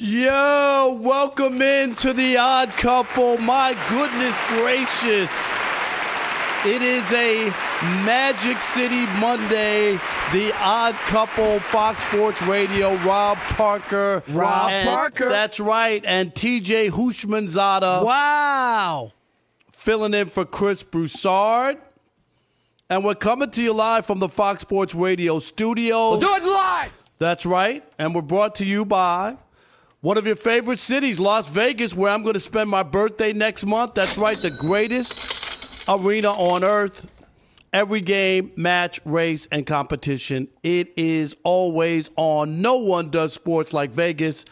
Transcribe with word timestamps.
Yo, 0.00 0.96
welcome 1.00 1.60
into 1.60 2.12
the 2.12 2.36
odd 2.36 2.70
couple. 2.70 3.36
My 3.38 3.76
goodness 3.90 4.40
gracious. 4.46 5.28
It 6.64 6.82
is 6.82 7.12
a 7.12 7.46
Magic 8.06 8.62
City 8.62 9.06
Monday. 9.20 9.94
The 10.32 10.52
Odd 10.60 10.94
Couple, 11.06 11.58
Fox 11.58 12.04
Sports 12.04 12.40
Radio, 12.42 12.94
Rob 12.98 13.38
Parker. 13.38 14.22
Rob 14.28 14.70
and- 14.70 14.88
Parker. 14.88 15.28
That's 15.30 15.58
right. 15.58 16.00
And 16.04 16.32
TJ 16.32 16.90
Houshmandzadeh 16.90 18.04
Wow. 18.04 19.10
filling 19.72 20.14
in 20.14 20.28
for 20.30 20.44
Chris 20.44 20.84
Broussard. 20.84 21.78
And 22.88 23.04
we're 23.04 23.16
coming 23.16 23.50
to 23.50 23.62
you 23.64 23.72
live 23.72 24.06
from 24.06 24.20
the 24.20 24.28
Fox 24.28 24.60
Sports 24.60 24.94
Radio 24.94 25.40
studios. 25.40 26.20
Do 26.20 26.34
it 26.36 26.44
live. 26.44 26.92
That's 27.18 27.44
right. 27.44 27.82
And 27.98 28.14
we're 28.14 28.22
brought 28.22 28.54
to 28.56 28.64
you 28.64 28.84
by 28.84 29.36
one 30.00 30.16
of 30.16 30.26
your 30.26 30.36
favorite 30.36 30.78
cities, 30.78 31.18
Las 31.18 31.48
Vegas, 31.48 31.94
where 31.94 32.12
I'm 32.12 32.22
going 32.22 32.34
to 32.34 32.40
spend 32.40 32.70
my 32.70 32.84
birthday 32.84 33.32
next 33.32 33.66
month. 33.66 33.94
That's 33.94 34.16
right, 34.16 34.40
the 34.40 34.50
greatest 34.50 35.58
arena 35.88 36.28
on 36.28 36.62
earth. 36.62 37.10
Every 37.72 38.00
game, 38.00 38.52
match, 38.56 39.00
race, 39.04 39.48
and 39.50 39.66
competition. 39.66 40.48
It 40.62 40.92
is 40.96 41.36
always 41.42 42.10
on. 42.16 42.62
No 42.62 42.78
one 42.78 43.10
does 43.10 43.34
sports 43.34 43.72
like 43.72 43.90
Vegas, 43.90 44.44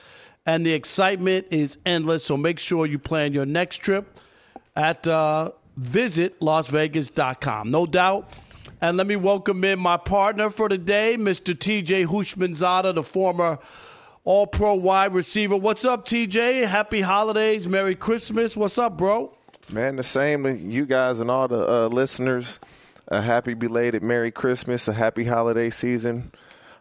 and 0.44 0.66
the 0.66 0.72
excitement 0.72 1.46
is 1.50 1.78
endless. 1.86 2.24
So 2.24 2.36
make 2.36 2.58
sure 2.58 2.84
you 2.84 2.98
plan 2.98 3.32
your 3.32 3.46
next 3.46 3.78
trip 3.78 4.18
at 4.74 5.06
uh, 5.06 5.52
visitlasvegas.com. 5.80 7.70
No 7.70 7.86
doubt. 7.86 8.36
And 8.82 8.98
let 8.98 9.06
me 9.06 9.16
welcome 9.16 9.64
in 9.64 9.78
my 9.78 9.96
partner 9.96 10.50
for 10.50 10.68
today, 10.68 11.16
Mr. 11.18 11.54
TJ 11.54 12.06
Houshmandzadeh, 12.06 12.94
the 12.94 13.02
former 13.02 13.58
All 14.26 14.48
Pro 14.48 14.74
wide 14.74 15.14
receiver. 15.14 15.56
What's 15.56 15.84
up, 15.84 16.04
TJ? 16.04 16.66
Happy 16.66 17.00
holidays. 17.00 17.68
Merry 17.68 17.94
Christmas. 17.94 18.56
What's 18.56 18.76
up, 18.76 18.96
bro? 18.96 19.32
Man, 19.72 19.94
the 19.94 20.02
same 20.02 20.42
to 20.42 20.52
you 20.52 20.84
guys 20.84 21.20
and 21.20 21.30
all 21.30 21.46
the 21.46 21.84
uh, 21.84 21.86
listeners. 21.86 22.58
A 23.06 23.22
happy 23.22 23.54
belated 23.54 24.02
Merry 24.02 24.32
Christmas, 24.32 24.88
a 24.88 24.92
happy 24.94 25.22
holiday 25.22 25.70
season. 25.70 26.32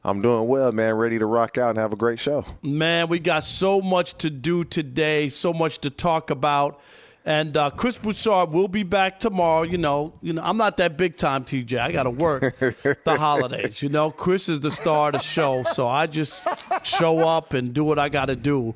I'm 0.04 0.23
doing 0.23 0.48
well, 0.48 0.72
man. 0.72 0.96
Ready 0.96 1.20
to 1.20 1.28
rock 1.28 1.60
out 1.60 1.70
and 1.70 1.78
have 1.78 1.94
a 1.94 1.96
great 1.96 2.18
show. 2.18 2.46
Man, 2.64 3.10
we 3.10 3.20
got 3.20 3.44
so 3.44 3.80
much 3.80 4.16
to 4.16 4.32
do 4.32 4.64
today, 4.64 5.30
so 5.30 5.54
much 5.54 5.78
to 5.82 5.92
talk 5.92 6.32
about. 6.32 6.82
And 7.28 7.58
uh, 7.58 7.72
Chris 7.72 7.98
Broussard 7.98 8.52
will 8.52 8.68
be 8.68 8.84
back 8.84 9.20
tomorrow. 9.20 9.64
You 9.64 9.80
know, 9.80 10.14
you 10.22 10.34
know, 10.34 10.44
I'm 10.44 10.58
not 10.58 10.78
that 10.78 10.95
big 10.95 11.18
time, 11.18 11.44
TJ. 11.44 11.80
I 11.80 11.92
got 11.92 12.04
to 12.04 12.12
work 12.12 12.58
the 12.59 12.98
holidays. 13.20 13.82
You 13.82 13.90
know, 13.90 14.12
Chris 14.12 14.48
is 14.48 14.59
the 14.59 14.70
star 14.70 15.08
of 15.08 15.14
the 15.14 15.20
show, 15.20 15.64
so 15.64 15.88
I 15.88 16.06
just 16.06 16.48
show 16.84 17.20
up 17.20 17.54
and 17.54 17.73
do 17.73 17.84
what 17.84 17.98
I 17.98 18.09
got 18.09 18.28
to 18.28 18.36
do 18.36 18.76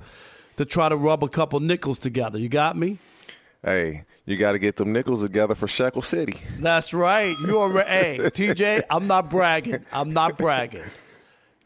to 0.58 0.66
try 0.66 0.90
to 0.90 0.96
rub 0.96 1.24
a 1.24 1.30
couple 1.30 1.60
nickels 1.60 2.00
together. 2.00 2.40
You 2.40 2.50
got 2.50 2.76
me? 2.76 2.98
Hey, 3.64 4.06
you 4.26 4.36
got 4.36 4.54
to 4.54 4.60
get 4.60 4.78
them 4.78 4.94
nickels 4.94 5.22
together 5.22 5.54
for 5.54 5.68
Shekel 5.68 6.02
City. 6.02 6.36
That's 6.58 6.92
right. 6.92 7.36
You 7.46 7.60
are 7.60 7.72
hey, 7.84 8.18
TJ. 8.20 8.84
I'm 8.90 9.06
not 9.06 9.30
bragging. 9.30 9.86
I'm 9.94 10.12
not 10.12 10.40
bragging. 10.40 10.86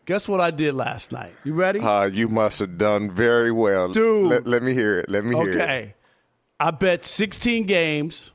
Guess 0.05 0.27
what 0.27 0.41
I 0.41 0.51
did 0.51 0.73
last 0.73 1.13
night? 1.13 1.33
You 1.45 1.53
ready? 1.53 1.79
Uh, 1.79 2.05
you 2.05 2.27
must 2.27 2.59
have 2.59 2.77
done 2.77 3.09
very 3.09 3.53
well. 3.53 3.87
Dude. 3.89 4.29
Let, 4.29 4.45
let 4.45 4.63
me 4.63 4.73
hear 4.73 4.99
it. 4.99 5.09
Let 5.09 5.23
me 5.23 5.33
hear 5.33 5.49
it. 5.49 5.55
Okay. 5.55 5.93
I 6.59 6.71
bet 6.71 7.03
16 7.03 7.65
games, 7.65 8.31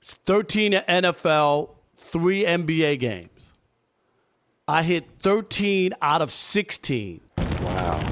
13 0.00 0.72
NFL, 0.72 1.70
three 1.96 2.44
NBA 2.44 2.98
games. 2.98 3.28
I 4.66 4.82
hit 4.82 5.06
13 5.18 5.92
out 6.00 6.22
of 6.22 6.32
16. 6.32 7.20
Wow. 7.38 8.08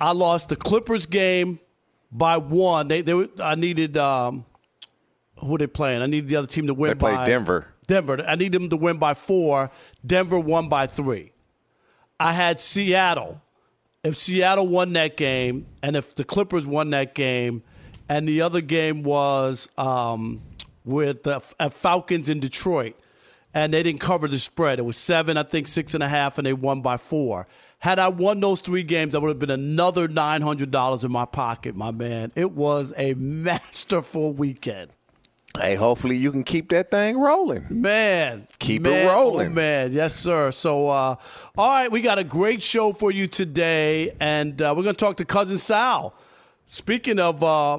I 0.00 0.12
lost 0.12 0.48
the 0.48 0.56
Clippers 0.56 1.04
game 1.06 1.60
by 2.10 2.38
one. 2.38 2.88
They, 2.88 3.02
they 3.02 3.14
were, 3.14 3.28
I 3.42 3.56
needed, 3.56 3.96
um, 3.96 4.44
who 5.38 5.48
were 5.48 5.58
they 5.58 5.66
playing? 5.66 6.02
I 6.02 6.06
needed 6.06 6.28
the 6.28 6.36
other 6.36 6.46
team 6.46 6.68
to 6.68 6.74
win 6.74 6.90
They 6.90 6.94
played 6.94 7.16
by 7.16 7.26
Denver. 7.26 7.66
Denver. 7.86 8.24
I 8.26 8.34
need 8.34 8.52
them 8.52 8.70
to 8.70 8.76
win 8.76 8.98
by 8.98 9.14
four. 9.14 9.70
Denver 10.04 10.38
won 10.38 10.68
by 10.68 10.86
three. 10.86 11.32
I 12.18 12.32
had 12.32 12.60
Seattle. 12.60 13.40
If 14.02 14.16
Seattle 14.16 14.68
won 14.68 14.92
that 14.94 15.16
game, 15.16 15.66
and 15.82 15.96
if 15.96 16.14
the 16.14 16.24
Clippers 16.24 16.66
won 16.66 16.90
that 16.90 17.14
game, 17.14 17.62
and 18.08 18.28
the 18.28 18.42
other 18.42 18.60
game 18.60 19.02
was 19.02 19.68
um, 19.78 20.42
with 20.84 21.22
the 21.22 21.42
uh, 21.58 21.68
Falcons 21.70 22.28
in 22.28 22.40
Detroit, 22.40 22.96
and 23.54 23.72
they 23.72 23.82
didn't 23.82 24.00
cover 24.00 24.28
the 24.28 24.38
spread. 24.38 24.78
It 24.78 24.82
was 24.82 24.96
seven, 24.96 25.36
I 25.36 25.42
think 25.42 25.66
six 25.68 25.94
and 25.94 26.02
a 26.02 26.08
half, 26.08 26.38
and 26.38 26.46
they 26.46 26.52
won 26.52 26.82
by 26.82 26.96
four. 26.96 27.46
Had 27.78 27.98
I 27.98 28.08
won 28.08 28.40
those 28.40 28.60
three 28.60 28.82
games, 28.82 29.12
that 29.12 29.20
would 29.20 29.28
have 29.28 29.38
been 29.38 29.50
another 29.50 30.08
nine 30.08 30.42
hundred 30.42 30.70
dollars 30.70 31.04
in 31.04 31.12
my 31.12 31.24
pocket, 31.26 31.76
my 31.76 31.90
man. 31.90 32.32
It 32.34 32.52
was 32.52 32.92
a 32.96 33.14
masterful 33.18 34.32
weekend. 34.32 34.90
Hey, 35.56 35.76
hopefully 35.76 36.16
you 36.16 36.32
can 36.32 36.42
keep 36.42 36.70
that 36.70 36.90
thing 36.90 37.16
rolling. 37.16 37.64
Man, 37.70 38.48
Keep 38.58 38.88
it 38.88 39.06
rolling. 39.06 39.46
oh, 39.48 39.50
man, 39.50 39.92
yes, 39.92 40.12
sir. 40.16 40.50
So, 40.50 40.88
uh, 40.88 41.14
all 41.56 41.68
right, 41.68 41.92
we 41.92 42.00
got 42.00 42.18
a 42.18 42.24
great 42.24 42.60
show 42.60 42.92
for 42.92 43.12
you 43.12 43.28
today, 43.28 44.12
and 44.18 44.60
uh, 44.60 44.74
we're 44.76 44.82
going 44.82 44.96
to 44.96 44.98
talk 45.04 45.18
to 45.18 45.24
cousin 45.24 45.56
Sal. 45.58 46.12
Speaking 46.66 47.20
of 47.20 47.44
uh, 47.44 47.78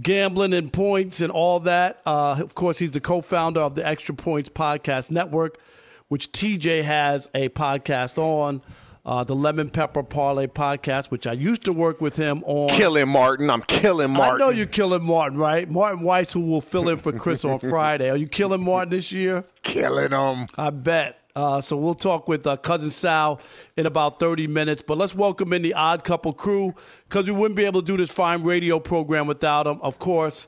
gambling 0.00 0.54
and 0.54 0.72
points 0.72 1.20
and 1.20 1.32
all 1.32 1.58
that, 1.60 2.00
uh, 2.06 2.36
of 2.38 2.54
course, 2.54 2.78
he's 2.78 2.92
the 2.92 3.00
co-founder 3.00 3.60
of 3.60 3.74
the 3.74 3.84
Extra 3.84 4.14
Points 4.14 4.48
Podcast 4.48 5.10
Network, 5.10 5.58
which 6.06 6.30
TJ 6.30 6.84
has 6.84 7.28
a 7.34 7.48
podcast 7.48 8.16
on. 8.16 8.62
Uh, 9.04 9.24
the 9.24 9.34
Lemon 9.34 9.68
Pepper 9.68 10.04
Parlay 10.04 10.46
podcast, 10.46 11.06
which 11.10 11.26
I 11.26 11.32
used 11.32 11.64
to 11.64 11.72
work 11.72 12.00
with 12.00 12.14
him 12.14 12.44
on. 12.44 12.68
Killing 12.70 13.08
Martin. 13.08 13.50
I'm 13.50 13.62
killing 13.62 14.12
Martin. 14.12 14.36
I 14.36 14.38
know 14.38 14.50
you're 14.50 14.66
killing 14.66 15.02
Martin, 15.02 15.36
right? 15.38 15.68
Martin 15.68 16.02
Weiss, 16.02 16.32
who 16.32 16.40
will 16.42 16.60
fill 16.60 16.88
in 16.88 16.98
for 16.98 17.10
Chris 17.10 17.44
on 17.44 17.58
Friday. 17.58 18.10
Are 18.10 18.16
you 18.16 18.28
killing 18.28 18.62
Martin 18.62 18.90
this 18.90 19.10
year? 19.10 19.44
killing 19.62 20.12
him. 20.12 20.46
I 20.56 20.70
bet. 20.70 21.18
Uh, 21.34 21.60
so 21.60 21.76
we'll 21.76 21.94
talk 21.94 22.28
with 22.28 22.46
uh, 22.46 22.56
cousin 22.58 22.90
Sal 22.90 23.40
in 23.76 23.86
about 23.86 24.20
30 24.20 24.46
minutes. 24.46 24.82
But 24.86 24.98
let's 24.98 25.14
welcome 25.14 25.52
in 25.52 25.62
the 25.62 25.74
Odd 25.74 26.04
Couple 26.04 26.32
crew 26.32 26.74
because 27.08 27.24
we 27.24 27.32
wouldn't 27.32 27.56
be 27.56 27.64
able 27.64 27.80
to 27.80 27.86
do 27.86 27.96
this 27.96 28.12
fine 28.12 28.42
radio 28.42 28.78
program 28.78 29.26
without 29.26 29.64
them. 29.64 29.80
Of 29.82 29.98
course, 29.98 30.46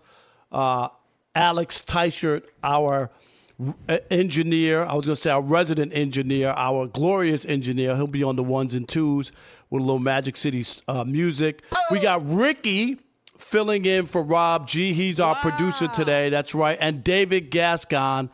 uh, 0.52 0.88
Alex 1.34 1.82
Teichert, 1.84 2.44
our 2.62 3.10
engineer. 4.10 4.84
I 4.84 4.94
was 4.94 5.06
going 5.06 5.16
to 5.16 5.20
say 5.20 5.30
our 5.30 5.42
resident 5.42 5.92
engineer, 5.94 6.50
our 6.50 6.86
glorious 6.86 7.46
engineer. 7.46 7.94
He'll 7.96 8.06
be 8.06 8.22
on 8.22 8.36
the 8.36 8.42
ones 8.42 8.74
and 8.74 8.88
twos 8.88 9.32
with 9.70 9.82
a 9.82 9.84
little 9.84 9.98
Magic 9.98 10.36
City 10.36 10.64
uh, 10.88 11.04
music. 11.04 11.62
We 11.90 12.00
got 12.00 12.26
Ricky 12.26 12.98
filling 13.38 13.84
in 13.84 14.06
for 14.06 14.22
Rob 14.22 14.66
G. 14.68 14.92
He's 14.92 15.20
our 15.20 15.34
producer 15.36 15.88
today. 15.88 16.30
That's 16.30 16.54
right. 16.54 16.78
And 16.80 17.04
David 17.04 17.50
Gascon 17.50 18.30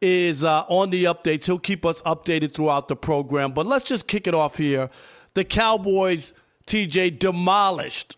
is 0.00 0.44
uh, 0.44 0.64
on 0.68 0.90
the 0.90 1.04
updates. 1.04 1.46
He'll 1.46 1.58
keep 1.58 1.84
us 1.84 2.02
updated 2.02 2.54
throughout 2.54 2.88
the 2.88 2.96
program. 2.96 3.52
But 3.52 3.66
let's 3.66 3.84
just 3.84 4.06
kick 4.06 4.26
it 4.26 4.34
off 4.34 4.56
here. 4.56 4.90
The 5.34 5.44
Cowboys, 5.44 6.32
TJ, 6.66 7.18
demolished 7.18 8.16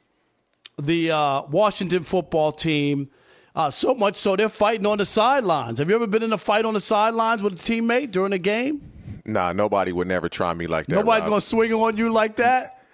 the 0.81 1.11
uh, 1.11 1.43
Washington 1.43 2.03
football 2.03 2.53
team. 2.53 3.11
Uh, 3.59 3.73
so 3.73 3.93
much 3.93 4.15
so 4.15 4.37
they're 4.37 4.49
fighting 4.49 4.87
on 4.87 4.99
the 4.99 5.05
sidelines. 5.05 5.81
Have 5.81 5.89
you 5.89 5.97
ever 5.97 6.07
been 6.07 6.23
in 6.23 6.33
a 6.33 6.39
fight 6.39 6.65
on 6.65 6.75
the 6.75 6.81
sidelines 6.81 7.43
with 7.43 7.55
a 7.55 7.57
teammate 7.57 8.13
during 8.13 8.33
a 8.33 8.39
game? 8.39 8.93
Nah, 9.25 9.53
nobody 9.53 9.91
would 9.91 10.07
never 10.07 10.29
try 10.29 10.55
me 10.55 10.69
like 10.69 10.87
that. 10.87 10.95
Nobody's 10.95 11.23
Rob. 11.23 11.31
gonna 11.31 11.41
swing 11.41 11.73
on 11.73 11.97
you 11.97 12.13
like 12.13 12.37
that. 12.37 12.85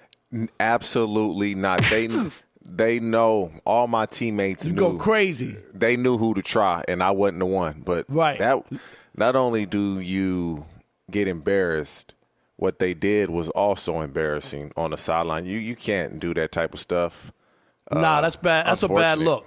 Absolutely 0.58 1.55
not. 1.55 1.82
They 1.90 2.08
they 2.64 2.99
know 2.99 3.52
all 3.66 3.87
my 3.88 4.06
teammates 4.06 4.64
You 4.64 4.72
knew 4.72 4.78
go 4.78 4.96
crazy. 4.96 5.55
They 5.75 5.99
knew 5.99 6.16
who 6.16 6.32
to 6.32 6.40
try, 6.40 6.82
and 6.88 7.02
I 7.02 7.10
wasn't 7.10 7.40
the 7.40 7.46
one. 7.46 7.82
But 7.84 8.06
Right. 8.08 8.38
that 8.38 8.64
not 9.14 9.37
only 9.37 9.67
do 9.67 10.00
you 10.00 10.64
get 11.10 11.28
embarrassed, 11.28 12.14
what 12.56 12.78
they 12.78 12.94
did 12.94 13.28
was 13.28 13.50
also 13.50 14.00
embarrassing 14.00 14.72
on 14.78 14.93
the 14.93 14.96
sideline. 14.96 15.44
You 15.44 15.58
you 15.58 15.76
can't 15.76 16.19
do 16.19 16.32
that 16.32 16.52
type 16.52 16.72
of 16.72 16.81
stuff. 16.81 17.32
nah, 17.93 18.22
that's 18.22 18.37
bad. 18.37 18.67
That's 18.67 18.82
a 18.82 18.88
bad 18.88 19.19
look. 19.19 19.46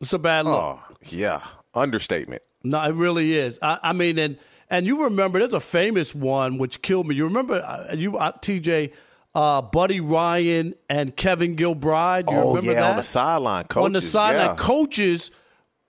It's 0.00 0.12
a 0.12 0.18
bad 0.18 0.44
look. 0.44 0.54
Oh 0.56 0.80
yeah, 1.06 1.40
understatement. 1.74 2.42
No, 2.62 2.82
it 2.82 2.94
really 2.94 3.34
is. 3.34 3.58
I, 3.62 3.78
I 3.82 3.92
mean, 3.92 4.18
and 4.18 4.38
and 4.70 4.86
you 4.86 5.04
remember 5.04 5.38
there's 5.38 5.54
a 5.54 5.60
famous 5.60 6.14
one 6.14 6.58
which 6.58 6.82
killed 6.82 7.06
me. 7.06 7.14
You 7.14 7.24
remember 7.24 7.54
uh, 7.54 7.94
you 7.94 8.16
uh, 8.16 8.32
TJ. 8.32 8.92
Uh, 9.34 9.62
Buddy 9.62 10.00
Ryan 10.00 10.74
and 10.88 11.14
Kevin 11.14 11.54
Gilbride. 11.54 12.30
You 12.30 12.38
oh 12.38 12.48
remember 12.48 12.72
yeah, 12.72 12.80
that? 12.80 12.90
on 12.90 12.96
the 12.96 13.02
sideline, 13.02 13.64
coaches. 13.66 13.84
on 13.86 13.92
the 13.92 14.02
sideline, 14.02 14.46
yeah. 14.46 14.54
coaches. 14.56 15.30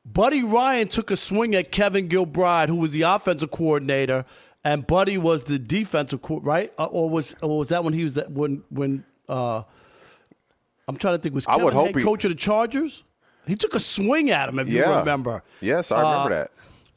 Buddy 0.06 0.44
Ryan 0.44 0.88
took 0.88 1.10
a 1.10 1.16
swing 1.16 1.56
at 1.56 1.72
Kevin 1.72 2.10
Gilbride, 2.10 2.68
who 2.68 2.76
was 2.76 2.92
the 2.92 3.04
offensive 3.04 3.50
coordinator, 3.50 4.26
and 4.64 4.86
Buddy 4.86 5.18
was 5.18 5.46
the 5.46 5.58
defensive 5.58 6.22
co- 6.22 6.42
right, 6.42 6.72
uh, 6.78 6.86
or 6.86 7.10
was 7.10 7.34
or 7.42 7.60
was 7.60 7.70
that 7.70 7.84
when 7.84 7.94
he 7.94 8.04
was 8.04 8.16
that 8.16 8.30
when 8.30 8.64
when 8.70 9.06
uh, 9.28 9.64
I'm 10.88 10.98
trying 10.98 11.16
to 11.16 11.22
think 11.22 11.34
was 11.34 11.48
I 11.48 11.56
would 11.56 11.74
hope 11.74 11.88
head 11.88 11.96
he- 11.96 12.04
coach 12.04 12.26
of 12.26 12.30
the 12.30 12.36
Chargers? 12.36 13.04
He 13.50 13.56
took 13.56 13.74
a 13.76 13.80
swing 13.80 14.30
at 14.32 14.48
him, 14.50 14.60
if 14.60 14.70
you 14.70 14.84
remember. 14.86 15.44
Yes, 15.62 15.92
I 15.92 16.02
remember 16.02 16.36
Uh, 16.36 16.38
that. 16.40 16.52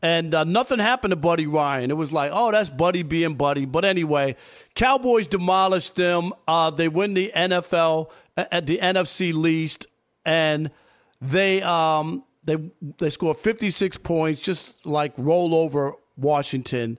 And 0.04 0.34
uh, 0.34 0.43
nothing 0.44 0.81
happened 0.81 1.12
to 1.12 1.16
Buddy 1.16 1.46
Ryan. 1.46 1.90
It 1.90 1.96
was 1.96 2.12
like, 2.12 2.32
oh, 2.34 2.50
that's 2.50 2.69
Buddy 2.69 3.02
being 3.04 3.34
Buddy. 3.37 3.66
But 3.66 3.84
anyway, 3.84 4.34
Cowboys 4.75 5.28
demolished 5.28 5.94
them. 5.94 6.32
Uh, 6.49 6.70
they 6.70 6.88
win 6.88 7.14
the 7.14 7.31
NFL 7.34 8.10
uh, 8.37 8.44
at 8.50 8.66
the 8.66 8.78
NFC 8.78 9.32
least, 9.32 9.87
and 10.25 10.72
they 11.20 11.62
um, 11.62 12.25
they 12.43 12.56
they 12.99 13.10
score 13.10 13.32
56 13.34 13.96
points, 13.99 14.40
just 14.40 14.84
like 14.84 15.12
roll 15.16 15.54
over 15.54 15.93
Washington, 16.16 16.99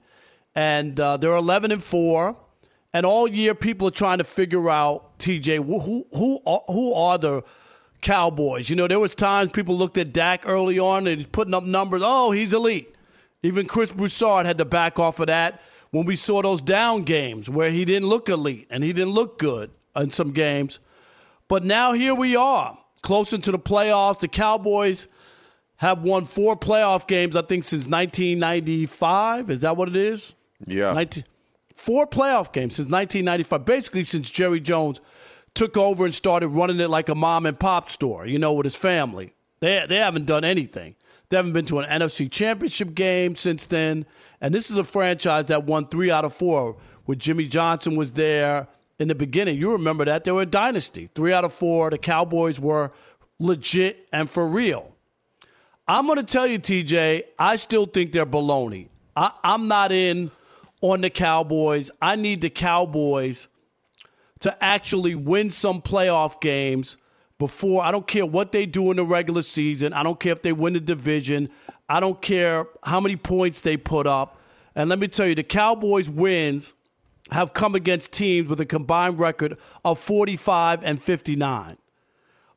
and 0.56 0.98
uh, 0.98 1.18
they're 1.18 1.36
11 1.36 1.74
and 1.74 1.84
four. 1.84 2.38
And 2.94 3.06
all 3.06 3.28
year, 3.28 3.54
people 3.54 3.88
are 3.90 3.92
trying 3.92 4.20
to 4.20 4.24
figure 4.24 4.70
out 4.70 5.20
TJ 5.20 5.58
who 5.58 5.80
who 5.80 6.06
who 6.14 6.40
are, 6.46 6.62
who 6.68 6.94
are 6.94 7.18
the 7.18 7.44
Cowboys. 8.04 8.70
You 8.70 8.76
know, 8.76 8.88
there 8.88 9.00
was 9.00 9.16
times 9.16 9.52
people 9.52 9.76
looked 9.76 9.98
at 9.98 10.14
Dak 10.14 10.48
early 10.48 10.78
on 10.78 11.08
and 11.08 11.20
he's 11.20 11.28
putting 11.28 11.54
up 11.54 11.64
numbers. 11.64 12.02
Oh, 12.04 12.32
he's 12.32 12.54
elite. 12.54 12.94
Even 13.42 13.66
Chris 13.66 13.92
Broussard 13.92 14.46
had 14.46 14.58
to 14.60 14.66
back 14.66 15.00
off 15.00 15.20
of 15.20 15.28
that 15.28 15.62
when 15.92 16.06
we 16.06 16.16
saw 16.16 16.42
those 16.42 16.62
down 16.62 17.04
games 17.04 17.50
where 17.50 17.72
he 17.72 17.86
didn't 17.86 18.08
look 18.08 18.30
elite 18.30 18.68
and 18.70 18.84
he 18.84 18.94
didn't 18.94 19.14
look 19.14 19.40
good 19.40 19.72
in 19.96 20.12
some 20.12 20.32
games. 20.32 20.80
But 21.48 21.64
now 21.64 21.94
here 21.94 22.16
we 22.16 22.36
are, 22.36 22.78
close 23.02 23.34
into 23.34 23.52
the 23.52 23.60
playoffs. 23.60 24.20
The 24.20 24.28
Cowboys 24.28 25.08
have 25.78 26.04
won 26.04 26.26
four 26.26 26.56
playoff 26.56 27.08
games, 27.08 27.36
I 27.36 27.42
think, 27.42 27.64
since 27.64 27.88
1995. 27.88 29.50
Is 29.50 29.62
that 29.62 29.76
what 29.76 29.90
it 29.90 29.96
is? 29.96 30.36
Yeah. 30.66 30.94
19, 30.94 31.26
four 31.76 32.08
playoff 32.08 32.54
games 32.54 32.76
since 32.76 32.90
1995, 32.90 33.66
basically 33.66 34.04
since 34.06 34.30
Jerry 34.30 34.60
Jones 34.60 35.02
took 35.54 35.78
over 35.78 36.06
and 36.06 36.14
started 36.14 36.48
running 36.50 36.80
it 36.80 36.90
like 36.90 37.10
a 37.10 37.16
mom 37.16 37.46
and 37.46 37.60
pop 37.60 37.90
store, 37.90 38.26
you 38.26 38.40
know, 38.40 38.54
with 38.54 38.66
his 38.66 38.76
family. 38.76 39.34
They, 39.60 39.86
they 39.88 39.98
haven't 39.98 40.26
done 40.26 40.44
anything. 40.44 40.96
They 41.30 41.38
haven't 41.38 41.54
been 41.54 41.66
to 41.66 41.80
an 41.80 41.90
NFC 41.90 42.30
championship 42.30 42.94
game 42.94 43.36
since 43.36 43.66
then. 43.66 44.06
And 44.42 44.54
this 44.54 44.70
is 44.70 44.78
a 44.78 44.84
franchise 44.84 45.46
that 45.46 45.66
won 45.66 45.88
three 45.88 46.12
out 46.12 46.26
of 46.26 46.34
four, 46.34 46.78
with 47.06 47.20
Jimmy 47.20 47.48
Johnson 47.48 47.96
was 47.96 48.12
there 48.14 48.68
in 49.00 49.08
the 49.08 49.16
beginning. 49.16 49.58
You 49.58 49.72
remember 49.72 50.06
that. 50.06 50.24
They 50.24 50.32
were 50.32 50.44
a 50.44 50.46
dynasty. 50.46 51.10
Three 51.16 51.34
out 51.34 51.46
of 51.46 51.54
four. 51.54 51.90
The 51.90 51.98
Cowboys 51.98 52.60
were 52.60 52.92
legit 53.40 54.08
and 54.12 54.30
for 54.30 54.48
real. 54.48 54.96
I'm 55.88 56.06
going 56.06 56.18
to 56.18 56.24
tell 56.24 56.48
you, 56.48 56.60
TJ, 56.60 57.24
I 57.38 57.58
still 57.58 57.86
think 57.86 58.14
they're 58.14 58.26
baloney. 58.26 58.88
I, 59.16 59.32
I'm 59.44 59.68
not 59.68 59.92
in 59.92 60.32
on 60.82 61.02
the 61.02 61.10
Cowboys. 61.10 61.92
I 62.02 62.16
need 62.16 62.42
the 62.42 62.50
Cowboys 62.50 63.48
to 64.44 64.62
actually 64.62 65.16
win 65.16 65.50
some 65.50 65.82
playoff 65.82 66.42
games 66.42 66.98
before. 67.40 67.82
I 67.82 67.92
don't 67.92 68.06
care 68.06 68.26
what 68.26 68.52
they 68.52 68.66
do 68.66 68.92
in 68.92 68.98
the 68.98 69.06
regular 69.06 69.42
season. 69.42 69.94
I 69.94 70.04
don't 70.04 70.20
care 70.20 70.34
if 70.34 70.42
they 70.42 70.52
win 70.52 70.74
the 70.74 70.82
division. 70.82 71.48
I 71.88 72.02
don't 72.02 72.22
care 72.22 72.68
how 72.84 73.00
many 73.00 73.16
points 73.16 73.62
they 73.62 73.78
put 73.78 74.06
up. 74.06 74.38
And 74.76 74.90
let 74.90 75.00
me 75.00 75.08
tell 75.08 75.28
you, 75.28 75.36
the 75.36 75.44
Cowboys' 75.44 76.10
wins 76.10 76.74
have 77.32 77.54
come 77.54 77.74
against 77.74 78.12
teams 78.12 78.50
with 78.50 78.60
a 78.60 78.66
combined 78.66 79.18
record 79.18 79.58
of 79.86 79.98
45 79.98 80.84
and 80.84 81.02
59. 81.02 81.78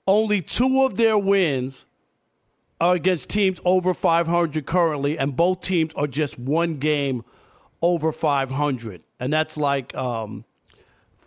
Only 0.08 0.42
two 0.42 0.82
of 0.82 0.96
their 0.96 1.16
wins 1.16 1.86
are 2.80 2.96
against 2.96 3.28
teams 3.28 3.60
over 3.64 3.94
500 3.94 4.66
currently, 4.66 5.16
and 5.20 5.36
both 5.36 5.60
teams 5.60 5.94
are 5.94 6.08
just 6.08 6.36
one 6.36 6.78
game 6.78 7.24
over 7.80 8.10
500. 8.10 9.04
And 9.20 9.32
that's 9.32 9.56
like 9.56 9.94
um, 9.94 10.44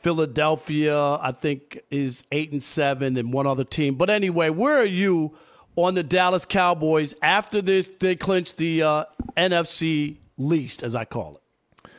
Philadelphia, 0.02 0.98
I 0.98 1.32
think, 1.32 1.82
is 1.92 2.24
eight 2.32 2.52
and 2.52 2.64
seven, 2.64 3.18
and 3.18 3.34
one 3.34 3.48
other 3.48 3.64
team. 3.64 3.96
But 3.96 4.10
anyway, 4.10 4.50
where 4.50 4.78
are 4.78 4.86
you 4.86 5.36
on 5.76 5.94
the 5.96 6.04
Dallas 6.04 6.46
Cowboys 6.46 7.14
after 7.22 7.62
this? 7.62 7.88
They 8.00 8.16
clinched 8.16 8.58
the 8.58 8.84
uh, 8.84 9.06
NFC 9.38 10.18
least, 10.38 10.84
as 10.84 10.96
I 10.96 11.06
call 11.06 11.36
it. 11.36 11.92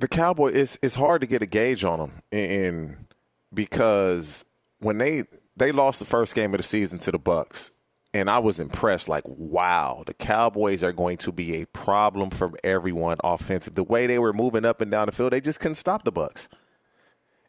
the 0.00 0.08
Cowboy 0.08 0.52
it's 0.52 0.78
it's 0.82 0.94
hard 0.94 1.20
to 1.22 1.26
get 1.26 1.42
a 1.42 1.46
gauge 1.46 1.84
on 1.84 1.98
them, 1.98 2.12
and 2.30 3.06
because 3.54 4.44
when 4.80 4.98
they 4.98 5.24
they 5.56 5.72
lost 5.72 5.98
the 5.98 6.06
first 6.06 6.34
game 6.34 6.54
of 6.54 6.58
the 6.58 6.66
season 6.66 6.98
to 7.00 7.12
the 7.12 7.18
Bucks, 7.18 7.70
and 8.14 8.28
I 8.28 8.38
was 8.38 8.60
impressed. 8.60 9.08
Like, 9.08 9.24
wow, 9.26 10.02
the 10.06 10.14
Cowboys 10.14 10.82
are 10.82 10.92
going 10.92 11.18
to 11.18 11.32
be 11.32 11.62
a 11.62 11.66
problem 11.66 12.30
for 12.30 12.52
everyone 12.64 13.16
offensive. 13.24 13.74
The 13.74 13.84
way 13.84 14.06
they 14.06 14.18
were 14.18 14.32
moving 14.32 14.64
up 14.64 14.80
and 14.80 14.90
down 14.90 15.06
the 15.06 15.12
field, 15.12 15.32
they 15.32 15.40
just 15.40 15.60
couldn't 15.60 15.76
stop 15.76 16.04
the 16.04 16.12
Bucks. 16.12 16.48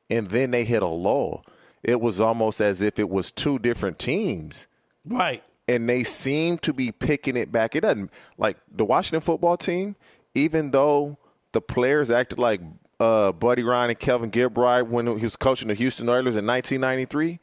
And 0.09 0.27
then 0.27 0.51
they 0.51 0.63
hit 0.65 0.83
a 0.83 0.87
lull. 0.87 1.45
It 1.81 1.99
was 1.99 2.19
almost 2.21 2.61
as 2.61 2.81
if 2.81 2.99
it 2.99 3.09
was 3.09 3.31
two 3.31 3.59
different 3.59 3.99
teams 3.99 4.67
Right. 5.05 5.43
and 5.67 5.89
they 5.89 6.03
seem 6.03 6.57
to 6.59 6.71
be 6.73 6.91
picking 6.91 7.35
it 7.35 7.51
back. 7.51 7.75
It 7.75 7.81
doesn't 7.81 8.11
like 8.37 8.57
the 8.71 8.85
Washington 8.85 9.21
football 9.21 9.57
team, 9.57 9.95
even 10.33 10.71
though 10.71 11.17
the 11.51 11.61
players 11.61 12.09
acted 12.09 12.39
like 12.39 12.61
uh, 12.99 13.31
Buddy 13.33 13.63
Ryan 13.63 13.89
and 13.91 13.99
Kelvin 13.99 14.31
Gilbride 14.31 14.87
when 14.87 15.07
he 15.17 15.23
was 15.25 15.35
coaching 15.35 15.67
the 15.67 15.73
Houston 15.73 16.07
Oilers 16.07 16.35
in 16.37 16.45
1993. 16.47 17.39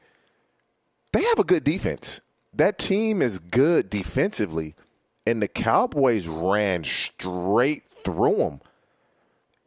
They 1.13 1.23
have 1.23 1.39
a 1.39 1.45
good 1.45 1.65
defense. 1.65 2.21
That 2.55 2.79
team 2.79 3.21
is 3.21 3.39
good 3.39 3.91
defensively, 3.91 4.75
and 5.27 5.43
the 5.43 5.49
Cowboys 5.49 6.27
ran 6.27 6.85
straight 6.85 7.85
through 7.89 8.37
them. 8.37 8.61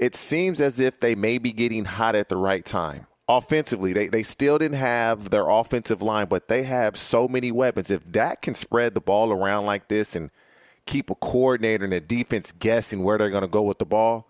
It 0.03 0.15
seems 0.15 0.59
as 0.59 0.81
if 0.81 0.99
they 0.99 1.15
may 1.15 1.37
be 1.37 1.53
getting 1.53 1.85
hot 1.85 2.13
at 2.13 2.27
the 2.27 2.35
right 2.35 2.65
time. 2.65 3.07
Offensively, 3.29 3.93
they, 3.93 4.09
they 4.09 4.21
still 4.21 4.57
didn't 4.57 4.75
have 4.75 5.29
their 5.29 5.47
offensive 5.47 6.01
line, 6.01 6.27
but 6.27 6.49
they 6.49 6.63
have 6.63 6.97
so 6.97 7.25
many 7.25 7.53
weapons. 7.53 7.89
If 7.89 8.11
Dak 8.11 8.41
can 8.41 8.53
spread 8.53 8.95
the 8.95 8.99
ball 8.99 9.31
around 9.31 9.65
like 9.65 9.87
this 9.87 10.13
and 10.13 10.29
keep 10.85 11.09
a 11.09 11.15
coordinator 11.15 11.85
and 11.85 11.93
a 11.93 12.01
defense 12.01 12.51
guessing 12.51 13.01
where 13.01 13.17
they're 13.17 13.29
going 13.29 13.43
to 13.43 13.47
go 13.47 13.61
with 13.61 13.79
the 13.79 13.85
ball, 13.85 14.27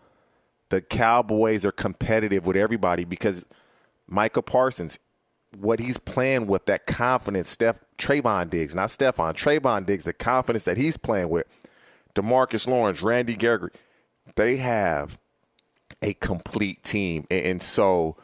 the 0.70 0.80
Cowboys 0.80 1.65
are 1.65 1.72
competitive 1.72 2.46
with 2.46 2.56
everybody 2.56 3.03
because 3.03 3.44
Micah 4.06 4.44
Parsons, 4.44 5.00
what 5.58 5.80
he's 5.80 5.98
playing 5.98 6.46
with, 6.46 6.68
that 6.68 6.86
confidence, 6.86 7.50
Steph 7.50 7.80
Trevon 7.98 8.51
Diggs, 8.51 8.75
not 8.75 8.89
Stefon, 8.89 9.34
Trevon 9.34 9.88
Diggs, 9.88 10.03
the 10.03 10.13
confidence 10.13 10.65
that 10.65 10.77
he's 10.77 10.98
playing 10.98 11.30
with, 11.30 11.48
Demarcus 12.13 12.68
Lawrence, 12.68 13.01
Randy 13.01 13.34
Gregory, 13.34 13.72
they 14.36 14.58
have 14.58 15.18
a 16.03 16.13
complete 16.13 16.83
team. 16.83 17.25
And, 17.29 17.62
so 17.62 18.17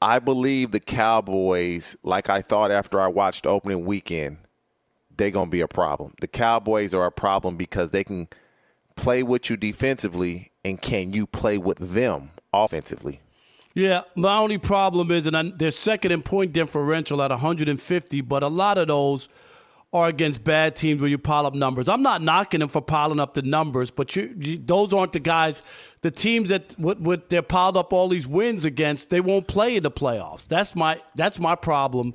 I 0.00 0.18
believe 0.18 0.72
the 0.72 0.80
Cowboys, 0.80 1.96
like 2.02 2.28
I 2.28 2.40
thought 2.42 2.70
after 2.70 3.00
I 3.00 3.06
watched 3.06 3.46
opening 3.46 3.84
weekend, 3.84 4.38
they're 5.16 5.30
going 5.30 5.46
to 5.46 5.50
be 5.50 5.60
a 5.60 5.68
problem. 5.68 6.14
The 6.20 6.26
Cowboys 6.26 6.94
are 6.94 7.06
a 7.06 7.12
problem 7.12 7.56
because 7.56 7.90
they 7.90 8.04
can 8.04 8.28
play 8.96 9.22
with 9.22 9.48
you 9.48 9.56
defensively, 9.56 10.52
and 10.64 10.80
can 10.80 11.12
you 11.12 11.26
play 11.26 11.58
with 11.58 11.78
them 11.78 12.30
offensively? 12.52 13.20
Yeah, 13.74 14.02
my 14.14 14.38
only 14.38 14.58
problem 14.58 15.10
is, 15.10 15.26
and 15.26 15.36
I, 15.36 15.50
they're 15.54 15.70
second 15.70 16.12
in 16.12 16.22
point 16.22 16.52
differential 16.52 17.22
at 17.22 17.30
150, 17.30 18.20
but 18.22 18.42
a 18.42 18.48
lot 18.48 18.76
of 18.76 18.88
those 18.88 19.28
are 19.92 20.08
against 20.08 20.42
bad 20.42 20.74
teams 20.74 21.00
where 21.00 21.10
you 21.10 21.18
pile 21.18 21.44
up 21.44 21.54
numbers. 21.54 21.88
I'm 21.88 22.02
not 22.02 22.22
knocking 22.22 22.60
them 22.60 22.70
for 22.70 22.80
piling 22.80 23.20
up 23.20 23.34
the 23.34 23.42
numbers, 23.42 23.90
but 23.90 24.16
you, 24.16 24.34
you, 24.38 24.56
those 24.56 24.94
aren't 24.94 25.12
the 25.12 25.20
guys. 25.20 25.62
The 26.00 26.10
teams 26.10 26.48
that 26.48 26.74
what, 26.78 26.98
what 26.98 27.28
they're 27.28 27.42
piled 27.42 27.76
up 27.76 27.92
all 27.92 28.08
these 28.08 28.26
wins 28.26 28.64
against, 28.64 29.10
they 29.10 29.20
won't 29.20 29.48
play 29.48 29.76
in 29.76 29.82
the 29.82 29.90
playoffs. 29.90 30.48
That's 30.48 30.74
my 30.74 31.00
that's 31.14 31.38
my 31.38 31.54
problem, 31.54 32.14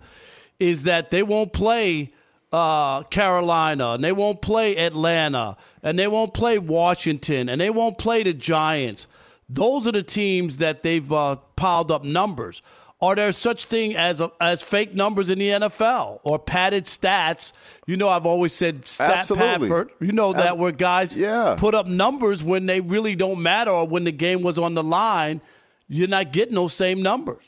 is 0.60 0.84
that 0.84 1.12
they 1.12 1.22
won't 1.22 1.53
play 1.53 2.12
uh, 2.51 3.03
Carolina, 3.03 3.91
and 3.91 4.03
they 4.03 4.12
won't 4.12 4.41
play 4.41 4.75
Atlanta, 4.77 5.55
and 5.84 6.00
they 6.00 6.07
won't 6.07 6.34
play 6.34 6.57
Washington, 6.57 7.48
and 7.48 7.62
they 7.62 7.69
won't 7.69 7.98
play 7.98 8.24
the 8.24 8.34
Giants. 8.34 9.07
Those 9.50 9.86
are 9.86 9.91
the 9.91 10.03
teams 10.03 10.57
that 10.57 10.81
they've 10.84 11.12
uh, 11.13 11.38
piled 11.55 11.91
up 11.91 12.03
numbers. 12.03 12.62
Are 13.00 13.13
there 13.13 13.32
such 13.32 13.66
thing 13.66 13.96
as 13.96 14.22
a, 14.22 14.32
as 14.42 14.63
fake 14.63 14.96
numbers 14.96 15.30
in 15.30 15.38
the 15.38 15.50
NFL 15.50 16.20
or 16.24 16.39
padded 16.39 16.86
stats? 16.86 17.54
You 17.86 17.96
know, 17.96 18.10
I've 18.10 18.25
always 18.25 18.54
said 18.54 18.88
stat 18.88 19.18
Absolutely. 19.18 19.70
Padford. 19.70 19.89
You 20.00 20.12
know 20.13 20.34
that 20.34 20.54
Ab- 20.54 20.58
where 20.60 20.72
guys 20.72 21.16
Yeah. 21.16 21.56
put 21.60 21.75
up 21.75 21.86
numbers 21.86 22.44
when 22.44 22.66
they 22.66 22.82
really 22.82 23.16
don't 23.16 23.42
matter 23.44 23.70
or 23.70 23.88
when 23.88 24.04
the 24.04 24.12
game 24.12 24.42
was 24.42 24.58
on 24.58 24.74
the 24.74 24.84
line. 24.84 25.42
You're 25.88 26.08
not 26.08 26.34
getting 26.34 26.56
those 26.56 26.74
same 26.74 27.04
numbers. 27.04 27.44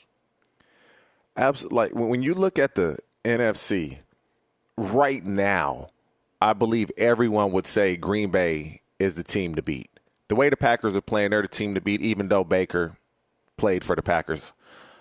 Absolutely. 1.36 1.76
Like 1.78 1.96
when 1.96 2.10
when 2.10 2.22
you 2.22 2.34
look 2.36 2.60
at 2.60 2.76
the 2.76 2.98
NFC 3.26 4.00
right 4.78 5.24
now, 5.26 5.90
I 6.42 6.54
believe 6.54 6.92
everyone 6.98 7.52
would 7.54 7.66
say 7.68 7.98
Green 7.98 8.30
Bay 8.30 8.82
is 9.00 9.16
the 9.16 9.24
team 9.24 9.56
to 9.56 9.62
beat. 9.62 9.90
The 10.28 10.36
way 10.36 10.50
the 10.50 10.58
Packers 10.58 10.96
are 10.96 11.02
playing, 11.02 11.32
they're 11.32 11.42
the 11.42 11.48
team 11.48 11.74
to 11.76 11.82
beat, 11.82 12.02
even 12.02 12.28
though 12.28 12.44
Baker 12.44 12.98
played 13.58 13.84
for 13.84 13.96
the 13.96 14.02
Packers 14.04 14.54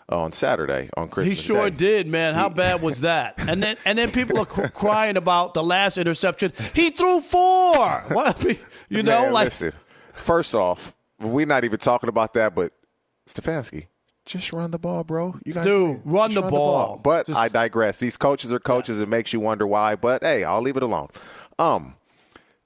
on 0.08 0.32
Saturday 0.32 0.88
on 0.96 1.08
Christmas. 1.08 1.38
He 1.38 1.44
sure 1.46 1.70
Day. 1.70 1.76
did, 1.76 2.06
man. 2.06 2.34
How 2.34 2.48
bad 2.48 2.82
was 2.82 3.00
that? 3.02 3.34
And 3.38 3.62
then 3.62 3.76
and 3.84 3.98
then 3.98 4.10
people 4.10 4.38
are 4.38 4.46
cr- 4.46 4.68
crying 4.68 5.16
about 5.16 5.54
the 5.54 5.62
last 5.62 5.98
interception. 5.98 6.52
He 6.74 6.90
threw 6.90 7.20
four. 7.20 7.86
What? 8.12 8.42
You 8.88 9.02
know, 9.02 9.22
Man, 9.24 9.32
like 9.32 9.44
listen. 9.46 9.72
First 10.14 10.54
off, 10.54 10.94
we're 11.20 11.46
not 11.46 11.64
even 11.64 11.78
talking 11.78 12.08
about 12.08 12.34
that, 12.34 12.54
but 12.54 12.72
Stefanski, 13.28 13.86
just 14.24 14.52
run 14.52 14.70
the 14.70 14.78
ball, 14.78 15.04
bro. 15.04 15.36
You 15.44 15.52
guys, 15.54 15.64
Dude, 15.64 16.00
run 16.04 16.30
just 16.30 16.42
the 16.44 16.50
ball. 16.50 16.98
But 17.02 17.26
Just- 17.26 17.38
I 17.38 17.48
digress. 17.48 17.98
These 17.98 18.16
coaches 18.16 18.52
are 18.52 18.58
coaches. 18.58 19.00
It 19.00 19.08
makes 19.08 19.32
you 19.32 19.40
wonder 19.40 19.66
why. 19.66 19.94
But 19.96 20.22
hey, 20.22 20.44
I'll 20.44 20.62
leave 20.62 20.76
it 20.76 20.82
alone. 20.82 21.08
Um, 21.58 21.94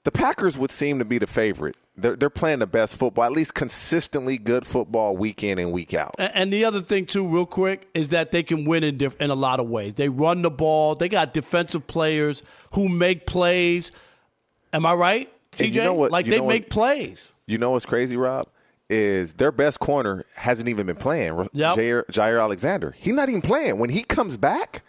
the 0.03 0.11
Packers 0.11 0.57
would 0.57 0.71
seem 0.71 0.99
to 0.99 1.05
be 1.05 1.17
the 1.17 1.27
favorite. 1.27 1.77
They're 1.95 2.15
they're 2.15 2.29
playing 2.29 2.59
the 2.59 2.67
best 2.67 2.95
football, 2.95 3.23
at 3.25 3.31
least 3.31 3.53
consistently 3.53 4.37
good 4.37 4.65
football, 4.65 5.15
week 5.15 5.43
in 5.43 5.59
and 5.59 5.71
week 5.71 5.93
out. 5.93 6.15
A- 6.17 6.35
And 6.35 6.51
the 6.51 6.65
other 6.65 6.81
thing 6.81 7.05
too, 7.05 7.27
real 7.27 7.45
quick, 7.45 7.87
is 7.93 8.09
that 8.09 8.31
they 8.31 8.41
can 8.43 8.65
win 8.65 8.83
in 8.83 8.97
diff- 8.97 9.19
in 9.21 9.29
a 9.29 9.35
lot 9.35 9.59
of 9.59 9.69
ways. 9.69 9.93
They 9.93 10.09
run 10.09 10.41
the 10.41 10.49
ball. 10.51 10.95
They 10.95 11.07
got 11.07 11.33
defensive 11.33 11.85
players 11.87 12.41
who 12.73 12.89
make 12.89 13.25
plays. 13.27 13.91
Am 14.73 14.85
I 14.87 14.93
right, 14.93 15.29
TJ? 15.51 15.67
You 15.75 15.83
know 15.83 15.93
what- 15.93 16.11
like 16.11 16.25
they 16.25 16.37
know 16.37 16.43
what- 16.43 16.49
make 16.53 16.69
plays. 16.69 17.31
You 17.45 17.57
know 17.59 17.71
what's 17.71 17.85
crazy, 17.85 18.17
Rob? 18.17 18.47
Is 18.89 19.33
their 19.35 19.51
best 19.51 19.79
corner 19.79 20.25
hasn't 20.35 20.67
even 20.69 20.85
been 20.87 20.95
playing. 20.95 21.47
Yep. 21.53 21.75
Jaire, 21.77 22.05
Jaire 22.07 22.41
Alexander. 22.41 22.93
He's 22.97 23.13
not 23.13 23.29
even 23.29 23.41
playing. 23.41 23.77
When 23.79 23.89
he 23.91 24.03
comes 24.03 24.37
back, 24.37 24.81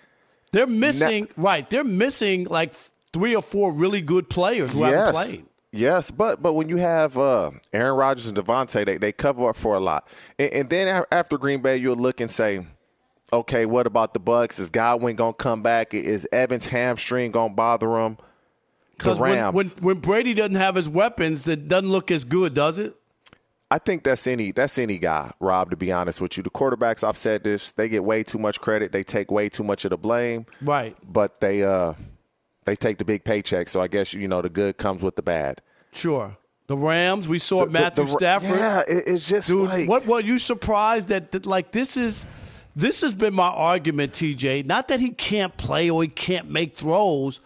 They're 0.53 0.67
missing 0.67 1.29
right. 1.37 1.69
They're 1.69 1.85
missing 1.85 2.45
like 2.45 2.75
three 3.15 3.35
or 3.35 3.41
four 3.41 3.73
really 3.73 4.03
good 4.03 4.29
players 4.29 4.75
who 4.75 4.81
yes. 4.81 4.93
haven't 4.93 5.15
played. 5.15 5.47
Yes, 5.73 6.11
but 6.11 6.43
but 6.43 6.53
when 6.53 6.69
you 6.69 6.77
have 6.77 7.17
uh, 7.17 7.51
Aaron 7.73 7.97
Rodgers 7.97 8.27
and 8.27 8.37
Davante, 8.37 8.85
they, 8.85 8.99
they 8.99 9.11
cover 9.11 9.49
up 9.49 9.57
for 9.57 9.75
a 9.75 9.81
lot. 9.81 10.07
And, 10.39 10.53
and 10.53 10.71
then 10.71 11.05
after 11.11 11.39
Green 11.39 11.63
Bay, 11.63 11.79
you'll 11.79 11.97
look 11.97 12.21
and 12.21 12.31
say, 12.31 12.67
okay, 13.33 13.67
what 13.67 13.87
about 13.87 14.15
the 14.15 14.21
Bucks? 14.21 14.59
Is 14.59 14.71
Godwin 14.71 15.17
gonna 15.17 15.33
come 15.33 15.63
back? 15.63 15.95
Is 15.95 16.29
Evans' 16.31 16.67
hamstring 16.67 17.33
gonna 17.33 17.55
bother 17.55 17.99
him? 17.99 18.17
The 18.17 18.25
Because 18.99 19.19
when, 19.19 19.35
Rams. 19.35 19.55
when 19.55 19.67
when 19.81 19.99
Brady 19.99 20.35
doesn't 20.35 20.55
have 20.55 20.77
his 20.77 20.89
weapons, 20.89 21.49
it 21.49 21.67
doesn't 21.67 21.91
look 21.91 22.11
as 22.11 22.25
good, 22.25 22.55
does 22.55 22.79
it? 22.79 22.95
I 23.69 23.79
think 23.79 24.05
that's 24.05 24.29
any 24.29 24.53
that's 24.53 24.79
any 24.79 24.99
guy, 24.99 25.33
Rob. 25.41 25.71
To 25.71 25.77
be 25.77 25.91
honest 25.91 26.21
with 26.21 26.37
you, 26.37 26.45
the 26.45 26.51
quarterbacks. 26.51 27.03
I've 27.03 27.19
said 27.19 27.43
this. 27.43 27.73
They 27.73 27.89
get 27.89 28.05
way 28.05 28.23
too 28.23 28.39
much 28.39 28.61
credit. 28.61 28.93
They 28.93 29.03
take 29.03 29.33
way 29.33 29.49
too 29.49 29.65
much 29.65 29.85
of 29.85 29.91
the 29.91 29.97
blame. 29.97 30.47
Right. 30.63 30.97
But 31.03 31.41
they 31.41 31.65
uh 31.65 31.95
they 32.65 32.77
take 32.77 32.99
the 32.99 33.05
big 33.05 33.25
paycheck. 33.25 33.69
So 33.69 33.81
I 33.81 33.89
guess 33.89 34.13
you 34.15 34.29
know 34.29 34.43
the 34.43 34.49
good 34.49 34.77
comes 34.79 35.03
with 35.03 35.17
the 35.17 35.23
bad. 35.23 35.61
Sure. 35.93 36.37
The 36.67 36.77
Rams, 36.77 37.29
we 37.29 37.39
saw 37.39 37.61
The- 37.61 37.67
the- 37.67 37.71
Matthew 37.73 38.05
the- 38.07 38.11
Stafford. 38.13 38.59
Yeah, 38.59 38.81
it- 38.89 39.05
it's 39.07 39.29
just 39.29 39.49
Dude, 39.49 39.69
like 39.69 39.89
what 39.89 40.07
were 40.07 40.21
you 40.21 40.39
surprised 40.39 41.09
that, 41.09 41.33
that 41.33 41.45
like 41.47 41.73
this 41.73 41.97
is 41.97 42.25
this 42.77 43.03
has 43.03 43.13
been 43.13 43.35
my 43.35 43.49
argument, 43.49 44.13
TJ. 44.15 44.65
Not 44.65 44.89
that 44.89 44.99
he 45.01 45.11
can't 45.11 45.57
play 45.57 45.91
or 45.91 46.03
he 46.03 46.09
can't 46.09 46.51
make 46.51 46.75
throws, 46.77 47.41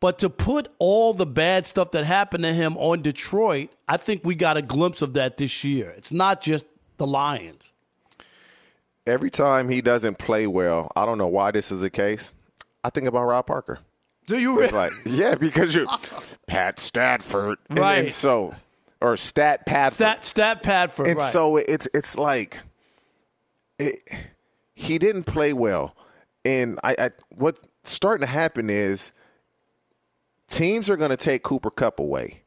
but 0.00 0.18
to 0.20 0.30
put 0.30 0.68
all 0.78 1.12
the 1.14 1.26
bad 1.26 1.66
stuff 1.66 1.90
that 1.92 2.04
happened 2.04 2.44
to 2.44 2.52
him 2.52 2.76
on 2.76 3.00
Detroit, 3.02 3.70
I 3.88 3.96
think 3.96 4.20
we 4.24 4.34
got 4.36 4.56
a 4.56 4.62
glimpse 4.62 5.02
of 5.02 5.14
that 5.14 5.36
this 5.38 5.64
year. 5.64 5.92
It's 5.96 6.12
not 6.12 6.40
just 6.42 6.66
the 6.98 7.06
Lions. 7.06 7.72
every 9.06 9.30
time 9.30 9.70
he 9.70 9.80
doesn't 9.80 10.18
play 10.18 10.46
well, 10.46 10.92
I 10.94 11.06
don't 11.06 11.16
know 11.16 11.26
why 11.28 11.50
this 11.50 11.72
is 11.72 11.80
the 11.80 11.88
case. 11.88 12.30
I 12.84 12.90
think 12.90 13.06
about 13.06 13.24
Rob 13.24 13.46
Parker. 13.46 13.78
Do 14.28 14.38
you 14.38 14.58
really? 14.58 14.70
like, 14.72 14.92
yeah, 15.04 15.34
because 15.34 15.74
you're 15.74 15.86
Pat 16.46 16.78
Stafford, 16.78 17.58
and, 17.68 17.78
Right. 17.78 17.98
and 17.98 18.12
so 18.12 18.54
or 19.00 19.16
Stat 19.16 19.66
Padford, 19.66 19.94
Stat, 19.94 20.24
stat 20.24 20.62
Padford, 20.62 21.06
and 21.08 21.18
right. 21.18 21.32
so 21.32 21.56
it's 21.56 21.88
it's 21.94 22.16
like 22.18 22.58
it, 23.78 23.96
he 24.74 24.98
didn't 24.98 25.24
play 25.24 25.52
well, 25.52 25.96
and 26.44 26.78
I, 26.84 26.96
I 26.98 27.10
what's 27.30 27.62
starting 27.84 28.26
to 28.26 28.30
happen 28.32 28.68
is 28.70 29.12
teams 30.48 30.90
are 30.90 30.96
going 30.96 31.10
to 31.10 31.16
take 31.16 31.42
Cooper 31.42 31.70
Kupp 31.70 31.98
away, 31.98 32.42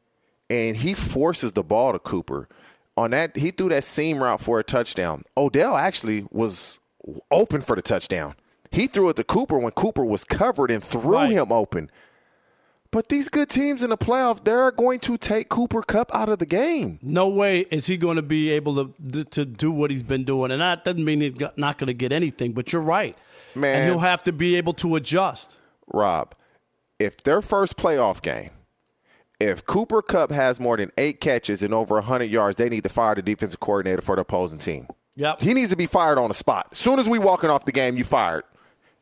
and 0.50 0.76
he 0.76 0.94
forces 0.94 1.52
the 1.54 1.62
ball 1.62 1.92
to 1.92 1.98
Cooper. 1.98 2.48
On 2.96 3.10
that, 3.12 3.36
he 3.38 3.50
threw 3.50 3.70
that 3.70 3.84
seam 3.84 4.22
route 4.22 4.40
for 4.40 4.58
a 4.58 4.64
touchdown. 4.64 5.22
Odell 5.36 5.76
actually 5.76 6.26
was 6.30 6.78
open 7.30 7.62
for 7.62 7.74
the 7.74 7.82
touchdown. 7.82 8.34
He 8.72 8.86
threw 8.86 9.08
it 9.10 9.16
to 9.16 9.24
Cooper 9.24 9.58
when 9.58 9.72
Cooper 9.72 10.04
was 10.04 10.24
covered 10.24 10.70
and 10.70 10.82
threw 10.82 11.12
Right. 11.14 11.30
him 11.30 11.52
open. 11.52 11.90
But 12.90 13.08
these 13.08 13.30
good 13.30 13.48
teams 13.48 13.82
in 13.82 13.88
the 13.90 13.96
playoff, 13.96 14.44
they're 14.44 14.70
going 14.70 14.98
to 15.00 15.16
take 15.16 15.48
Cooper 15.48 15.82
Kupp 15.82 16.14
out 16.14 16.28
of 16.28 16.38
the 16.38 16.46
game. 16.46 16.98
no 17.02 17.26
way 17.28 17.60
is 17.70 17.86
he 17.86 17.96
going 17.96 18.16
to 18.16 18.22
be 18.22 18.50
able 18.50 18.74
to 19.10 19.24
to 19.24 19.44
do 19.46 19.70
what 19.72 19.90
he's 19.90 20.02
been 20.02 20.24
doing, 20.24 20.50
and 20.50 20.60
that 20.60 20.84
doesn't 20.84 21.02
mean 21.04 21.20
he's 21.22 21.34
not 21.56 21.78
going 21.78 21.86
to 21.88 21.94
get 21.94 22.12
anything. 22.12 22.52
But 22.52 22.72
you're 22.72 22.82
right, 22.82 23.16
Man. 23.54 23.76
and 23.76 23.84
he'll 23.90 24.00
have 24.00 24.22
to 24.24 24.32
be 24.32 24.56
able 24.56 24.74
to 24.74 24.96
adjust. 24.96 25.56
Rob, 25.86 26.34
if 26.98 27.16
their 27.24 27.40
first 27.40 27.76
playoff 27.78 28.20
game, 28.20 28.50
if 29.40 29.64
Cooper 29.64 30.02
Kupp 30.02 30.30
has 30.30 30.60
more 30.60 30.76
than 30.76 30.90
eight 30.98 31.18
catches 31.20 31.62
and 31.62 31.72
over 31.72 31.94
100 31.96 32.24
yards, 32.24 32.58
they 32.58 32.68
need 32.68 32.82
to 32.82 32.88
fire 32.90 33.14
the 33.14 33.22
defensive 33.22 33.58
coordinator 33.60 34.02
for 34.02 34.16
the 34.16 34.22
opposing 34.22 34.58
team. 34.58 34.86
Yep. 35.16 35.42
He 35.42 35.52
needs 35.54 35.70
to 35.70 35.76
be 35.76 35.86
fired 35.86 36.18
on 36.18 36.28
the 36.28 36.34
spot. 36.34 36.68
As 36.72 36.78
soon 36.78 36.98
as 36.98 37.08
we 37.08 37.18
walking 37.18 37.48
off 37.50 37.64
the 37.64 37.72
game, 37.72 37.96
you 37.96 38.04
fired. 38.04 38.44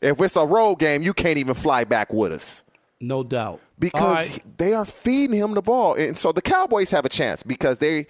If 0.00 0.20
it's 0.20 0.36
a 0.36 0.46
road 0.46 0.76
game, 0.76 1.02
you 1.02 1.12
can't 1.12 1.38
even 1.38 1.54
fly 1.54 1.84
back 1.84 2.12
with 2.12 2.32
us 2.32 2.64
No 3.00 3.22
doubt. 3.22 3.60
Because 3.78 4.28
right. 4.30 4.58
they 4.58 4.74
are 4.74 4.84
feeding 4.84 5.36
him 5.36 5.54
the 5.54 5.62
ball. 5.62 5.94
And 5.94 6.16
so 6.16 6.32
the 6.32 6.42
Cowboys 6.42 6.90
have 6.90 7.04
a 7.04 7.08
chance 7.08 7.42
because 7.42 7.78
they 7.78 8.06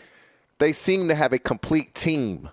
they 0.59 0.73
seem 0.73 1.09
to 1.09 1.15
have 1.15 1.33
a 1.33 1.39
complete 1.39 1.95
team, 1.95 2.51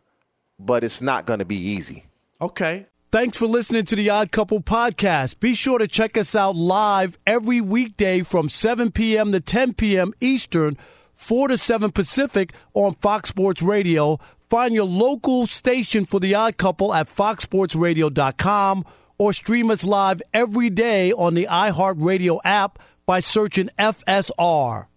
but 0.59 0.83
it's 0.83 1.01
not 1.01 1.25
going 1.25 1.39
to 1.39 1.45
be 1.45 1.57
easy. 1.57 2.05
Okay. 2.39 2.87
Thanks 3.11 3.37
for 3.37 3.47
listening 3.47 3.85
to 3.85 3.95
the 3.95 4.09
Odd 4.09 4.31
Couple 4.31 4.61
podcast. 4.61 5.39
Be 5.39 5.53
sure 5.55 5.79
to 5.79 5.87
check 5.87 6.17
us 6.17 6.35
out 6.35 6.55
live 6.55 7.17
every 7.25 7.61
weekday 7.61 8.21
from 8.21 8.49
7 8.49 8.91
p.m. 8.91 9.31
to 9.31 9.39
10 9.39 9.73
p.m. 9.75 10.13
Eastern, 10.19 10.77
4 11.15 11.47
to 11.47 11.57
7 11.57 11.91
Pacific 11.91 12.53
on 12.73 12.95
Fox 12.95 13.29
Sports 13.29 13.61
Radio. 13.61 14.19
Find 14.49 14.73
your 14.73 14.85
local 14.85 15.47
station 15.47 16.05
for 16.05 16.19
the 16.19 16.35
Odd 16.35 16.57
Couple 16.57 16.93
at 16.93 17.07
foxsportsradio.com 17.07 18.85
or 19.17 19.33
stream 19.33 19.71
us 19.71 19.83
live 19.83 20.21
every 20.33 20.69
day 20.69 21.11
on 21.11 21.33
the 21.33 21.47
iHeartRadio 21.49 22.39
app 22.43 22.79
by 23.05 23.19
searching 23.19 23.69
FSR. 23.79 24.87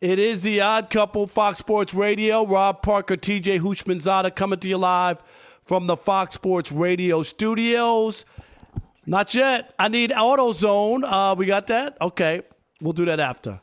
It 0.00 0.18
is 0.18 0.42
the 0.42 0.60
Odd 0.60 0.90
Couple, 0.90 1.26
Fox 1.26 1.58
Sports 1.58 1.94
Radio. 1.94 2.44
Rob 2.46 2.82
Parker, 2.82 3.16
TJ 3.16 3.60
Houshmandzadeh 3.60 4.34
coming 4.34 4.58
to 4.60 4.68
you 4.68 4.78
live 4.78 5.22
from 5.64 5.86
the 5.86 5.96
Fox 5.96 6.34
Sports 6.34 6.70
Radio 6.70 7.22
studios. 7.22 8.24
Not 9.06 9.34
yet. 9.34 9.74
I 9.78 9.88
need 9.88 10.10
AutoZone. 10.10 11.02
Uh, 11.04 11.34
we 11.36 11.46
got 11.46 11.68
that? 11.68 11.96
Okay. 12.00 12.42
We'll 12.80 12.92
do 12.92 13.06
that 13.06 13.20
after. 13.20 13.60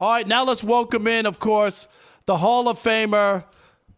All 0.00 0.10
right, 0.10 0.26
now 0.26 0.44
let's 0.44 0.64
welcome 0.64 1.06
in, 1.06 1.26
of 1.26 1.38
course, 1.38 1.86
the 2.26 2.36
Hall 2.36 2.68
of 2.68 2.76
Famer, 2.76 3.44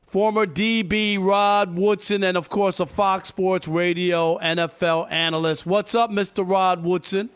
former 0.06 0.46
DB 0.46 1.18
Rod 1.20 1.76
Woodson, 1.76 2.24
and 2.24 2.36
of 2.36 2.48
course, 2.48 2.80
a 2.80 2.86
Fox 2.86 3.28
Sports 3.28 3.66
Radio 3.68 4.38
NFL 4.38 5.10
analyst. 5.10 5.66
What's 5.66 5.94
up, 5.94 6.10
Mr. 6.10 6.48
Rod 6.48 6.82
Woodson? 6.82 7.30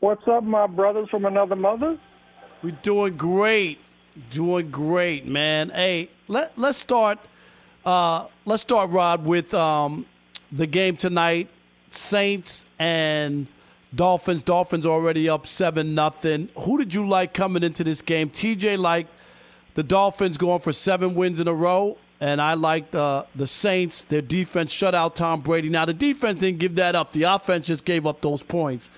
What's 0.00 0.26
up, 0.28 0.44
my 0.44 0.66
brothers 0.66 1.08
from 1.10 1.24
another 1.24 1.56
mother? 1.56 1.98
We're 2.62 2.76
doing 2.82 3.16
great, 3.16 3.78
doing 4.30 4.70
great, 4.70 5.26
man. 5.26 5.70
Hey, 5.70 6.10
let 6.26 6.56
let's 6.58 6.78
start. 6.78 7.18
Uh, 7.84 8.26
let's 8.44 8.62
start, 8.62 8.90
Rod, 8.90 9.24
with 9.24 9.54
um, 9.54 10.06
the 10.52 10.66
game 10.66 10.96
tonight. 10.96 11.48
Saints 11.90 12.66
and 12.78 13.46
Dolphins. 13.94 14.42
Dolphins 14.42 14.86
already 14.86 15.28
up 15.28 15.46
seven 15.46 15.94
nothing. 15.94 16.48
Who 16.58 16.78
did 16.78 16.92
you 16.92 17.08
like 17.08 17.32
coming 17.32 17.62
into 17.62 17.82
this 17.84 18.02
game? 18.02 18.28
TJ 18.30 18.76
liked 18.78 19.10
the 19.78 19.84
Dolphins 19.84 20.38
going 20.38 20.58
for 20.58 20.72
seven 20.72 21.14
wins 21.14 21.38
in 21.38 21.46
a 21.46 21.54
row, 21.54 21.98
and 22.20 22.42
I 22.42 22.54
like 22.54 22.92
uh, 22.96 23.22
the 23.36 23.46
Saints. 23.46 24.02
Their 24.02 24.20
defense 24.20 24.72
shut 24.72 24.92
out 24.92 25.14
Tom 25.14 25.40
Brady. 25.40 25.68
Now 25.68 25.84
the 25.84 25.94
defense 25.94 26.40
didn't 26.40 26.58
give 26.58 26.74
that 26.74 26.96
up. 26.96 27.12
The 27.12 27.22
offense 27.22 27.68
just 27.68 27.84
gave 27.84 28.04
up 28.04 28.20
those 28.20 28.42
points. 28.42 28.90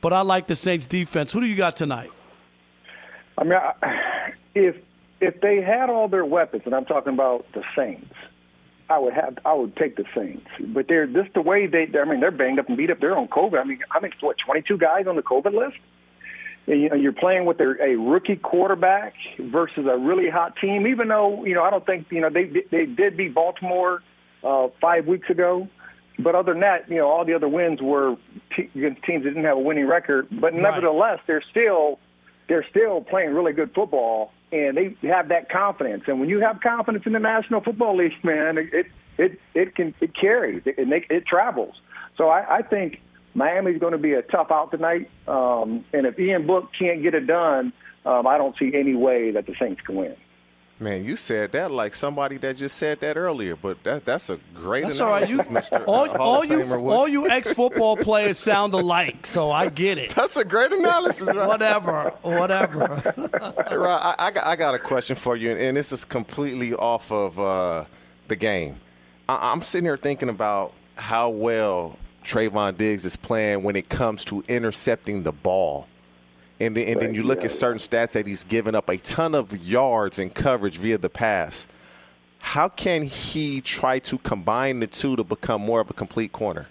But 0.00 0.12
I 0.12 0.22
like 0.22 0.48
the 0.48 0.56
Saints 0.56 0.88
defense. 0.88 1.32
Who 1.32 1.40
do 1.40 1.46
you 1.46 1.54
got 1.54 1.76
tonight? 1.76 2.10
I 3.38 3.44
mean, 3.44 3.60
if 4.56 4.74
if 5.20 5.40
they 5.40 5.62
had 5.62 5.88
all 5.88 6.08
their 6.08 6.24
weapons, 6.24 6.62
and 6.66 6.74
I'm 6.74 6.84
talking 6.84 7.14
about 7.14 7.46
the 7.52 7.62
Saints, 7.76 8.12
I 8.90 8.98
would 8.98 9.14
have 9.14 9.38
I 9.44 9.54
would 9.54 9.76
take 9.76 9.94
the 9.94 10.04
Saints. 10.16 10.48
But 10.58 10.88
they're 10.88 11.06
just 11.06 11.32
the 11.34 11.42
way 11.42 11.68
they. 11.68 11.86
I 11.96 12.04
mean, 12.06 12.18
they're 12.18 12.32
banged 12.32 12.58
up 12.58 12.66
and 12.66 12.76
beat 12.76 12.90
up. 12.90 12.98
They're 12.98 13.16
on 13.16 13.28
COVID. 13.28 13.60
I 13.60 13.62
mean, 13.62 13.78
I 13.92 14.00
mean, 14.00 14.10
what 14.18 14.34
22 14.44 14.78
guys 14.78 15.06
on 15.06 15.14
the 15.14 15.22
COVID 15.22 15.54
list? 15.54 15.76
You 16.66 16.88
know, 16.88 16.96
you're 16.96 17.12
playing 17.12 17.44
with 17.44 17.60
a, 17.60 17.74
a 17.82 17.96
rookie 17.96 18.36
quarterback 18.36 19.14
versus 19.38 19.86
a 19.86 19.98
really 19.98 20.30
hot 20.30 20.54
team. 20.60 20.86
Even 20.86 21.08
though 21.08 21.44
you 21.44 21.54
know, 21.54 21.62
I 21.62 21.70
don't 21.70 21.84
think 21.84 22.06
you 22.10 22.20
know 22.20 22.30
they 22.30 22.44
they 22.70 22.86
did 22.86 23.16
beat 23.16 23.34
Baltimore 23.34 24.02
uh, 24.42 24.68
five 24.80 25.06
weeks 25.06 25.28
ago. 25.28 25.68
but 26.18 26.34
other 26.34 26.52
than 26.52 26.60
that, 26.60 26.88
you 26.88 26.96
know, 26.96 27.08
all 27.08 27.24
the 27.24 27.34
other 27.34 27.48
wins 27.48 27.80
were 27.82 28.16
te- 28.56 28.70
against 28.74 29.02
teams 29.02 29.24
that 29.24 29.30
didn't 29.30 29.44
have 29.44 29.56
a 29.56 29.60
winning 29.60 29.86
record. 29.86 30.28
But 30.30 30.54
nevertheless, 30.54 31.18
they're 31.26 31.44
still 31.50 31.98
they're 32.48 32.66
still 32.70 33.00
playing 33.00 33.34
really 33.34 33.52
good 33.52 33.72
football, 33.74 34.32
and 34.52 34.76
they 34.76 34.96
have 35.08 35.28
that 35.28 35.50
confidence. 35.50 36.04
And 36.06 36.20
when 36.20 36.28
you 36.28 36.40
have 36.40 36.60
confidence 36.60 37.04
in 37.06 37.12
the 37.12 37.18
National 37.18 37.60
Football 37.60 37.96
League, 37.96 38.12
man, 38.22 38.58
it 38.58 38.86
it 39.18 39.40
it 39.54 39.74
can 39.74 39.94
it 40.00 40.14
carries 40.14 40.62
it 40.66 40.78
it, 40.78 41.04
it 41.10 41.26
travels. 41.26 41.74
So 42.16 42.28
I, 42.28 42.58
I 42.58 42.62
think 42.62 43.00
Miami's 43.34 43.80
going 43.80 43.92
to 43.92 43.98
be 43.98 44.12
a 44.12 44.22
tough 44.22 44.50
out 44.50 44.70
tonight. 44.70 45.10
Um, 45.26 45.84
and 45.92 46.06
if 46.06 46.18
Ian 46.18 46.46
Book 46.46 46.70
can't 46.78 47.02
get 47.02 47.14
it 47.14 47.26
done, 47.26 47.72
um, 48.06 48.26
I 48.26 48.38
don't 48.38 48.56
see 48.58 48.72
any 48.74 48.94
way 48.94 49.30
that 49.32 49.46
the 49.46 49.54
Saints 49.58 49.80
can 49.80 49.96
win. 49.96 50.16
Man, 50.80 51.04
you 51.04 51.14
said 51.14 51.52
that 51.52 51.70
like 51.70 51.94
somebody 51.94 52.36
that 52.38 52.56
just 52.56 52.76
said 52.76 52.98
that 53.00 53.16
earlier, 53.16 53.54
but 53.54 53.82
that 53.84 54.04
that's 54.04 54.28
a 54.28 54.40
great 54.54 54.82
analysis. 54.82 54.98
That's 54.98 55.00
all 55.00 55.08
right. 55.08 55.28
You, 55.28 55.38
Mr. 55.38 55.84
all, 55.86 56.08
Hall 56.08 56.16
all 56.20 56.42
of 56.42 56.50
you 56.50 56.58
Famer 56.58 56.82
Woods. 56.82 56.94
all 56.94 57.08
you 57.08 57.30
ex 57.30 57.52
football 57.52 57.96
players 57.96 58.40
sound 58.40 58.74
alike, 58.74 59.24
so 59.24 59.52
I 59.52 59.68
get 59.68 59.98
it. 59.98 60.10
That's 60.10 60.36
a 60.36 60.44
great 60.44 60.72
analysis, 60.72 61.28
right? 61.28 61.46
Whatever, 61.46 62.12
whatever. 62.22 63.02
Hey, 63.68 63.76
Rod, 63.76 64.16
I, 64.18 64.26
I, 64.26 64.30
got, 64.32 64.46
I 64.46 64.56
got 64.56 64.74
a 64.74 64.78
question 64.78 65.16
for 65.16 65.36
you, 65.36 65.52
and 65.52 65.76
this 65.76 65.92
is 65.92 66.04
completely 66.04 66.74
off 66.74 67.10
of 67.12 67.38
uh, 67.38 67.84
the 68.28 68.36
game. 68.36 68.80
I, 69.28 69.52
I'm 69.52 69.62
sitting 69.62 69.86
here 69.86 69.96
thinking 69.96 70.28
about 70.28 70.72
how 70.96 71.28
well 71.30 71.98
Trevon 72.24 72.76
Diggs 72.76 73.04
is 73.04 73.16
playing 73.16 73.62
when 73.62 73.76
it 73.76 73.88
comes 73.88 74.24
to 74.26 74.42
intercepting 74.48 75.22
the 75.22 75.32
ball. 75.32 75.86
And 76.60 76.76
then, 76.76 76.88
and 76.88 77.00
then 77.00 77.14
you 77.14 77.24
look 77.24 77.44
at 77.44 77.50
certain 77.50 77.78
stats 77.78 78.12
that 78.12 78.26
he's 78.26 78.44
given 78.44 78.74
up 78.74 78.88
a 78.88 78.96
ton 78.96 79.34
of 79.34 79.66
yards 79.66 80.18
in 80.18 80.30
coverage 80.30 80.78
via 80.78 80.98
the 80.98 81.10
pass. 81.10 81.66
How 82.38 82.68
can 82.68 83.04
he 83.04 83.60
try 83.60 83.98
to 84.00 84.18
combine 84.18 84.80
the 84.80 84.86
two 84.86 85.16
to 85.16 85.24
become 85.24 85.62
more 85.62 85.80
of 85.80 85.90
a 85.90 85.94
complete 85.94 86.32
corner? 86.32 86.68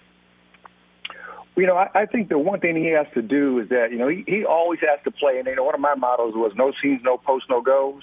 You 1.56 1.66
know, 1.66 1.76
I, 1.76 1.90
I 1.94 2.06
think 2.06 2.30
the 2.30 2.38
one 2.38 2.60
thing 2.60 2.76
he 2.76 2.86
has 2.90 3.06
to 3.14 3.22
do 3.22 3.60
is 3.60 3.68
that, 3.68 3.92
you 3.92 3.98
know, 3.98 4.08
he, 4.08 4.24
he 4.26 4.44
always 4.44 4.80
has 4.80 4.98
to 5.04 5.10
play. 5.10 5.38
And, 5.38 5.46
you 5.46 5.56
know, 5.56 5.64
one 5.64 5.74
of 5.74 5.80
my 5.80 5.94
mottos 5.94 6.34
was 6.34 6.52
no 6.56 6.72
seams, 6.82 7.02
no 7.04 7.16
post, 7.16 7.46
no 7.48 7.60
goes. 7.60 8.02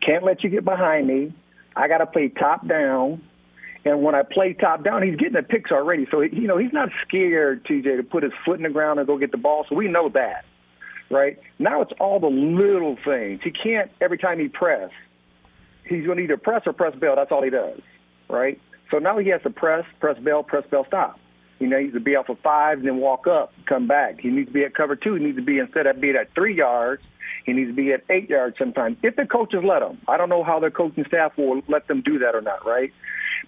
Can't 0.00 0.24
let 0.24 0.42
you 0.42 0.50
get 0.50 0.64
behind 0.64 1.06
me. 1.06 1.32
I 1.76 1.86
got 1.86 1.98
to 1.98 2.06
play 2.06 2.28
top 2.28 2.66
down. 2.66 3.22
And 3.88 4.02
when 4.02 4.14
I 4.14 4.22
play 4.22 4.52
top 4.52 4.84
down, 4.84 5.02
he's 5.02 5.16
getting 5.16 5.32
the 5.32 5.42
picks 5.42 5.70
already. 5.70 6.06
So, 6.10 6.20
you 6.20 6.46
know, 6.46 6.58
he's 6.58 6.74
not 6.74 6.90
scared, 7.06 7.64
TJ, 7.64 7.96
to 7.96 8.02
put 8.02 8.22
his 8.22 8.32
foot 8.44 8.58
in 8.58 8.62
the 8.64 8.68
ground 8.68 8.98
and 8.98 9.06
go 9.06 9.16
get 9.16 9.32
the 9.32 9.38
ball. 9.38 9.64
So 9.66 9.74
we 9.74 9.88
know 9.88 10.10
that, 10.10 10.44
right? 11.10 11.38
Now 11.58 11.80
it's 11.80 11.92
all 11.98 12.20
the 12.20 12.26
little 12.26 12.98
things. 13.02 13.40
He 13.42 13.50
can't, 13.50 13.90
every 14.02 14.18
time 14.18 14.40
he 14.40 14.48
press, 14.48 14.90
he's 15.86 16.04
going 16.04 16.18
to 16.18 16.24
either 16.24 16.36
press 16.36 16.64
or 16.66 16.74
press 16.74 16.94
bail. 16.96 17.16
That's 17.16 17.32
all 17.32 17.42
he 17.42 17.48
does, 17.48 17.80
right? 18.28 18.60
So 18.90 18.98
now 18.98 19.16
he 19.16 19.30
has 19.30 19.40
to 19.44 19.50
press, 19.50 19.86
press 20.00 20.18
bail, 20.18 20.42
press 20.42 20.64
bail, 20.70 20.84
stop. 20.86 21.18
You 21.58 21.66
know, 21.66 21.78
he 21.78 21.84
needs 21.84 21.94
to 21.94 22.00
be 22.00 22.14
off 22.14 22.28
of 22.28 22.38
five 22.40 22.80
and 22.80 22.86
then 22.86 22.98
walk 22.98 23.26
up, 23.26 23.54
come 23.66 23.88
back. 23.88 24.20
He 24.20 24.28
needs 24.28 24.48
to 24.48 24.52
be 24.52 24.64
at 24.64 24.74
cover 24.74 24.96
two. 24.96 25.14
He 25.14 25.24
needs 25.24 25.38
to 25.38 25.44
be 25.44 25.58
instead 25.58 25.86
of 25.86 25.98
being 25.98 26.14
at 26.14 26.34
three 26.34 26.54
yards, 26.54 27.02
he 27.46 27.54
needs 27.54 27.70
to 27.70 27.74
be 27.74 27.92
at 27.92 28.04
eight 28.10 28.28
yards 28.28 28.58
sometimes. 28.58 28.98
If 29.02 29.16
the 29.16 29.24
coaches 29.24 29.60
let 29.64 29.80
him, 29.80 29.98
I 30.06 30.18
don't 30.18 30.28
know 30.28 30.44
how 30.44 30.60
their 30.60 30.70
coaching 30.70 31.06
staff 31.06 31.32
will 31.38 31.62
let 31.68 31.88
them 31.88 32.02
do 32.02 32.18
that 32.18 32.34
or 32.34 32.42
not, 32.42 32.66
right? 32.66 32.92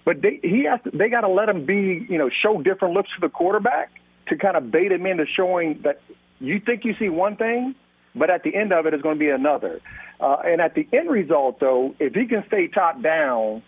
But 0.05 0.21
they 0.21 0.39
he 0.41 0.65
has 0.65 0.81
to, 0.83 0.91
they 0.91 1.09
got 1.09 1.21
to 1.21 1.27
let 1.27 1.49
him 1.49 1.65
be, 1.65 2.05
you 2.09 2.17
know, 2.17 2.29
show 2.29 2.61
different 2.61 2.93
looks 2.93 3.09
to 3.15 3.21
the 3.21 3.29
quarterback 3.29 3.91
to 4.27 4.37
kind 4.37 4.55
of 4.55 4.71
bait 4.71 4.91
him 4.91 5.05
into 5.05 5.25
showing 5.25 5.81
that 5.83 6.01
you 6.39 6.59
think 6.59 6.85
you 6.85 6.95
see 6.97 7.09
one 7.09 7.35
thing, 7.35 7.75
but 8.15 8.29
at 8.29 8.43
the 8.43 8.55
end 8.55 8.73
of 8.73 8.85
it 8.85 8.93
is 8.93 9.01
going 9.01 9.15
to 9.15 9.19
be 9.19 9.29
another. 9.29 9.81
Uh, 10.19 10.37
and 10.45 10.61
at 10.61 10.75
the 10.75 10.87
end 10.93 11.09
result, 11.09 11.59
though, 11.59 11.95
if 11.99 12.13
he 12.13 12.25
can 12.25 12.43
stay 12.47 12.67
top 12.67 13.01
down, 13.01 13.63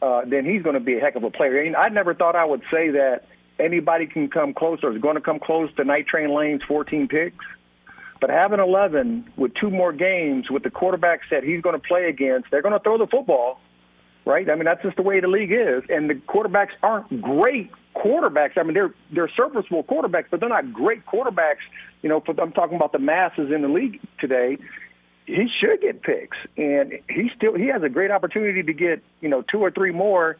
uh, 0.00 0.22
then 0.26 0.44
he's 0.44 0.62
going 0.62 0.74
to 0.74 0.80
be 0.80 0.96
a 0.96 1.00
heck 1.00 1.14
of 1.16 1.24
a 1.24 1.30
player. 1.30 1.60
And 1.60 1.76
I 1.76 1.88
never 1.88 2.14
thought 2.14 2.34
I 2.34 2.44
would 2.44 2.62
say 2.70 2.90
that 2.90 3.24
anybody 3.58 4.06
can 4.06 4.28
come 4.28 4.54
close 4.54 4.80
or 4.82 4.94
is 4.94 5.00
going 5.00 5.14
to 5.14 5.20
come 5.20 5.38
close 5.38 5.72
to 5.76 5.84
Night 5.84 6.06
Train 6.06 6.34
Lane's 6.34 6.62
14 6.66 7.08
picks. 7.08 7.44
But 8.20 8.30
having 8.30 8.60
11 8.60 9.32
with 9.36 9.52
two 9.54 9.70
more 9.70 9.92
games 9.92 10.50
with 10.50 10.62
the 10.62 10.70
quarterbacks 10.70 11.28
that 11.30 11.42
he's 11.42 11.60
going 11.60 11.80
to 11.80 11.86
play 11.86 12.08
against, 12.08 12.50
they're 12.50 12.62
going 12.62 12.74
to 12.74 12.80
throw 12.80 12.98
the 12.98 13.06
football, 13.06 13.60
right? 14.24 14.48
I 14.48 14.54
mean, 14.54 14.64
that's 14.64 14.82
just 14.82 14.96
the 14.96 15.02
way 15.02 15.20
the 15.20 15.28
league 15.28 15.52
is. 15.52 15.82
And 15.88 16.08
the 16.08 16.14
quarterbacks 16.14 16.70
aren't 16.82 17.20
great 17.20 17.70
quarterbacks. 17.94 18.56
I 18.56 18.62
mean, 18.62 18.74
they're 18.74 18.94
they're 19.12 19.30
serviceable 19.36 19.84
quarterbacks, 19.84 20.26
but 20.30 20.40
they're 20.40 20.48
not 20.48 20.72
great 20.72 21.04
quarterbacks. 21.06 21.62
You 22.02 22.08
know, 22.08 22.20
for, 22.20 22.38
I'm 22.40 22.52
talking 22.52 22.76
about 22.76 22.92
the 22.92 22.98
masses 22.98 23.50
in 23.52 23.62
the 23.62 23.68
league 23.68 24.00
today. 24.18 24.58
He 25.26 25.48
should 25.60 25.80
get 25.80 26.02
picks, 26.02 26.36
and 26.56 26.98
he 27.08 27.30
still 27.36 27.54
he 27.54 27.66
has 27.68 27.82
a 27.82 27.88
great 27.88 28.10
opportunity 28.10 28.62
to 28.62 28.72
get 28.72 29.02
you 29.20 29.28
know 29.28 29.42
two 29.42 29.58
or 29.58 29.70
three 29.70 29.92
more. 29.92 30.36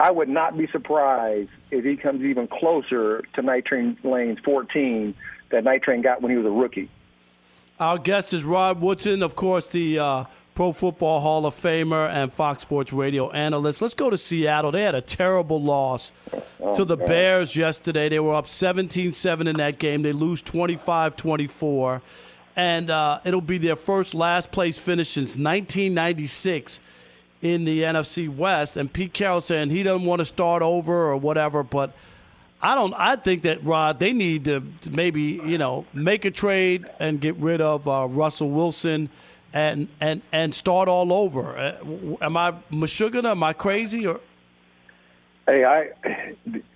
I 0.00 0.10
would 0.12 0.28
not 0.28 0.56
be 0.56 0.68
surprised 0.68 1.50
if 1.70 1.84
he 1.84 1.96
comes 1.96 2.22
even 2.22 2.46
closer 2.46 3.22
to 3.34 3.42
Night 3.42 3.64
Train 3.64 3.96
Lane's 4.04 4.38
14 4.44 5.12
that 5.50 5.64
Night 5.64 5.82
Train 5.82 6.02
got 6.02 6.22
when 6.22 6.30
he 6.30 6.36
was 6.36 6.46
a 6.46 6.50
rookie. 6.50 6.88
Our 7.80 7.98
guest 7.98 8.32
is 8.32 8.44
Rod 8.44 8.80
Woodson, 8.80 9.22
of 9.22 9.34
course, 9.34 9.68
the 9.68 9.98
uh, 9.98 10.24
Pro 10.58 10.72
Football 10.72 11.20
Hall 11.20 11.46
of 11.46 11.54
Famer 11.54 12.10
and 12.10 12.32
Fox 12.32 12.62
Sports 12.62 12.92
Radio 12.92 13.30
analyst. 13.30 13.80
Let's 13.80 13.94
go 13.94 14.10
to 14.10 14.16
Seattle. 14.16 14.72
They 14.72 14.82
had 14.82 14.96
a 14.96 15.00
terrible 15.00 15.62
loss 15.62 16.10
to 16.74 16.84
the 16.84 16.96
Bears 16.96 17.54
yesterday. 17.54 18.08
They 18.08 18.18
were 18.18 18.34
up 18.34 18.48
17 18.48 19.12
7 19.12 19.46
in 19.46 19.58
that 19.58 19.78
game. 19.78 20.02
They 20.02 20.10
lose 20.10 20.42
25 20.42 21.14
24. 21.14 22.02
And 22.56 22.90
uh, 22.90 23.20
it'll 23.24 23.40
be 23.40 23.58
their 23.58 23.76
first 23.76 24.16
last 24.16 24.50
place 24.50 24.76
finish 24.76 25.10
since 25.10 25.36
1996 25.36 26.80
in 27.40 27.64
the 27.64 27.82
NFC 27.82 28.28
West. 28.28 28.76
And 28.76 28.92
Pete 28.92 29.12
Carroll 29.12 29.40
saying 29.40 29.70
he 29.70 29.84
doesn't 29.84 30.04
want 30.04 30.18
to 30.18 30.24
start 30.24 30.62
over 30.62 30.92
or 30.92 31.16
whatever, 31.18 31.62
but. 31.62 31.92
I 32.60 32.74
don't. 32.74 32.92
I 32.94 33.14
think 33.14 33.44
that 33.44 33.62
Rod, 33.62 34.00
they 34.00 34.12
need 34.12 34.46
to, 34.46 34.64
maybe 34.90 35.40
you 35.46 35.58
know 35.58 35.86
make 35.94 36.24
a 36.24 36.32
trade 36.32 36.86
and 36.98 37.20
get 37.20 37.36
rid 37.36 37.60
of 37.60 37.86
uh, 37.86 38.08
Russell 38.10 38.50
Wilson, 38.50 39.10
and 39.52 39.88
and 40.00 40.22
and 40.32 40.54
start 40.54 40.88
all 40.88 41.12
over. 41.12 41.56
Uh, 41.56 41.76
am 42.20 42.36
I 42.36 42.54
Meshuggah? 42.70 43.24
Am 43.24 43.42
I 43.42 43.52
crazy? 43.52 44.06
Or 44.06 44.20
Hey, 45.46 45.64
I, 45.64 45.90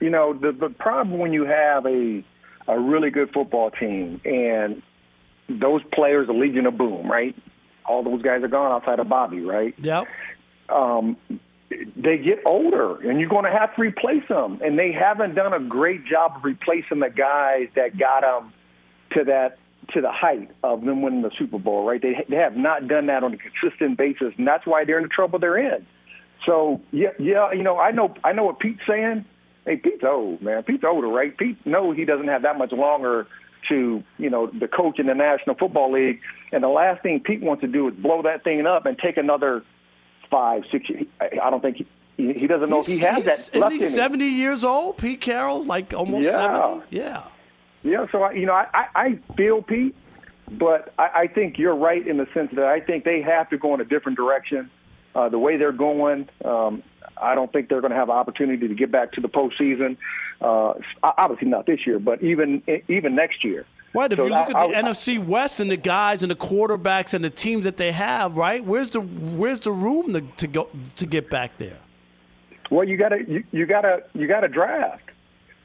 you 0.01 0.11
know, 0.11 0.33
the 0.33 0.53
the 0.53 0.71
problem 0.71 1.19
when 1.19 1.33
you 1.33 1.45
have 1.45 1.87
a 1.87 2.25
a 2.69 2.79
really 2.79 3.11
good 3.11 3.31
football 3.33 3.71
team 3.71 4.21
and 4.25 4.83
those 5.49 5.83
players 5.93 6.29
are 6.29 6.35
Legion 6.35 6.67
of 6.67 6.79
Boom, 6.79 7.11
right? 7.11 7.35
All 7.85 8.03
those 8.03 8.23
guys 8.23 8.43
are 8.43 8.49
gone 8.49 8.73
outside 8.73 9.01
of 9.01 9.09
Bobby, 9.09 9.41
right? 9.41 9.75
yep. 9.79 10.07
um, 10.69 11.17
they 11.97 12.19
get 12.19 12.41
older, 12.47 12.97
and 13.01 13.19
you're 13.19 13.29
going 13.29 13.45
to 13.45 13.51
have 13.51 13.75
to 13.75 13.81
replace 13.81 14.27
them. 14.29 14.61
And 14.63 14.79
they 14.79 14.93
haven't 14.93 15.35
done 15.35 15.53
a 15.53 15.61
great 15.61 16.05
job 16.07 16.37
of 16.37 16.45
replacing 16.45 17.01
the 17.01 17.11
guys 17.11 17.69
that 17.75 17.99
got 17.99 18.23
them 18.23 18.53
to 19.15 19.25
that 19.25 19.59
to 19.95 20.01
the 20.01 20.11
height 20.13 20.51
of 20.63 20.85
them 20.85 21.03
winning 21.03 21.23
the 21.23 21.31
Super 21.39 21.59
Bowl. 21.59 21.85
Right? 21.87 22.01
They 22.01 22.15
they 22.29 22.37
have 22.37 22.57
not 22.57 22.89
done 22.89 23.07
that 23.07 23.23
on 23.25 23.35
a 23.35 23.39
consistent 23.39 23.97
basis, 23.99 24.33
and 24.39 24.47
that's 24.47 24.67
why 24.67 24.85
they're 24.85 24.99
in 24.99 25.05
the 25.05 25.09
trouble 25.09 25.39
they're 25.39 25.59
in. 25.59 25.87
So 26.47 26.81
yeah, 26.91 27.11
yeah, 27.19 27.53
you 27.53 27.63
know, 27.63 27.79
I 27.79 27.91
know 27.93 28.15
I 28.25 28.33
know 28.33 28.45
what 28.45 28.59
Pete's 28.59 28.81
saying. 28.89 29.25
Hey, 29.65 29.77
Pete's 29.77 30.03
old, 30.05 30.43
man. 30.43 30.63
Pete's 30.65 30.83
older, 30.85 31.07
right? 31.07 31.37
Pete 31.37 31.57
knows 31.65 31.97
he 31.97 32.05
doesn't 32.05 32.27
have 32.27 32.43
that 32.43 32.59
much 32.59 32.73
longer 32.73 33.29
to, 33.69 34.03
you 34.19 34.29
know, 34.29 34.49
the 34.49 34.67
coach 34.67 34.99
in 34.99 35.07
the 35.07 35.15
National 35.15 35.55
Football 35.55 35.93
League. 35.93 36.19
And 36.51 36.65
the 36.65 36.69
last 36.69 37.01
thing 37.05 37.21
Pete 37.21 37.41
wants 37.41 37.61
to 37.61 37.69
do 37.69 37.87
is 37.87 37.95
blow 37.95 38.23
that 38.23 38.43
thing 38.43 38.67
up 38.67 38.87
and 38.87 38.99
take 38.99 39.17
another 39.17 39.63
five, 40.33 40.65
six. 40.73 40.89
years. 40.91 41.05
I 41.21 41.49
don't 41.49 41.61
think 41.61 41.77
he, 42.17 42.33
he 42.33 42.49
doesn't 42.49 42.71
know 42.71 42.81
if 42.81 42.87
he 42.87 42.99
has 42.99 43.15
He's- 43.23 43.25
that 43.27 43.39
isn't 43.39 43.61
left 43.61 43.73
he 43.73 43.79
in 43.79 43.85
him. 43.85 43.91
seventy 43.91 44.27
years 44.31 44.65
old? 44.65 44.99
Pete 44.99 45.21
Carroll, 45.21 45.65
like 45.65 45.95
almost 45.95 46.25
Yeah. 46.25 46.39
seventy. 46.57 46.87
Yeah. 46.91 47.23
Yeah, 47.83 48.07
so 48.13 48.23
I, 48.23 48.33
you 48.33 48.47
know, 48.47 48.55
I, 48.55 48.67
I 48.75 48.87
I 48.95 49.19
feel 49.37 49.63
Pete, 49.63 49.95
but 50.51 50.93
I, 50.99 51.11
I 51.15 51.27
think 51.27 51.59
you're 51.59 51.75
right 51.75 52.07
in 52.07 52.17
the 52.17 52.27
sense 52.33 52.51
that 52.55 52.65
I 52.65 52.81
think 52.81 53.05
they 53.05 53.23
have 53.23 53.51
to 53.51 53.59
go 53.59 53.75
in 53.75 53.81
a 53.81 53.85
different 53.85 54.17
direction. 54.17 54.71
Uh, 55.15 55.29
the 55.29 55.39
way 55.39 55.57
they're 55.59 55.73
going, 55.73 56.29
um, 56.45 56.83
I 57.21 57.35
don't 57.35 57.53
think 57.53 57.69
they're 57.69 57.83
going 57.83 57.91
to 57.91 57.97
have 57.97 58.09
an 58.09 58.15
opportunity 58.17 58.67
to 58.69 58.75
get 58.75 58.91
back 58.91 59.13
to 59.13 59.21
the 59.21 59.29
postseason. 59.29 59.97
Uh, 60.41 60.75
obviously 61.03 61.49
not 61.49 61.67
this 61.67 61.87
year, 61.87 61.99
but 61.99 62.23
even 62.23 62.63
even 62.89 63.15
next 63.15 63.45
year. 63.45 63.67
Right. 63.95 64.11
If 64.11 64.19
So 64.19 64.25
you 64.25 64.31
look 64.31 64.49
at 64.49 64.53
the 64.53 64.77
I- 64.77 64.83
NFC 64.83 65.23
West 65.23 65.61
and 65.61 65.71
the 65.71 65.77
guys 65.77 66.23
and 66.23 66.31
the 66.31 66.37
quarterbacks 66.37 67.13
and 67.13 67.23
the 67.25 67.31
teams 67.31 67.65
that 67.65 67.77
they 67.77 67.93
have, 67.93 68.37
right? 68.37 68.65
Where's 68.65 68.91
the 68.91 69.01
where's 69.01 69.61
the 69.61 69.73
room 69.73 70.15
to, 70.15 70.21
to 70.23 70.47
go 70.47 70.69
to 70.97 71.07
get 71.07 71.29
back 71.31 71.59
there? 71.59 71.77
Well, 72.71 72.89
you 72.89 72.97
gotta 72.97 73.19
you, 73.29 73.45
you 73.53 73.67
gotta 73.67 74.05
you 74.15 74.27
gotta 74.27 74.49
draft. 74.49 75.11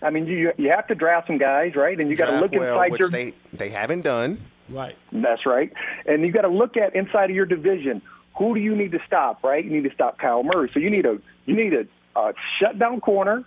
I 0.02 0.10
mean, 0.10 0.28
you 0.28 0.52
you 0.58 0.70
have 0.70 0.88
to 0.88 0.96
draft 0.96 1.28
some 1.28 1.38
guys, 1.38 1.76
right? 1.76 2.00
And 2.00 2.10
you 2.10 2.16
got 2.16 2.28
to 2.28 2.38
Draft 2.38 2.54
look 2.54 2.62
well, 2.62 2.74
inside 2.74 2.92
which 2.92 3.00
your. 3.00 3.10
they 3.10 3.34
they 3.54 3.70
haven't 3.70 4.02
done. 4.02 4.40
Right. 4.70 4.96
That's 5.12 5.46
right. 5.46 5.72
And 6.06 6.24
you 6.24 6.32
got 6.32 6.42
to 6.42 6.50
look 6.50 6.78
at 6.78 6.96
inside 6.96 7.30
of 7.30 7.36
your 7.36 7.46
division. 7.46 8.02
Who 8.38 8.54
do 8.54 8.60
you 8.60 8.76
need 8.76 8.92
to 8.92 9.00
stop? 9.08 9.44
Right? 9.44 9.64
You 9.64 9.72
need 9.72 9.88
to 9.90 9.94
stop 9.94 10.20
Kyle 10.20 10.44
Murray. 10.44 10.70
So 10.74 10.80
you 10.80 10.90
need 10.90 11.06
a 11.06 11.20
you 11.46 11.56
need 11.56 11.74
a, 11.74 11.88
a 12.20 12.34
shutdown 12.60 13.02
corner. 13.02 13.44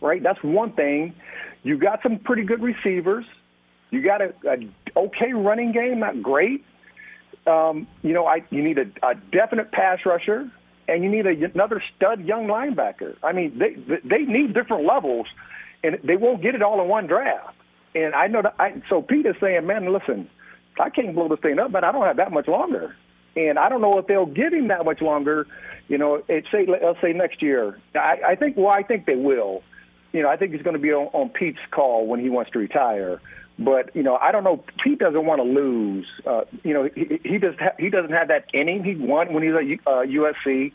Right? 0.00 0.22
That's 0.22 0.42
one 0.42 0.72
thing. 0.72 1.14
You 1.62 1.78
got 1.78 2.02
some 2.02 2.18
pretty 2.18 2.42
good 2.42 2.62
receivers. 2.62 3.24
You 3.90 4.02
got 4.02 4.20
a, 4.20 4.34
a 4.46 4.98
okay 4.98 5.32
running 5.32 5.72
game, 5.72 6.00
not 6.00 6.22
great. 6.22 6.64
Um, 7.46 7.86
you 8.02 8.12
know, 8.12 8.26
I 8.26 8.42
you 8.50 8.62
need 8.62 8.78
a, 8.78 8.86
a 9.06 9.14
definite 9.14 9.70
pass 9.70 10.00
rusher. 10.04 10.50
And 10.88 11.02
you 11.02 11.10
need 11.10 11.26
a, 11.26 11.50
another 11.54 11.82
stud 11.96 12.24
young 12.24 12.46
linebacker. 12.46 13.16
I 13.22 13.32
mean, 13.32 13.58
they 13.58 13.76
they 14.04 14.24
need 14.24 14.54
different 14.54 14.84
levels, 14.84 15.26
and 15.82 15.98
they 16.04 16.16
won't 16.16 16.42
get 16.42 16.54
it 16.54 16.62
all 16.62 16.80
in 16.80 16.88
one 16.88 17.06
draft. 17.06 17.54
And 17.94 18.14
I 18.14 18.26
know 18.26 18.42
that. 18.42 18.54
I, 18.58 18.82
so 18.88 19.02
Pete 19.02 19.26
is 19.26 19.36
saying, 19.40 19.66
man, 19.66 19.92
listen, 19.92 20.28
I 20.78 20.90
can't 20.90 21.14
blow 21.14 21.28
this 21.28 21.40
thing 21.40 21.58
up, 21.58 21.72
but 21.72 21.84
I 21.84 21.92
don't 21.92 22.04
have 22.04 22.18
that 22.18 22.32
much 22.32 22.48
longer, 22.48 22.94
and 23.34 23.58
I 23.58 23.68
don't 23.68 23.80
know 23.80 23.98
if 23.98 24.06
they'll 24.06 24.26
give 24.26 24.52
him 24.52 24.68
that 24.68 24.84
much 24.84 25.00
longer. 25.00 25.46
You 25.88 25.98
know, 25.98 26.22
it 26.28 26.44
say 26.52 26.66
let's 26.66 27.00
say 27.00 27.12
next 27.12 27.42
year. 27.42 27.78
I, 27.94 28.18
I 28.28 28.34
think 28.36 28.56
well, 28.56 28.68
I 28.68 28.82
think 28.82 29.06
they 29.06 29.16
will. 29.16 29.62
You 30.12 30.22
know, 30.22 30.28
I 30.28 30.36
think 30.36 30.52
he's 30.52 30.62
going 30.62 30.74
to 30.76 30.80
be 30.80 30.92
on, 30.92 31.08
on 31.12 31.28
Pete's 31.28 31.58
call 31.70 32.06
when 32.06 32.20
he 32.20 32.30
wants 32.30 32.50
to 32.52 32.58
retire. 32.58 33.20
But 33.58 33.94
you 33.96 34.02
know, 34.02 34.16
I 34.16 34.32
don't 34.32 34.44
know. 34.44 34.62
Pete 34.84 34.98
doesn't 34.98 35.24
want 35.24 35.40
to 35.40 35.44
lose. 35.44 36.06
Uh, 36.26 36.42
you 36.62 36.74
know, 36.74 36.88
he, 36.94 37.20
he 37.24 37.38
does. 37.38 37.54
Ha- 37.58 37.76
he 37.78 37.88
doesn't 37.88 38.12
have 38.12 38.28
that 38.28 38.46
inning. 38.52 38.84
He 38.84 38.94
won 38.94 39.32
when 39.32 39.42
he 39.42 39.48
was 39.50 39.62
at 39.62 39.90
uh, 39.90 40.02
USC. 40.02 40.72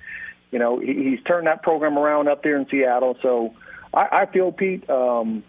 You 0.51 0.59
know, 0.59 0.79
he, 0.79 0.93
he's 0.93 1.23
turned 1.23 1.47
that 1.47 1.61
program 1.61 1.97
around 1.97 2.27
up 2.27 2.43
there 2.43 2.57
in 2.57 2.67
Seattle. 2.69 3.17
So 3.21 3.53
I, 3.93 4.23
I 4.23 4.25
feel 4.25 4.51
Pete 4.51 4.89
um, 4.89 5.43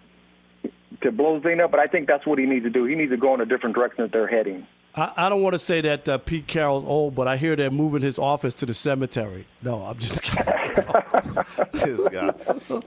to 1.00 1.10
blow 1.10 1.40
thing 1.40 1.60
up, 1.60 1.70
but 1.70 1.80
I 1.80 1.86
think 1.86 2.06
that's 2.06 2.26
what 2.26 2.38
he 2.38 2.44
needs 2.44 2.64
to 2.64 2.70
do. 2.70 2.84
He 2.84 2.94
needs 2.94 3.12
to 3.12 3.16
go 3.16 3.34
in 3.34 3.40
a 3.40 3.46
different 3.46 3.74
direction 3.74 4.04
that 4.04 4.12
they're 4.12 4.28
heading. 4.28 4.66
I, 4.94 5.12
I 5.16 5.28
don't 5.28 5.42
want 5.42 5.54
to 5.54 5.58
say 5.58 5.80
that 5.82 6.08
uh, 6.08 6.18
Pete 6.18 6.46
Carroll's 6.46 6.84
old, 6.84 7.14
but 7.14 7.26
I 7.26 7.36
hear 7.36 7.56
they're 7.56 7.70
moving 7.70 8.02
his 8.02 8.18
office 8.18 8.54
to 8.54 8.66
the 8.66 8.74
cemetery. 8.74 9.46
No, 9.62 9.80
I'm 9.82 9.98
just 9.98 10.22
kidding. 10.22 10.52
this 11.72 12.06
guy. 12.08 12.32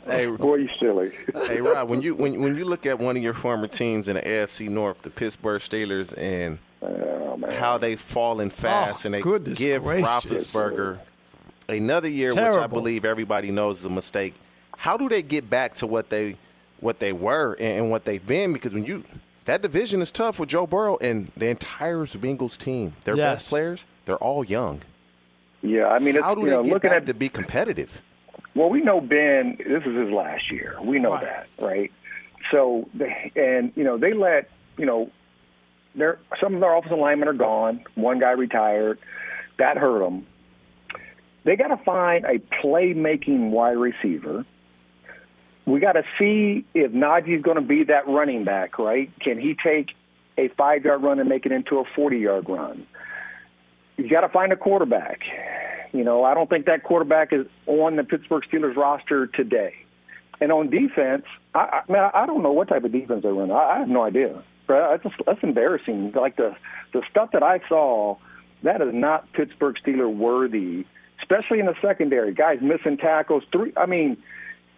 Hey, 0.05 0.27
boy, 0.27 0.55
you 0.55 0.69
silly. 0.79 1.11
hey, 1.47 1.61
Rob, 1.61 1.89
when 1.89 2.01
you 2.01 2.13
when 2.15 2.39
when 2.41 2.55
you 2.55 2.65
look 2.65 2.85
at 2.85 2.99
one 2.99 3.17
of 3.17 3.23
your 3.23 3.33
former 3.33 3.67
teams 3.67 4.07
in 4.07 4.15
the 4.15 4.21
AFC 4.21 4.69
North, 4.69 5.01
the 5.01 5.09
Pittsburgh 5.09 5.61
Steelers, 5.61 6.13
and 6.17 6.59
oh, 6.81 7.39
how 7.51 7.77
they've 7.77 7.99
fallen 7.99 8.49
fast, 8.49 9.05
Oh, 9.05 9.07
and 9.07 9.15
they 9.15 9.21
give 9.55 9.83
gracious. 9.83 10.05
Roethlisberger 10.53 10.99
another 11.67 12.07
year, 12.07 12.29
which 12.29 12.43
I 12.43 12.67
believe 12.67 13.05
everybody 13.05 13.49
knows 13.51 13.79
is 13.79 13.85
a 13.85 13.89
mistake. 13.89 14.35
How 14.77 14.97
do 14.97 15.09
they 15.09 15.21
get 15.23 15.49
back 15.49 15.73
to 15.75 15.87
what 15.87 16.09
they 16.09 16.37
what 16.81 16.99
they 16.99 17.13
were 17.13 17.53
and, 17.53 17.79
and 17.79 17.91
what 17.91 18.05
they've 18.05 18.25
been? 18.25 18.53
Because 18.53 18.73
when 18.73 18.85
you 18.85 19.03
that 19.45 19.62
division 19.62 20.01
is 20.01 20.12
tough 20.12 20.39
with 20.39 20.49
Joe 20.49 20.67
Burrow 20.67 20.97
and 20.99 21.31
the 21.38 21.47
entire 21.47 22.05
Bengals 22.05 22.58
team, 22.58 22.93
their 23.03 23.15
Yes. 23.15 23.41
best 23.41 23.49
players, 23.49 23.86
they're 24.05 24.17
all 24.17 24.43
young. 24.43 24.81
Yeah, 25.62 25.88
I 25.88 25.99
mean, 25.99 26.15
it's, 26.15 26.23
How 26.23 26.36
do 26.36 26.41
you 26.41 26.47
they 26.47 26.51
know, 26.53 26.63
get 26.63 26.73
looking 26.73 26.89
back 26.91 26.97
at 27.01 27.05
to 27.08 27.13
be 27.13 27.29
competitive? 27.29 28.01
Well, 28.53 28.69
we 28.69 28.81
know 28.81 29.01
Ben. 29.01 29.58
This 29.58 29.84
is 29.86 29.95
his 30.05 30.12
last 30.12 30.51
year. 30.51 30.77
We 30.81 30.99
know 30.99 31.12
Right. 31.13 31.23
that, 31.23 31.47
right? 31.65 31.91
So, 32.51 32.88
they- 32.93 33.31
and 33.36 33.71
you 33.75 33.84
know, 33.84 33.97
they 33.97 34.13
let 34.13 34.49
you 34.77 34.86
know, 34.86 35.10
their 35.95 36.19
some 36.39 36.55
of 36.55 36.62
their 36.62 36.75
offensive 36.75 36.99
linemen 36.99 37.27
are 37.27 37.34
gone. 37.34 37.81
One 37.95 38.19
guy 38.19 38.31
retired. 38.31 38.99
That 39.58 39.77
hurt 39.77 39.99
them. 39.99 40.25
They 41.45 41.55
got 41.55 41.67
to 41.69 41.77
find 41.77 42.25
a 42.25 42.39
playmaking 42.62 43.49
wide 43.51 43.77
receiver. 43.77 44.45
We 45.65 45.80
got 45.80 45.93
to 45.93 46.04
see 46.19 46.63
if 46.73 46.91
Najee's 46.91 47.41
going 47.41 47.56
to 47.56 47.62
be 47.62 47.86
that 47.86 48.08
running 48.08 48.43
back, 48.43 48.78
right? 48.78 49.12
Can 49.19 49.39
he 49.39 49.56
take 49.56 49.89
a 50.38 50.49
five-yard 50.49 51.01
run 51.01 51.19
and 51.19 51.28
make 51.28 51.45
it 51.45 51.51
into 51.51 51.80
a 51.80 51.86
forty-yard 51.95 52.47
run? 52.47 52.86
You 53.97 54.10
got 54.10 54.21
to 54.21 54.30
find 54.30 54.51
a 54.51 54.58
quarterback. 54.58 55.21
You 55.91 56.04
know, 56.04 56.23
I 56.23 56.34
don't 56.34 56.49
think 56.49 56.65
that 56.65 56.84
quarterback 56.84 57.32
is 57.32 57.47
on 57.65 57.95
the 57.95 58.04
Pittsburgh 58.04 58.43
Steelers 58.51 58.75
roster 58.75 59.28
today. 59.28 59.73
And 60.41 60.51
on 60.51 60.69
defense, 60.69 61.23
I, 61.54 61.60
I, 61.60 61.91
man, 61.91 62.12
I 62.13 62.25
don't 62.25 62.43
know 62.43 62.51
what 62.51 62.67
type 62.67 62.84
of 62.84 62.91
defense 62.91 63.23
they 63.23 63.30
run. 63.30 63.49
I, 63.49 63.56
I 63.56 63.80
have 63.80 63.88
no 63.88 64.04
idea. 64.04 64.43
That's, 64.67 65.04
just, 65.04 65.15
that's 65.25 65.41
embarrassing. 65.43 66.12
Like 66.12 66.36
the 66.36 66.56
the 66.91 67.01
stuff 67.10 67.32
that 67.32 67.43
I 67.43 67.62
saw, 67.69 68.17
that 68.63 68.82
is 68.82 68.93
not 68.93 69.32
Pittsburgh 69.34 69.78
Steeler 69.84 70.13
worthy, 70.13 70.86
especially 71.19 71.60
in 71.60 71.67
the 71.67 71.75
secondary. 71.82 72.34
Guys 72.34 72.60
missing 72.62 72.97
tackles. 72.97 73.43
Three, 73.51 73.71
I 73.78 73.86
mean, 73.86 74.17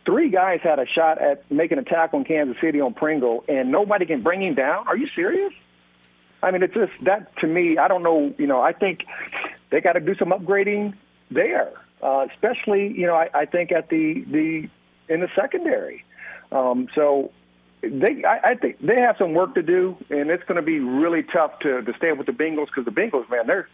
three 0.08 0.30
guys 0.30 0.62
had 0.64 0.80
a 0.80 0.88
shot 0.88 1.22
at 1.22 1.52
making 1.52 1.78
a 1.78 1.84
tackle 1.84 2.20
in 2.20 2.26
Kansas 2.26 2.56
City 2.62 2.80
on 2.80 2.94
Pringle, 2.94 3.44
and 3.48 3.72
nobody 3.72 4.06
can 4.06 4.24
bring 4.24 4.42
him 4.42 4.56
down. 4.56 4.88
Are 4.88 4.98
you 4.98 5.08
serious? 5.14 5.54
I 6.42 6.52
mean, 6.52 6.64
it's 6.64 6.74
just 6.74 6.94
that 7.04 7.36
to 7.40 7.48
me. 7.48 7.78
I 7.78 7.88
don't 7.88 8.04
know. 8.04 8.34
You 8.38 8.48
know, 8.48 8.62
I 8.62 8.72
think 8.72 9.06
they 9.70 9.82
got 9.82 9.94
to 9.94 10.00
do 10.00 10.16
some 10.16 10.30
upgrading 10.30 10.96
there, 11.30 11.74
uh, 12.02 12.26
especially 12.32 12.88
you 12.98 13.06
know. 13.06 13.16
I, 13.16 13.30
I 13.34 13.46
think 13.46 13.72
at 13.72 13.90
the 13.90 14.24
the 14.26 14.70
in 15.14 15.20
the 15.20 15.30
secondary. 15.36 16.06
Um, 16.52 16.88
so 16.96 17.32
they, 17.82 18.24
I, 18.24 18.40
I 18.52 18.56
think 18.56 18.80
they 18.80 19.02
have 19.02 19.18
some 19.18 19.34
work 19.34 19.56
to 19.56 19.64
do, 19.64 19.98
and 20.10 20.30
it's 20.30 20.44
going 20.44 20.56
to 20.56 20.62
be 20.62 20.80
really 20.80 21.24
tough 21.24 21.60
to 21.60 21.82
to 21.82 21.94
stay 21.98 22.14
with 22.14 22.28
the 22.28 22.34
Bengals 22.34 22.68
because 22.68 22.86
the 22.86 22.92
Bengals, 22.92 23.30
man, 23.30 23.46
they're 23.46 23.68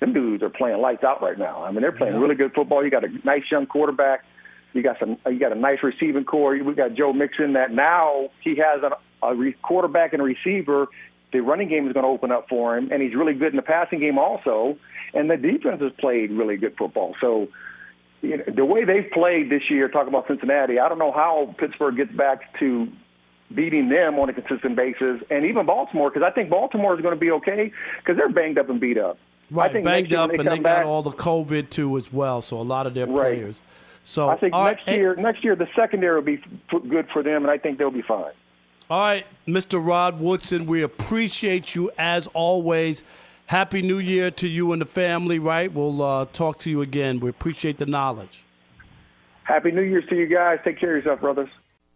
them 0.00 0.12
dudes 0.12 0.42
are 0.42 0.50
playing 0.50 0.80
lights 0.80 1.04
out 1.04 1.22
right 1.22 1.38
now. 1.38 1.62
I 1.62 1.70
mean, 1.70 1.80
they're 1.80 1.92
playing 1.92 2.18
really 2.18 2.34
good 2.34 2.52
football. 2.54 2.84
You 2.84 2.90
got 2.90 3.04
a 3.04 3.08
nice 3.24 3.44
young 3.50 3.66
quarterback. 3.66 4.24
You 4.76 4.82
got 4.82 4.98
some. 4.98 5.16
You 5.26 5.38
got 5.38 5.52
a 5.52 5.56
nice 5.56 5.78
receiving 5.82 6.24
core. 6.24 6.52
We 6.62 6.74
got 6.74 6.94
Joe 6.94 7.12
Mixon. 7.12 7.54
That 7.54 7.72
now 7.72 8.28
he 8.42 8.56
has 8.56 8.82
a, 8.82 9.26
a 9.26 9.34
re- 9.34 9.54
quarterback 9.62 10.12
and 10.12 10.20
a 10.20 10.24
receiver. 10.24 10.86
The 11.32 11.40
running 11.40 11.68
game 11.68 11.86
is 11.86 11.92
going 11.92 12.04
to 12.04 12.08
open 12.10 12.30
up 12.30 12.48
for 12.48 12.76
him, 12.76 12.90
and 12.92 13.02
he's 13.02 13.14
really 13.14 13.34
good 13.34 13.50
in 13.52 13.56
the 13.56 13.62
passing 13.62 13.98
game 14.00 14.18
also. 14.18 14.76
And 15.14 15.30
the 15.30 15.36
defense 15.36 15.80
has 15.82 15.92
played 15.98 16.30
really 16.30 16.56
good 16.56 16.76
football. 16.76 17.14
So 17.20 17.48
you 18.22 18.36
know, 18.38 18.44
the 18.54 18.64
way 18.64 18.84
they've 18.84 19.10
played 19.12 19.50
this 19.50 19.62
year, 19.70 19.88
talking 19.88 20.08
about 20.08 20.26
Cincinnati, 20.28 20.78
I 20.78 20.88
don't 20.88 20.98
know 20.98 21.12
how 21.12 21.54
Pittsburgh 21.58 21.96
gets 21.96 22.12
back 22.12 22.58
to 22.60 22.88
beating 23.54 23.88
them 23.88 24.18
on 24.18 24.28
a 24.28 24.32
consistent 24.32 24.74
basis, 24.76 25.22
and 25.30 25.44
even 25.44 25.66
Baltimore, 25.66 26.10
because 26.10 26.26
I 26.26 26.32
think 26.32 26.50
Baltimore 26.50 26.94
is 26.94 27.00
going 27.00 27.14
to 27.14 27.20
be 27.20 27.30
okay 27.32 27.72
because 27.98 28.16
they're 28.16 28.28
banged 28.28 28.58
up 28.58 28.68
and 28.68 28.80
beat 28.80 28.98
up. 28.98 29.18
I 29.52 29.54
Right, 29.54 29.72
think 29.72 29.84
banged 29.84 30.12
up, 30.14 30.30
when 30.32 30.40
and 30.40 30.48
they 30.48 30.54
come 30.56 30.62
got 30.64 30.82
all 30.82 31.02
the 31.02 31.12
COVID 31.12 31.70
too 31.70 31.96
as 31.98 32.12
well. 32.12 32.42
So 32.42 32.58
a 32.60 32.62
lot 32.62 32.86
of 32.88 32.94
their 32.94 33.06
Right. 33.06 33.36
players. 33.38 33.60
So 34.08 34.28
I 34.28 34.36
think 34.36 34.54
all 34.54 34.64
right, 34.64 34.76
next 34.76 34.88
hey, 34.88 34.96
year, 34.98 35.16
next 35.16 35.42
year 35.42 35.56
the 35.56 35.66
secondary 35.74 36.14
will 36.14 36.22
be 36.24 36.40
f- 36.72 36.82
good 36.88 37.08
for 37.12 37.22
them, 37.24 37.42
and 37.42 37.50
I 37.50 37.58
think 37.58 37.76
they'll 37.78 37.90
be 37.90 38.02
fine. 38.02 38.32
all 38.88 39.00
right, 39.00 39.26
Mr. 39.48 39.84
Rod 39.84 40.20
Woodson, 40.20 40.64
we 40.66 40.82
appreciate 40.82 41.74
you 41.74 41.90
as 41.98 42.28
always. 42.28 43.02
Happy 43.46 43.82
New 43.82 43.98
Year 43.98 44.30
to 44.30 44.48
you 44.48 44.72
and 44.72 44.80
the 44.80 44.86
family. 44.86 45.38
Right, 45.40 45.72
we'll 45.72 46.00
uh, 46.02 46.26
talk 46.32 46.60
to 46.60 46.70
you 46.70 46.82
again. 46.82 47.18
We 47.18 47.28
appreciate 47.30 47.78
the 47.78 47.86
knowledge. 47.86 48.44
Happy 49.42 49.70
New 49.72 49.82
Year's 49.82 50.06
to 50.08 50.16
you 50.16 50.26
guys. 50.26 50.60
Take 50.64 50.78
care 50.78 50.96
of 50.96 51.04
yourself, 51.04 51.20
brothers. 51.20 51.48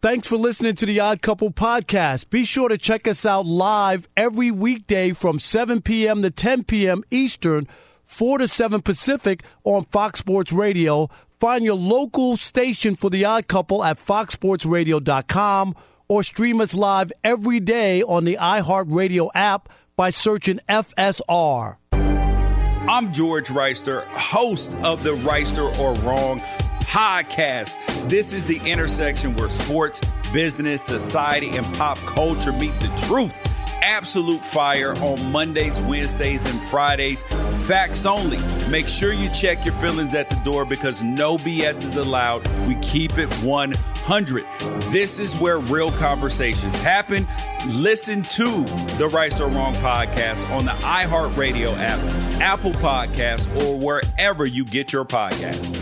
Thanks 0.02 0.26
for 0.26 0.36
listening 0.36 0.76
to 0.76 0.86
the 0.86 0.98
Odd 0.98 1.20
Couple 1.22 1.50
podcast. 1.52 2.30
Be 2.30 2.44
sure 2.44 2.68
to 2.68 2.78
check 2.78 3.06
us 3.06 3.26
out 3.26 3.44
live 3.46 4.08
every 4.16 4.50
weekday 4.50 5.12
from 5.12 5.38
7 5.38 5.82
p.m. 5.82 6.22
to 6.22 6.30
10 6.30 6.64
p.m. 6.64 7.04
Eastern, 7.10 7.68
4 8.06 8.38
to 8.38 8.48
7 8.48 8.80
Pacific 8.82 9.42
on 9.62 9.84
Fox 9.86 10.20
Sports 10.20 10.52
Radio. 10.52 11.10
Find 11.40 11.64
your 11.64 11.76
local 11.76 12.36
station 12.36 12.96
for 12.96 13.08
the 13.08 13.24
Odd 13.24 13.48
Couple 13.48 13.82
at 13.82 13.96
foxsportsradio.com 13.98 15.74
or 16.06 16.22
stream 16.22 16.60
us 16.60 16.74
live 16.74 17.10
every 17.24 17.60
day 17.60 18.02
on 18.02 18.24
the 18.24 18.36
iHeartRadio 18.38 19.30
app 19.34 19.70
by 19.96 20.10
searching 20.10 20.60
FSR. 20.68 21.78
I'm 21.92 23.10
George 23.14 23.48
Wrighster, 23.48 24.04
host 24.12 24.76
of 24.82 25.02
the 25.02 25.12
Wrighster 25.12 25.78
or 25.78 25.94
Wrong 26.06 26.40
podcast. 26.80 27.78
This 28.06 28.34
is 28.34 28.46
the 28.46 28.60
intersection 28.70 29.34
where 29.34 29.48
sports, 29.48 30.02
business, 30.34 30.82
society, 30.82 31.56
and 31.56 31.64
pop 31.76 31.96
culture 32.00 32.52
meet 32.52 32.78
the 32.80 33.06
truth. 33.08 33.32
Absolute 33.82 34.42
fire 34.42 34.92
on 35.02 35.32
Mondays, 35.32 35.80
Wednesdays, 35.80 36.46
and 36.46 36.60
Fridays. 36.62 37.24
Facts 37.66 38.06
only. 38.06 38.38
Make 38.70 38.88
sure 38.88 39.12
you 39.12 39.28
check 39.30 39.64
your 39.64 39.74
feelings 39.74 40.14
at 40.14 40.28
the 40.30 40.36
door 40.36 40.64
because 40.64 41.02
no 41.02 41.36
BS 41.36 41.84
is 41.84 41.96
allowed. 41.96 42.46
We 42.66 42.76
keep 42.76 43.18
it 43.18 43.32
100. 43.42 44.44
This 44.90 45.18
is 45.18 45.36
where 45.38 45.58
real 45.58 45.90
conversations 45.92 46.78
happen. 46.78 47.26
Listen 47.68 48.22
to 48.22 48.64
the 48.98 49.08
Right 49.12 49.38
or 49.40 49.48
Wrong 49.48 49.74
podcast 49.76 50.50
on 50.50 50.64
the 50.64 50.72
iHeartRadio 50.72 51.76
app, 51.78 51.98
Apple 52.40 52.72
Podcasts, 52.72 53.48
or 53.62 53.78
wherever 53.78 54.46
you 54.46 54.64
get 54.64 54.92
your 54.92 55.04
podcasts. 55.04 55.78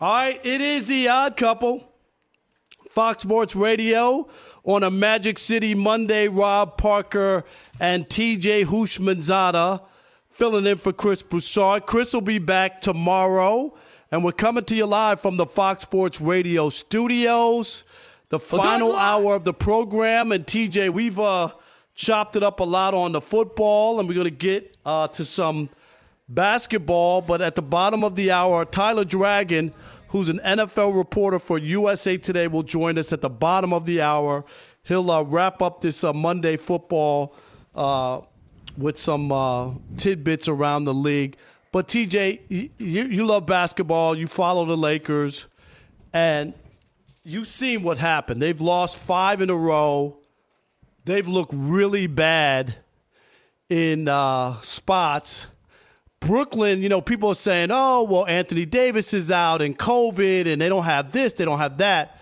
All 0.00 0.14
right, 0.14 0.40
it 0.44 0.60
is 0.60 0.86
the 0.86 1.08
odd 1.08 1.36
couple. 1.36 1.92
Fox 2.90 3.22
Sports 3.22 3.56
Radio 3.56 4.28
on 4.68 4.82
a 4.82 4.90
Magic 4.90 5.38
City 5.38 5.74
Monday. 5.74 6.28
Rob 6.28 6.76
Parker 6.76 7.42
and 7.80 8.06
TJ 8.06 8.66
Houshmandzadeh 8.66 9.80
filling 10.28 10.66
in 10.66 10.76
for 10.76 10.92
Chris 10.92 11.22
Broussard. 11.22 11.86
Chris 11.86 12.12
will 12.12 12.20
be 12.20 12.38
back 12.38 12.82
tomorrow, 12.82 13.74
and 14.12 14.22
we're 14.22 14.32
coming 14.32 14.64
to 14.64 14.76
you 14.76 14.84
live 14.84 15.22
from 15.22 15.38
the 15.38 15.46
Fox 15.46 15.82
Sports 15.82 16.20
Radio 16.20 16.68
studios. 16.68 17.84
The 18.28 18.38
final 18.38 18.94
hour 18.94 19.34
of 19.34 19.44
the 19.44 19.54
program, 19.54 20.32
and 20.32 20.46
TJ, 20.46 20.90
we've 20.90 21.18
uh, 21.18 21.50
chopped 21.94 22.36
it 22.36 22.42
up 22.42 22.60
a 22.60 22.64
lot 22.64 22.92
on 22.92 23.12
the 23.12 23.22
football, 23.22 23.98
and 24.00 24.06
we're 24.06 24.16
going 24.16 24.24
to 24.26 24.30
get 24.30 24.76
uh, 24.84 25.08
to 25.08 25.24
some 25.24 25.70
basketball, 26.28 27.22
but 27.22 27.40
at 27.40 27.54
the 27.54 27.62
bottom 27.62 28.04
of 28.04 28.16
the 28.16 28.32
hour, 28.32 28.66
Tyler 28.66 29.06
Dragon, 29.06 29.72
who's 30.08 30.28
an 30.28 30.40
NFL 30.44 30.96
reporter 30.96 31.38
for 31.38 31.58
USA 31.58 32.16
Today, 32.16 32.48
will 32.48 32.62
join 32.62 32.98
us 32.98 33.12
at 33.12 33.20
the 33.20 33.30
bottom 33.30 33.72
of 33.72 33.86
the 33.86 34.00
hour. 34.00 34.44
He'll 34.82 35.10
uh, 35.10 35.22
wrap 35.22 35.60
up 35.60 35.80
this 35.80 36.02
uh, 36.02 36.12
Monday 36.12 36.56
football 36.56 37.34
uh, 37.74 38.22
with 38.76 38.98
some 38.98 39.30
uh, 39.30 39.72
tidbits 39.96 40.48
around 40.48 40.84
the 40.84 40.94
league. 40.94 41.36
But 41.72 41.88
TJ, 41.88 42.40
you, 42.48 42.70
you 42.78 43.26
love 43.26 43.44
basketball. 43.44 44.16
You 44.16 44.26
follow 44.26 44.64
the 44.64 44.76
Lakers, 44.76 45.46
and 46.14 46.54
you've 47.22 47.46
seen 47.46 47.82
what 47.82 47.98
happened. 47.98 48.40
They've 48.40 48.60
lost 48.60 48.98
five 48.98 49.42
in 49.42 49.50
a 49.50 49.54
row. 49.54 50.18
They've 51.04 51.28
looked 51.28 51.52
really 51.54 52.06
bad 52.06 52.76
in 53.68 54.08
uh, 54.08 54.60
spots. 54.62 55.48
Brooklyn, 56.20 56.82
you 56.82 56.88
know, 56.88 57.00
people 57.00 57.30
are 57.30 57.34
saying, 57.34 57.68
oh, 57.70 58.02
well, 58.04 58.26
Anthony 58.26 58.66
Davis 58.66 59.14
is 59.14 59.30
out 59.30 59.62
and 59.62 59.78
COVID, 59.78 60.46
and 60.46 60.60
they 60.60 60.68
don't 60.68 60.84
have 60.84 61.12
this, 61.12 61.32
they 61.32 61.44
don't 61.44 61.58
have 61.58 61.78
that. 61.78 62.18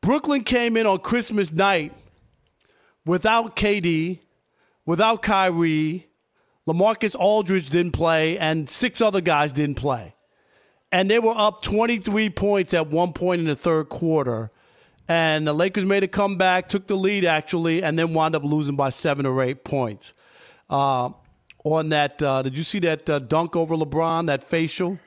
Brooklyn 0.00 0.44
came 0.44 0.76
in 0.76 0.86
on 0.86 0.98
Christmas 0.98 1.52
night 1.52 1.92
without 3.04 3.56
KD, 3.56 4.20
without 4.86 5.22
Kyrie. 5.22 6.06
LaMarcus 6.66 7.14
Aldridge 7.18 7.70
didn't 7.70 7.92
play, 7.92 8.38
and 8.38 8.68
six 8.68 9.00
other 9.00 9.20
guys 9.20 9.52
didn't 9.52 9.76
play. 9.76 10.14
And 10.90 11.10
they 11.10 11.18
were 11.18 11.34
up 11.36 11.62
23 11.62 12.30
points 12.30 12.72
at 12.72 12.88
one 12.88 13.12
point 13.12 13.40
in 13.40 13.46
the 13.46 13.56
third 13.56 13.88
quarter. 13.88 14.50
And 15.08 15.46
the 15.46 15.52
Lakers 15.52 15.84
made 15.84 16.02
a 16.02 16.08
comeback, 16.08 16.68
took 16.68 16.86
the 16.86 16.94
lead 16.94 17.24
actually, 17.24 17.82
and 17.82 17.98
then 17.98 18.14
wound 18.14 18.34
up 18.34 18.44
losing 18.44 18.76
by 18.76 18.90
seven 18.90 19.26
or 19.26 19.42
eight 19.42 19.64
points. 19.64 20.14
Uh, 20.70 21.10
on 21.64 21.88
that, 21.88 22.22
uh, 22.22 22.42
did 22.42 22.56
you 22.56 22.62
see 22.62 22.78
that 22.80 23.08
uh, 23.08 23.18
dunk 23.18 23.56
over 23.56 23.74
LeBron, 23.74 24.26
that 24.26 24.44
facial? 24.44 24.98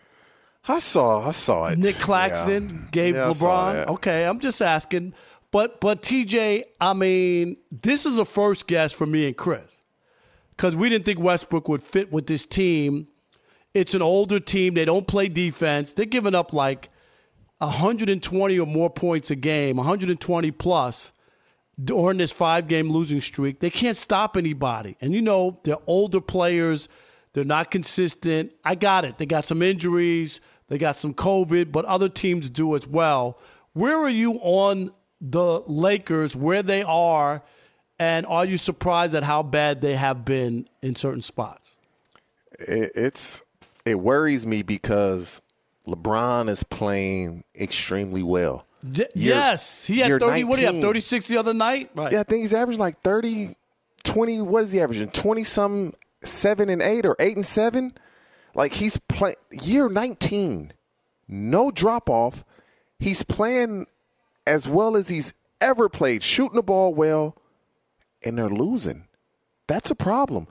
I 0.67 0.79
saw, 0.79 1.27
I 1.27 1.31
saw 1.31 1.67
it. 1.67 1.77
Nic 1.77 1.95
Claxton 1.95 2.69
yeah. 2.69 2.89
gave 2.91 3.15
yeah, 3.15 3.29
LeBron. 3.29 3.87
Okay, 3.87 4.25
I'm 4.25 4.39
just 4.39 4.61
asking. 4.61 5.13
But 5.51 5.79
but 5.79 6.01
TJ, 6.01 6.63
I 6.81 6.93
mean, 6.93 7.57
this 7.71 8.05
is 8.05 8.19
a 8.19 8.25
first 8.25 8.67
guess 8.67 8.91
for 8.91 9.05
me 9.05 9.27
and 9.27 9.37
Chris 9.37 9.79
because 10.51 10.75
we 10.75 10.89
didn't 10.89 11.05
think 11.05 11.19
Westbrook 11.19 11.69
would 11.69 11.83
fit 11.83 12.11
with 12.11 12.27
this 12.27 12.45
team. 12.45 13.07
It's 13.73 13.93
an 13.93 14.01
older 14.01 14.39
team. 14.39 14.73
They 14.73 14.85
don't 14.85 15.07
play 15.07 15.29
defense. 15.29 15.93
They're 15.93 16.05
giving 16.05 16.35
up 16.35 16.51
like 16.51 16.89
120 17.59 18.59
or 18.59 18.67
more 18.67 18.89
points 18.89 19.31
a 19.31 19.35
game, 19.35 19.77
120 19.77 20.51
plus 20.51 21.11
during 21.83 22.17
this 22.17 22.31
five 22.31 22.67
game 22.67 22.89
losing 22.89 23.21
streak. 23.21 23.59
They 23.59 23.69
can't 23.69 23.97
stop 23.97 24.37
anybody. 24.37 24.97
And 25.01 25.13
you 25.13 25.21
know, 25.21 25.59
they're 25.63 25.77
older 25.85 26.21
players. 26.21 26.89
They're 27.33 27.43
not 27.43 27.71
consistent. 27.71 28.51
I 28.63 28.75
got 28.75 29.05
it. 29.05 29.17
They 29.17 29.25
got 29.25 29.45
some 29.45 29.61
injuries. 29.61 30.41
They 30.67 30.77
got 30.77 30.97
some 30.97 31.13
COVID, 31.13 31.71
but 31.71 31.85
other 31.85 32.09
teams 32.09 32.49
do 32.49 32.75
as 32.75 32.87
well. 32.87 33.39
Where 33.73 33.97
are 33.97 34.09
you 34.09 34.33
on 34.41 34.91
the 35.21 35.61
Lakers, 35.67 36.35
where 36.35 36.63
they 36.63 36.83
are? 36.83 37.43
And 37.99 38.25
are 38.25 38.45
you 38.45 38.57
surprised 38.57 39.15
at 39.15 39.23
how 39.23 39.43
bad 39.43 39.81
they 39.81 39.95
have 39.95 40.25
been 40.25 40.67
in 40.81 40.95
certain 40.95 41.21
spots? 41.21 41.77
It's 42.59 43.45
it 43.85 43.99
worries 43.99 44.45
me 44.45 44.61
because 44.61 45.41
LeBron 45.87 46.49
is 46.49 46.63
playing 46.63 47.43
extremely 47.55 48.21
well. 48.23 48.65
D- 48.91 49.06
yes, 49.15 49.86
he 49.86 50.00
had 50.00 50.10
30 50.10 50.26
19. 50.26 50.47
what 50.47 50.56
do 50.56 50.62
you 50.62 50.67
have 50.67 50.82
36 50.82 51.28
the 51.28 51.38
other 51.38 51.54
night? 51.54 51.91
Right. 51.95 52.12
Yeah, 52.12 52.21
I 52.21 52.23
think 52.23 52.41
he's 52.41 52.54
averaging 52.54 52.80
like 52.80 53.02
30 53.02 53.56
20 54.04 54.41
what 54.41 54.63
is 54.63 54.71
he 54.71 54.82
averaging? 54.82 55.10
20 55.10 55.43
some 55.43 55.93
7 56.21 56.69
and 56.69 56.82
8 56.82 57.06
or 57.06 57.15
8 57.19 57.36
and 57.36 57.45
7? 57.45 57.93
Like 58.56 58.73
he's 58.73 58.97
playing 58.97 59.36
year 59.52 59.89
19. 59.89 60.73
No 61.28 61.71
drop 61.71 62.10
off. 62.10 62.43
He's 63.00 63.23
playing 63.23 63.86
as 64.45 64.67
well 64.67 64.95
as 64.95 65.10
he's 65.10 65.34
ever 65.60 65.89
played, 65.89 66.23
shooting 66.23 66.56
the 66.56 66.63
ball 66.63 66.93
well 66.93 67.36
and 68.23 68.38
they're 68.38 68.50
losing. 68.50 69.08
That's 69.67 69.91
a 69.91 69.95
problem. 69.95 70.47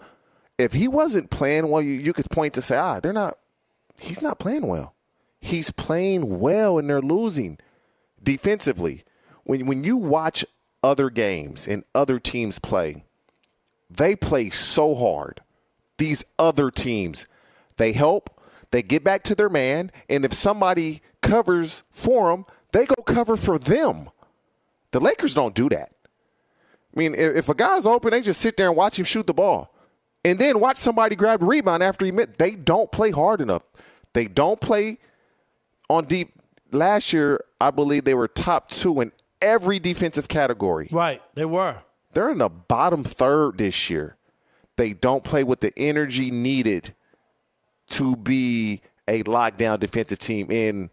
If 0.58 0.72
he 0.72 0.86
wasn't 0.88 1.30
playing 1.30 1.68
well, 1.68 1.82
you, 1.82 1.92
you 1.92 2.12
could 2.12 2.30
point 2.30 2.54
to 2.54 2.62
say, 2.62 2.76
ah, 2.76 3.00
they're 3.00 3.12
not, 3.12 3.38
he's 3.98 4.22
not 4.22 4.38
playing 4.38 4.66
well. 4.66 4.94
He's 5.40 5.70
playing 5.70 6.38
well 6.38 6.78
and 6.78 6.88
they're 6.88 7.02
losing 7.02 7.58
defensively. 8.22 9.04
When, 9.44 9.66
when 9.66 9.84
you 9.84 9.96
watch 9.96 10.44
other 10.82 11.10
games 11.10 11.66
and 11.66 11.84
other 11.94 12.18
teams 12.18 12.58
play, 12.58 13.04
they 13.90 14.16
play 14.16 14.50
so 14.50 14.94
hard. 14.94 15.40
These 15.98 16.24
other 16.38 16.70
teams, 16.70 17.26
they 17.76 17.92
help, 17.92 18.40
they 18.70 18.82
get 18.82 19.04
back 19.04 19.22
to 19.24 19.34
their 19.34 19.48
man, 19.48 19.90
and 20.08 20.24
if 20.24 20.32
somebody 20.32 21.00
covers 21.22 21.84
for 21.90 22.30
them, 22.30 22.44
they 22.72 22.84
go 22.86 23.02
cover 23.02 23.36
for 23.36 23.58
them. 23.58 24.10
The 24.90 25.00
Lakers 25.00 25.34
don't 25.34 25.54
do 25.54 25.68
that. 25.70 25.92
I 26.94 26.98
mean, 26.98 27.14
if 27.14 27.48
a 27.48 27.54
guy's 27.54 27.86
open, 27.86 28.10
they 28.10 28.22
just 28.22 28.40
sit 28.40 28.56
there 28.56 28.68
and 28.68 28.76
watch 28.76 28.98
him 28.98 29.04
shoot 29.04 29.26
the 29.26 29.34
ball. 29.34 29.74
And 30.24 30.38
then 30.38 30.58
watch 30.58 30.76
somebody 30.76 31.14
grab 31.14 31.42
rebound 31.42 31.82
after 31.82 32.04
he 32.04 32.12
met. 32.12 32.38
They 32.38 32.52
don't 32.52 32.90
play 32.90 33.12
hard 33.12 33.40
enough. 33.40 33.62
They 34.12 34.24
don't 34.26 34.60
play 34.60 34.98
on 35.88 36.06
deep. 36.06 36.35
Last 36.72 37.12
year, 37.12 37.44
I 37.60 37.70
believe 37.70 38.04
they 38.04 38.14
were 38.14 38.28
top 38.28 38.70
two 38.70 39.00
in 39.00 39.12
every 39.40 39.78
defensive 39.78 40.28
category. 40.28 40.88
Right, 40.90 41.22
they 41.34 41.44
were. 41.44 41.76
They're 42.12 42.30
in 42.30 42.38
the 42.38 42.48
bottom 42.48 43.04
third 43.04 43.58
this 43.58 43.90
year. 43.90 44.16
They 44.76 44.92
don't 44.92 45.24
play 45.24 45.44
with 45.44 45.60
the 45.60 45.72
energy 45.76 46.30
needed 46.30 46.94
to 47.88 48.16
be 48.16 48.82
a 49.08 49.22
lockdown 49.22 49.80
defensive 49.80 50.18
team. 50.18 50.50
And 50.50 50.90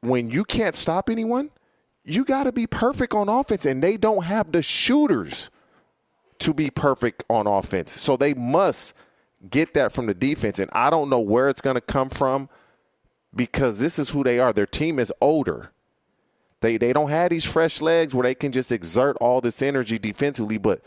when 0.00 0.30
you 0.30 0.44
can't 0.44 0.76
stop 0.76 1.08
anyone– 1.08 1.50
you 2.06 2.24
got 2.24 2.44
to 2.44 2.52
be 2.52 2.66
perfect 2.66 3.12
on 3.14 3.28
offense, 3.28 3.66
and 3.66 3.82
they 3.82 3.96
don't 3.96 4.24
have 4.24 4.52
the 4.52 4.62
shooters 4.62 5.50
to 6.38 6.54
be 6.54 6.70
perfect 6.70 7.24
on 7.28 7.46
offense. 7.46 7.92
So 7.92 8.16
they 8.16 8.32
must 8.32 8.94
get 9.50 9.74
that 9.74 9.90
from 9.92 10.06
the 10.06 10.14
defense. 10.14 10.58
And 10.58 10.70
I 10.72 10.88
don't 10.88 11.10
know 11.10 11.20
where 11.20 11.48
it's 11.48 11.60
going 11.60 11.74
to 11.74 11.80
come 11.80 12.08
from 12.08 12.48
because 13.36 13.80
this 13.80 13.98
is 13.98 14.10
who 14.10 14.24
they 14.24 14.38
are. 14.38 14.52
Their 14.52 14.66
team 14.66 14.98
is 14.98 15.12
older. 15.20 15.70
They 16.60 16.78
they 16.78 16.92
don't 16.92 17.10
have 17.10 17.30
these 17.30 17.44
fresh 17.44 17.80
legs 17.80 18.14
where 18.14 18.24
they 18.24 18.34
can 18.34 18.52
just 18.52 18.72
exert 18.72 19.16
all 19.20 19.40
this 19.40 19.60
energy 19.60 19.98
defensively, 19.98 20.58
but 20.58 20.82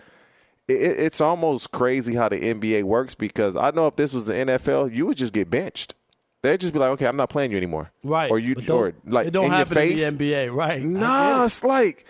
it, 0.68 0.74
it's 0.74 1.22
almost 1.22 1.72
crazy 1.72 2.16
how 2.16 2.30
the 2.30 2.38
NBA 2.38 2.84
works 2.84 3.16
because 3.16 3.56
I 3.56 3.72
know 3.72 3.88
if 3.88 3.96
this 3.96 4.14
was 4.14 4.26
the 4.26 4.34
NFL, 4.34 4.94
you 4.94 5.06
would 5.06 5.18
just 5.18 5.34
get 5.34 5.50
benched. 5.50 5.94
They'd 6.42 6.60
just 6.60 6.74
be 6.74 6.80
like, 6.80 6.90
okay, 6.92 7.06
I'm 7.06 7.18
not 7.18 7.30
playing 7.30 7.52
you 7.52 7.58
anymore. 7.58 7.92
Right. 8.04 8.32
Or 8.32 8.40
you, 8.40 8.56
or 8.70 8.94
like 9.06 9.28
it 9.28 9.32
don't 9.32 9.46
in 9.46 9.52
happen 9.52 9.76
your 9.76 9.84
face. 9.84 10.04
in 10.04 10.18
the 10.18 10.32
NBA, 10.32 10.56
right? 10.56 10.82
Nah, 10.82 11.46
it's 11.46 11.64
like 11.64 12.06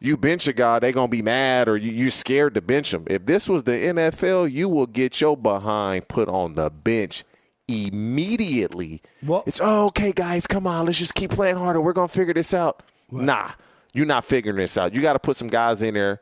you 0.00 0.16
bench 0.16 0.46
a 0.48 0.52
guy, 0.52 0.78
they're 0.78 0.92
gonna 0.92 1.08
be 1.08 1.22
mad, 1.22 1.68
or 1.68 1.76
you 1.76 1.90
you 1.90 2.10
scared 2.10 2.54
to 2.54 2.60
bench 2.60 2.94
him. 2.94 3.04
If 3.08 3.26
this 3.26 3.48
was 3.48 3.64
the 3.64 3.72
NFL, 3.72 4.50
you 4.50 4.68
will 4.68 4.86
get 4.86 5.20
your 5.20 5.36
behind 5.36 6.08
put 6.08 6.28
on 6.28 6.54
the 6.54 6.70
bench 6.70 7.24
immediately. 7.72 9.02
Well, 9.22 9.44
it's 9.46 9.60
oh, 9.62 9.86
okay, 9.86 10.12
guys, 10.12 10.46
come 10.46 10.66
on, 10.66 10.86
let's 10.86 10.98
just 10.98 11.14
keep 11.14 11.30
playing 11.30 11.56
harder. 11.56 11.80
We're 11.80 11.92
gonna 11.92 12.08
figure 12.08 12.34
this 12.34 12.54
out. 12.54 12.82
Right. 13.10 13.24
Nah, 13.24 13.50
you're 13.92 14.06
not 14.06 14.24
figuring 14.24 14.58
this 14.58 14.78
out. 14.78 14.94
You 14.94 15.02
got 15.02 15.14
to 15.14 15.18
put 15.18 15.36
some 15.36 15.48
guys 15.48 15.82
in 15.82 15.94
there 15.94 16.20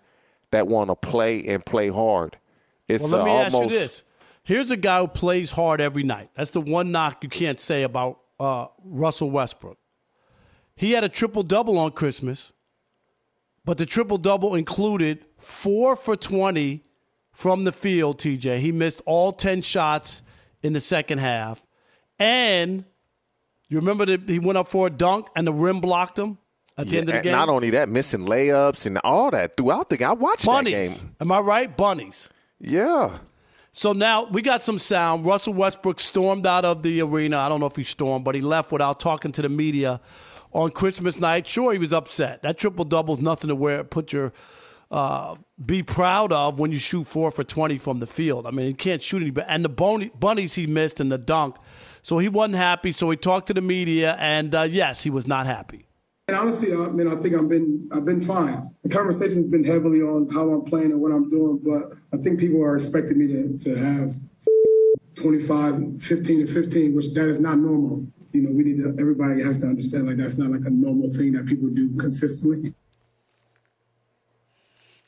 that 0.51 0.67
want 0.67 0.91
to 0.91 0.97
play 0.97 1.47
and 1.47 1.65
play 1.65 1.89
hard. 1.89 2.37
It's 2.89 3.11
well, 3.13 3.25
let 3.25 3.25
me 3.25 3.31
uh, 3.31 3.35
almost, 3.35 3.55
ask 3.55 3.63
you 3.63 3.69
this 3.71 4.03
Here's 4.43 4.71
a 4.71 4.77
guy 4.77 5.01
who 5.01 5.09
plays 5.09 5.53
hard 5.53 5.81
every 5.81 6.03
night. 6.03 6.31
That's 6.35 6.51
the 6.51 6.61
one 6.61 6.91
knock 6.91 7.23
you 7.23 7.29
can't 7.29 7.61
say 7.61 7.83
about 7.83 8.21
uh, 8.39 8.67
Russell 8.85 9.31
Westbrook. 9.31 9.79
He 10.75 10.93
had 10.93 11.05
a 11.05 11.09
triple 11.09 11.43
double 11.43 11.79
on 11.79 11.93
Christmas, 11.93 12.53
but 13.65 13.79
the 13.79 13.87
triple 13.87 14.19
double 14.19 14.55
included 14.55 15.25
four 15.39 15.95
for 15.95 16.17
20 16.17 16.83
from 17.33 17.65
the 17.65 17.73
field, 17.73 18.19
TJ. 18.19 18.59
He 18.59 18.73
missed 18.73 19.03
all 19.07 19.33
10 19.33 19.63
shots 19.63 20.23
in 20.63 20.73
the 20.73 20.81
second 20.81 21.19
half. 21.19 21.67
And 22.19 22.85
you 23.69 23.79
remember 23.79 24.07
that 24.07 24.29
he 24.29 24.39
went 24.39 24.59
up 24.59 24.69
for 24.69 24.87
a 24.87 24.91
dunk 24.91 25.29
and 25.37 25.47
the 25.47 25.53
rim 25.53 25.81
blocked 25.81 26.19
him 26.19 26.39
at 26.77 26.87
the 26.87 26.93
yeah, 26.93 26.99
end 27.01 27.09
of 27.09 27.15
the 27.17 27.23
game? 27.23 27.33
Not 27.33 27.49
only 27.49 27.71
that, 27.71 27.89
missing 27.89 28.27
layups 28.27 28.87
and 28.87 28.99
all 29.05 29.31
that 29.31 29.57
throughout 29.57 29.89
the 29.89 29.97
game. 29.97 30.09
I 30.09 30.13
watched 30.13 30.47
Bunnies. 30.47 30.99
that 30.99 31.03
game. 31.03 31.17
Am 31.21 31.33
I 31.33 31.41
right? 31.41 31.77
Bunnies. 31.77 32.29
Yeah. 32.59 33.19
So 33.73 33.93
now 33.93 34.25
we 34.25 34.43
got 34.43 34.63
some 34.63 34.79
sound. 34.79 35.25
Russell 35.25 35.55
Westbrook 35.55 36.01
stormed 36.01 36.47
out 36.47 36.65
of 36.65 36.83
the 36.83 37.01
arena. 37.01 37.39
I 37.39 37.49
don't 37.49 37.61
know 37.61 37.67
if 37.67 37.77
he 37.77 37.85
stormed, 37.85 38.25
but 38.25 38.35
he 38.35 38.41
left 38.41 38.73
without 38.73 38.99
talking 38.99 39.33
to 39.33 39.43
the 39.43 39.49
media 39.49 40.01
on 40.53 40.73
Christmas 40.73 41.21
night. 41.21 41.47
Sure, 41.47 41.73
he 41.73 41.79
was 41.79 41.93
upset. 41.93 42.43
That 42.43 42.59
triple 42.59 42.85
double 42.85 43.15
is 43.15 43.21
nothing 43.21 43.49
to 43.49 43.55
wear. 43.55 43.85
Put 43.85 44.13
your 44.13 44.33
uh, 44.91 45.37
be 45.65 45.83
proud 45.83 46.33
of 46.33 46.59
when 46.59 46.73
you 46.73 46.79
shoot 46.79 47.05
four 47.05 47.31
for 47.31 47.45
twenty 47.45 47.79
from 47.79 48.01
the 48.01 48.07
field. 48.07 48.47
I 48.47 48.51
mean, 48.51 48.67
he 48.67 48.75
can't 48.75 49.03
shoot 49.03 49.23
any. 49.23 49.33
And 49.47 49.65
the 49.65 49.69
bony, 49.69 50.11
bunnies 50.19 50.55
he 50.55 50.67
missed 50.67 51.01
and 51.01 51.13
the 51.13 51.19
dunk, 51.19 51.57
so 52.03 52.19
he 52.19 52.29
wasn't 52.29 52.57
happy. 52.57 52.93
So 52.93 53.11
he 53.11 53.17
talked 53.17 53.47
to 53.49 53.55
the 53.55 53.61
media, 53.61 54.17
and 54.19 54.55
uh, 54.55 54.63
yes, 54.63 55.03
he 55.03 55.11
was 55.11 55.27
not 55.27 55.47
happy. 55.47 55.87
And 56.31 56.39
honestly, 56.39 56.73
I 56.73 56.89
mean, 56.91 57.09
I 57.09 57.17
think 57.17 57.35
I've 57.35 57.49
been 57.49 57.89
I've 57.93 58.05
been 58.05 58.21
fine. 58.21 58.71
The 58.85 58.89
conversation's 58.89 59.47
been 59.47 59.65
heavily 59.65 60.01
on 60.01 60.29
how 60.31 60.49
I'm 60.51 60.63
playing 60.63 60.93
and 60.93 61.01
what 61.01 61.13
I'm 61.13 61.29
doing, 61.29 61.61
but 61.63 61.93
I 62.17 62.23
think 62.23 62.39
people 62.39 62.63
are 62.63 62.77
expecting 62.77 63.19
me 63.19 63.27
to, 63.29 63.59
to 63.59 63.75
have 63.75 64.13
25, 65.17 66.01
15, 66.01 66.41
and 66.41 66.49
15, 66.49 66.95
which 66.95 67.13
that 67.15 67.29
is 67.29 67.41
not 67.41 67.59
normal. 67.59 68.07
You 68.33 68.43
know, 68.43 68.53
we 68.53 68.63
need 68.63 68.79
to. 68.79 68.97
Everybody 69.01 69.43
has 69.43 69.59
to 69.59 69.67
understand 69.67 70.07
like 70.07 70.19
that's 70.19 70.39
not 70.39 70.51
like 70.51 70.65
a 70.67 70.71
normal 70.71 71.13
thing 71.13 71.33
that 71.33 71.47
people 71.47 71.69
do 71.69 71.97
consistently. 71.97 72.75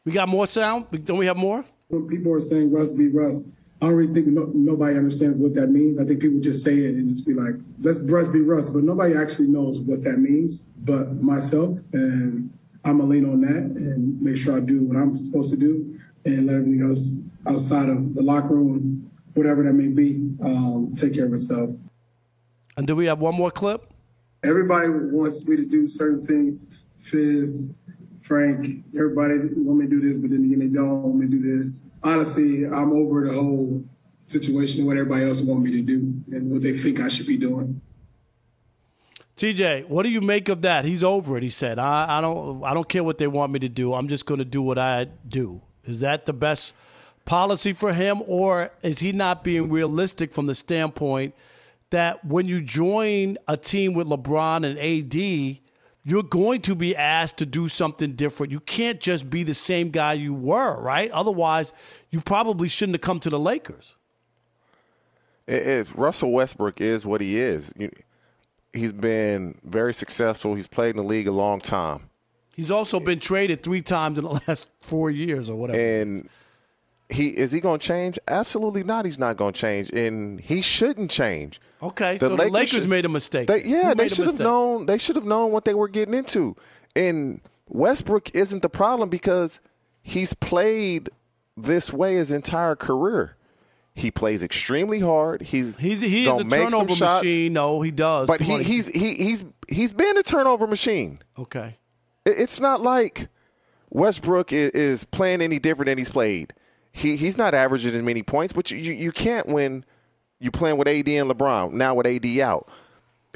We 0.04 0.12
got 0.12 0.28
more 0.28 0.46
sound. 0.46 0.86
Don't 1.04 1.18
we 1.18 1.26
have 1.26 1.36
more? 1.36 1.64
When 1.88 2.08
people 2.08 2.32
are 2.32 2.40
saying 2.40 2.72
Russ 2.72 2.92
be 2.92 3.08
Russ, 3.08 3.54
I 3.80 3.86
don't 3.86 3.94
really 3.94 4.14
think 4.14 4.28
no, 4.28 4.50
nobody 4.54 4.96
understands 4.96 5.36
what 5.36 5.54
that 5.54 5.68
means. 5.68 5.98
I 6.00 6.04
think 6.04 6.20
people 6.20 6.40
just 6.40 6.64
say 6.64 6.76
it 6.76 6.94
and 6.94 7.08
just 7.08 7.26
be 7.26 7.34
like, 7.34 7.54
let's 7.80 7.98
Russ 8.00 8.28
be 8.28 8.40
Russ, 8.40 8.70
but 8.70 8.82
nobody 8.82 9.14
actually 9.14 9.48
knows 9.48 9.80
what 9.80 10.02
that 10.02 10.18
means 10.18 10.64
but 10.78 11.22
myself. 11.22 11.80
And 11.92 12.50
I'm 12.84 12.98
going 12.98 13.10
to 13.10 13.16
lean 13.16 13.32
on 13.32 13.40
that 13.42 13.80
and 13.80 14.20
make 14.20 14.36
sure 14.36 14.56
I 14.56 14.60
do 14.60 14.82
what 14.82 14.96
I'm 14.96 15.14
supposed 15.14 15.52
to 15.52 15.58
do 15.58 15.98
and 16.24 16.46
let 16.46 16.56
everything 16.56 16.82
else 16.82 17.20
outside 17.46 17.88
of 17.88 18.14
the 18.14 18.22
locker 18.22 18.54
room, 18.54 19.10
whatever 19.34 19.62
that 19.62 19.72
may 19.72 19.88
be, 19.88 20.14
um, 20.42 20.94
take 20.96 21.14
care 21.14 21.26
of 21.26 21.32
itself. 21.32 21.70
And 22.76 22.86
do 22.86 22.96
we 22.96 23.06
have 23.06 23.20
one 23.20 23.34
more 23.34 23.50
clip? 23.50 23.92
Everybody 24.42 24.88
wants 24.88 25.46
me 25.46 25.56
to 25.56 25.64
do 25.64 25.86
certain 25.86 26.22
things. 26.22 26.66
Fizz, 26.98 27.74
Frank, 28.22 28.84
everybody 28.94 29.34
want 29.56 29.80
me 29.80 29.86
to 29.86 29.90
do 29.90 30.00
this, 30.00 30.16
but 30.16 30.30
then 30.30 30.44
again, 30.44 30.60
they 30.60 30.68
don't 30.68 31.02
want 31.02 31.16
me 31.16 31.26
to 31.26 31.32
do 31.32 31.56
this. 31.56 31.88
Honestly, 32.02 32.64
I'm 32.64 32.92
over 32.92 33.26
the 33.26 33.34
whole 33.34 33.84
situation, 34.28 34.80
and 34.80 34.88
what 34.88 34.96
everybody 34.96 35.24
else 35.24 35.40
want 35.40 35.64
me 35.64 35.72
to 35.72 35.82
do 35.82 36.14
and 36.30 36.50
what 36.50 36.62
they 36.62 36.72
think 36.72 37.00
I 37.00 37.08
should 37.08 37.26
be 37.26 37.36
doing. 37.36 37.80
TJ, 39.36 39.88
what 39.88 40.04
do 40.04 40.10
you 40.10 40.20
make 40.20 40.48
of 40.48 40.62
that? 40.62 40.84
He's 40.84 41.02
over 41.02 41.36
it. 41.36 41.42
He 41.42 41.50
said, 41.50 41.80
I, 41.80 42.18
I 42.18 42.20
don't 42.20 42.62
I 42.62 42.72
don't 42.74 42.88
care 42.88 43.02
what 43.02 43.18
they 43.18 43.26
want 43.26 43.52
me 43.52 43.58
to 43.60 43.68
do. 43.68 43.92
I'm 43.92 44.06
just 44.06 44.24
going 44.24 44.38
to 44.38 44.44
do 44.44 44.62
what 44.62 44.78
I 44.78 45.08
do. 45.26 45.60
Is 45.84 46.00
that 46.00 46.26
the 46.26 46.32
best 46.32 46.74
policy 47.24 47.72
for 47.72 47.92
him, 47.92 48.22
or 48.26 48.70
is 48.82 49.00
he 49.00 49.10
not 49.10 49.42
being 49.42 49.68
realistic 49.68 50.32
from 50.32 50.46
the 50.46 50.54
standpoint 50.54 51.34
that 51.90 52.24
when 52.24 52.46
you 52.46 52.60
join 52.60 53.36
a 53.48 53.56
team 53.56 53.94
with 53.94 54.06
LeBron 54.06 54.64
and 54.64 54.78
AD, 54.78 55.58
you're 56.04 56.22
going 56.22 56.60
to 56.62 56.74
be 56.74 56.96
asked 56.96 57.36
to 57.38 57.46
do 57.46 57.68
something 57.68 58.14
different. 58.14 58.50
You 58.50 58.60
can't 58.60 59.00
just 59.00 59.30
be 59.30 59.44
the 59.44 59.54
same 59.54 59.90
guy 59.90 60.14
you 60.14 60.34
were, 60.34 60.80
right? 60.80 61.10
Otherwise, 61.12 61.72
you 62.10 62.20
probably 62.20 62.68
shouldn't 62.68 62.96
have 62.96 63.02
come 63.02 63.20
to 63.20 63.30
the 63.30 63.38
Lakers. 63.38 63.94
It 65.46 65.62
is. 65.62 65.94
Russell 65.94 66.32
Westbrook 66.32 66.80
is 66.80 67.06
what 67.06 67.20
he 67.20 67.38
is. 67.38 67.72
He's 68.72 68.92
been 68.92 69.58
very 69.64 69.94
successful. 69.94 70.54
He's 70.54 70.66
played 70.66 70.90
in 70.90 70.96
the 70.96 71.02
league 71.06 71.26
a 71.26 71.32
long 71.32 71.60
time. 71.60 72.10
He's 72.54 72.70
also 72.70 73.00
been 73.00 73.18
traded 73.18 73.62
three 73.62 73.82
times 73.82 74.18
in 74.18 74.24
the 74.24 74.30
last 74.48 74.68
four 74.80 75.10
years 75.10 75.48
or 75.48 75.56
whatever. 75.56 75.78
And 75.78 76.28
he 77.12 77.28
is 77.28 77.52
he 77.52 77.60
going 77.60 77.78
to 77.78 77.86
change? 77.86 78.18
Absolutely 78.28 78.84
not. 78.84 79.04
He's 79.04 79.18
not 79.18 79.36
going 79.36 79.52
to 79.52 79.60
change, 79.60 79.90
and 79.90 80.40
he 80.40 80.62
shouldn't 80.62 81.10
change. 81.10 81.60
Okay, 81.82 82.18
the 82.18 82.28
so 82.28 82.34
Lakers 82.34 82.46
the 82.46 82.52
Lakers 82.52 82.70
should, 82.70 82.88
made 82.88 83.04
a 83.04 83.08
mistake. 83.08 83.48
They, 83.48 83.64
yeah, 83.64 83.94
they 83.94 84.08
should 84.08 84.26
have 84.26 84.38
known. 84.38 84.86
They 84.86 84.98
should 84.98 85.16
have 85.16 85.24
known 85.24 85.52
what 85.52 85.64
they 85.64 85.74
were 85.74 85.88
getting 85.88 86.14
into. 86.14 86.56
And 86.94 87.40
Westbrook 87.68 88.34
isn't 88.34 88.62
the 88.62 88.68
problem 88.68 89.08
because 89.08 89.60
he's 90.02 90.34
played 90.34 91.10
this 91.56 91.92
way 91.92 92.16
his 92.16 92.30
entire 92.32 92.76
career. 92.76 93.36
He 93.94 94.10
plays 94.10 94.42
extremely 94.42 95.00
hard. 95.00 95.42
He's 95.42 95.76
he's 95.76 96.00
he 96.00 96.26
is 96.26 96.40
a 96.40 96.44
turnover 96.44 96.96
machine. 96.96 97.52
No, 97.52 97.82
he 97.82 97.90
does. 97.90 98.26
But 98.26 98.40
he, 98.40 98.62
he's 98.62 98.86
he, 98.88 99.14
he's 99.14 99.44
he's 99.68 99.92
been 99.92 100.16
a 100.16 100.22
turnover 100.22 100.66
machine. 100.66 101.18
Okay, 101.38 101.76
it's 102.24 102.58
not 102.58 102.80
like 102.80 103.28
Westbrook 103.90 104.52
is 104.52 105.04
playing 105.04 105.42
any 105.42 105.58
different 105.58 105.88
than 105.88 105.98
he's 105.98 106.08
played. 106.08 106.54
He 106.92 107.16
he's 107.16 107.38
not 107.38 107.54
averaging 107.54 107.94
as 107.94 108.02
many 108.02 108.22
points, 108.22 108.52
but 108.52 108.70
you, 108.70 108.78
you, 108.78 108.92
you 108.92 109.12
can't 109.12 109.46
win 109.46 109.84
you 110.42 110.50
playing 110.50 110.76
with 110.76 110.88
AD 110.88 111.08
and 111.08 111.30
LeBron. 111.30 111.72
Now 111.72 111.94
with 111.94 112.06
AD 112.06 112.26
out, 112.40 112.68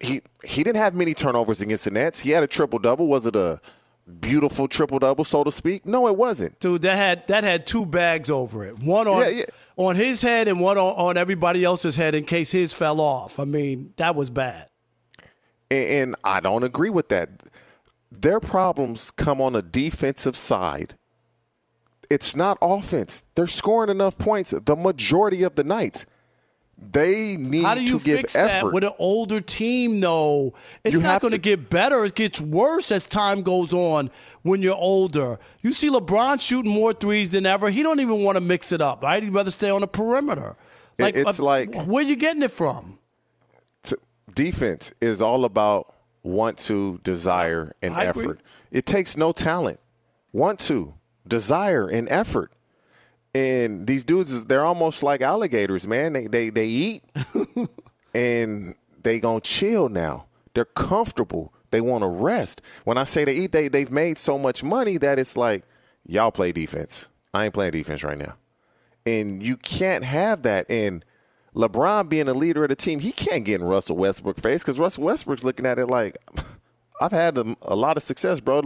he 0.03 0.21
he 0.45 0.62
didn't 0.62 0.77
have 0.77 0.95
many 0.95 1.14
turnovers 1.14 1.61
against 1.61 1.85
the 1.85 1.90
Nets. 1.90 2.21
He 2.21 2.31
had 2.31 2.42
a 2.42 2.47
triple 2.47 2.79
double. 2.79 3.07
Was 3.07 3.27
it 3.27 3.37
a 3.37 3.61
beautiful 4.21 4.69
triple 4.69 4.99
double, 4.99 5.25
so 5.25 5.45
to 5.45 5.53
speak? 5.53 5.87
No, 5.87 6.07
it 6.09 6.16
wasn't. 6.16 6.59
Dude, 6.61 6.83
that 6.83 6.97
had 6.97 7.27
that 7.29 7.45
had 7.45 7.66
two 7.66 7.87
bags 7.87 8.31
over 8.31 8.64
it. 8.64 8.81
One 8.81 9.07
on 9.07 9.23
yeah, 9.23 9.29
yeah. 9.29 9.45
on 9.77 9.97
his 9.97 10.21
head 10.21 10.49
and 10.49 10.61
one 10.61 10.79
on, 10.79 10.95
on, 10.97 11.16
everybody 11.16 11.64
else's 11.64 11.97
head 11.97 12.14
in 12.14 12.25
case 12.25 12.51
his 12.51 12.73
fell 12.73 13.01
off. 13.01 13.38
I 13.38 13.45
mean, 13.45 13.95
that 13.97 14.14
was 14.14 14.31
bad. 14.31 14.69
And, 15.71 15.88
and 15.88 16.16
I 16.25 16.40
don't 16.40 16.64
agree 16.64 16.90
with 16.90 17.09
that. 17.09 17.31
Their 18.11 18.40
problems 18.40 19.11
come 19.11 19.40
on 19.40 19.55
the 19.55 19.62
defensive 19.62 20.37
side. 20.37 20.97
It's 22.11 22.37
not 22.37 22.59
offense. 22.61 23.25
They're 23.35 23.47
scoring 23.47 23.90
enough 23.90 24.19
points 24.19 24.51
the 24.51 24.77
majority 24.77 25.42
of 25.42 25.55
the 25.55 25.64
nights. 25.64 26.07
They 26.79 27.38
need 27.38 27.62
How 27.64 27.75
do 27.75 27.83
you 27.83 27.99
to 27.99 28.05
give 28.05 28.19
fix 28.19 28.37
effort. 28.37 28.66
that 28.66 28.75
with 28.75 28.85
an 28.85 28.92
older 28.99 29.40
team? 29.40 30.01
though? 30.01 30.53
it's 30.85 30.95
you 30.95 31.01
not 31.01 31.23
going 31.23 31.33
to 31.33 31.38
get 31.38 31.71
better. 31.71 32.05
It 32.05 32.14
gets 32.14 32.38
worse 32.38 32.92
as 32.92 33.07
time 33.07 33.42
goes 33.42 33.73
on. 33.73 34.11
When 34.42 34.61
you're 34.61 34.77
older, 34.77 35.38
you 35.62 35.73
see 35.73 35.88
LeBron 35.88 36.38
shooting 36.40 36.71
more 36.71 36.92
threes 36.92 37.31
than 37.31 37.47
ever. 37.47 37.71
He 37.71 37.83
don't 37.83 38.01
even 38.01 38.23
want 38.23 38.37
to 38.37 38.42
mix 38.42 38.73
it 38.73 38.83
up. 38.83 39.03
Right? 39.03 39.23
He'd 39.23 39.33
rather 39.33 39.51
stay 39.51 39.71
on 39.71 39.81
the 39.81 39.87
perimeter. 39.87 40.55
Like 40.99 41.16
it's 41.16 41.40
uh, 41.40 41.42
like 41.42 41.75
where 41.87 42.03
you 42.03 42.16
getting 42.16 42.42
it 42.42 42.51
from? 42.51 42.99
defense 44.35 44.92
is 45.01 45.21
all 45.21 45.45
about 45.45 45.95
want 46.23 46.59
to, 46.59 46.99
desire, 47.03 47.75
and 47.83 47.95
I 47.95 48.05
effort. 48.05 48.23
Agree. 48.23 48.37
It 48.71 48.87
takes 48.87 49.16
no 49.16 49.33
talent. 49.33 49.81
Want 50.33 50.61
to, 50.61 50.95
desire, 51.27 51.89
and 51.89 52.09
effort. 52.11 52.53
And 53.35 53.87
these 53.87 54.05
dudes, 54.05 54.45
they're 54.45 54.65
almost 54.65 55.03
like 55.03 55.21
alligators, 55.21 55.87
man. 55.87 56.15
They 56.15 56.27
they 56.27 56.51
they 56.51 56.67
eat 56.67 57.03
and 58.15 58.75
they 59.03 59.21
gonna 59.21 59.41
chill 59.41 59.89
now. 59.89 60.27
They're 60.55 60.65
comfortable. 60.65 61.53
They 61.71 61.83
want 61.83 62.03
to 62.03 62.09
rest. 62.09 62.62
When 62.85 62.97
I 62.97 63.05
say 63.05 63.25
they 63.25 63.35
eat, 63.35 63.53
they 63.53 63.69
they've 63.69 63.91
made 63.91 64.17
so 64.17 64.39
much 64.39 64.65
money 64.65 64.97
that 64.99 65.19
it's 65.19 65.37
like 65.37 65.65
y'all 66.07 66.31
play 66.31 66.53
defense. 66.53 67.09
I 67.35 67.45
ain't 67.45 67.55
playing 67.55 67.73
defense 67.73 68.03
right 68.03 68.17
now. 68.17 68.37
And 69.05 69.43
you 69.43 69.57
can't 69.57 70.05
have 70.05 70.43
that. 70.43 70.71
And 70.71 71.05
LeBron 71.55 72.09
being 72.09 72.29
a 72.29 72.35
leader 72.35 72.65
of 72.65 72.71
the 72.71 72.77
team, 72.77 73.01
he 73.01 73.12
can't 73.12 73.45
get 73.45 73.61
in 73.61 73.67
Russell 73.67 73.97
Westbrook 73.97 74.39
face 74.41 74.62
because 74.62 74.79
Russell 74.79 75.05
Westbrook's 75.05 75.45
looking 75.45 75.67
at 75.67 75.79
it 75.79 75.87
like, 75.87 76.17
I've 77.01 77.12
had 77.12 77.37
a, 77.39 77.57
a 77.62 77.77
lot 77.77 77.97
of 77.97 78.03
success, 78.03 78.41
bro. 78.41 78.62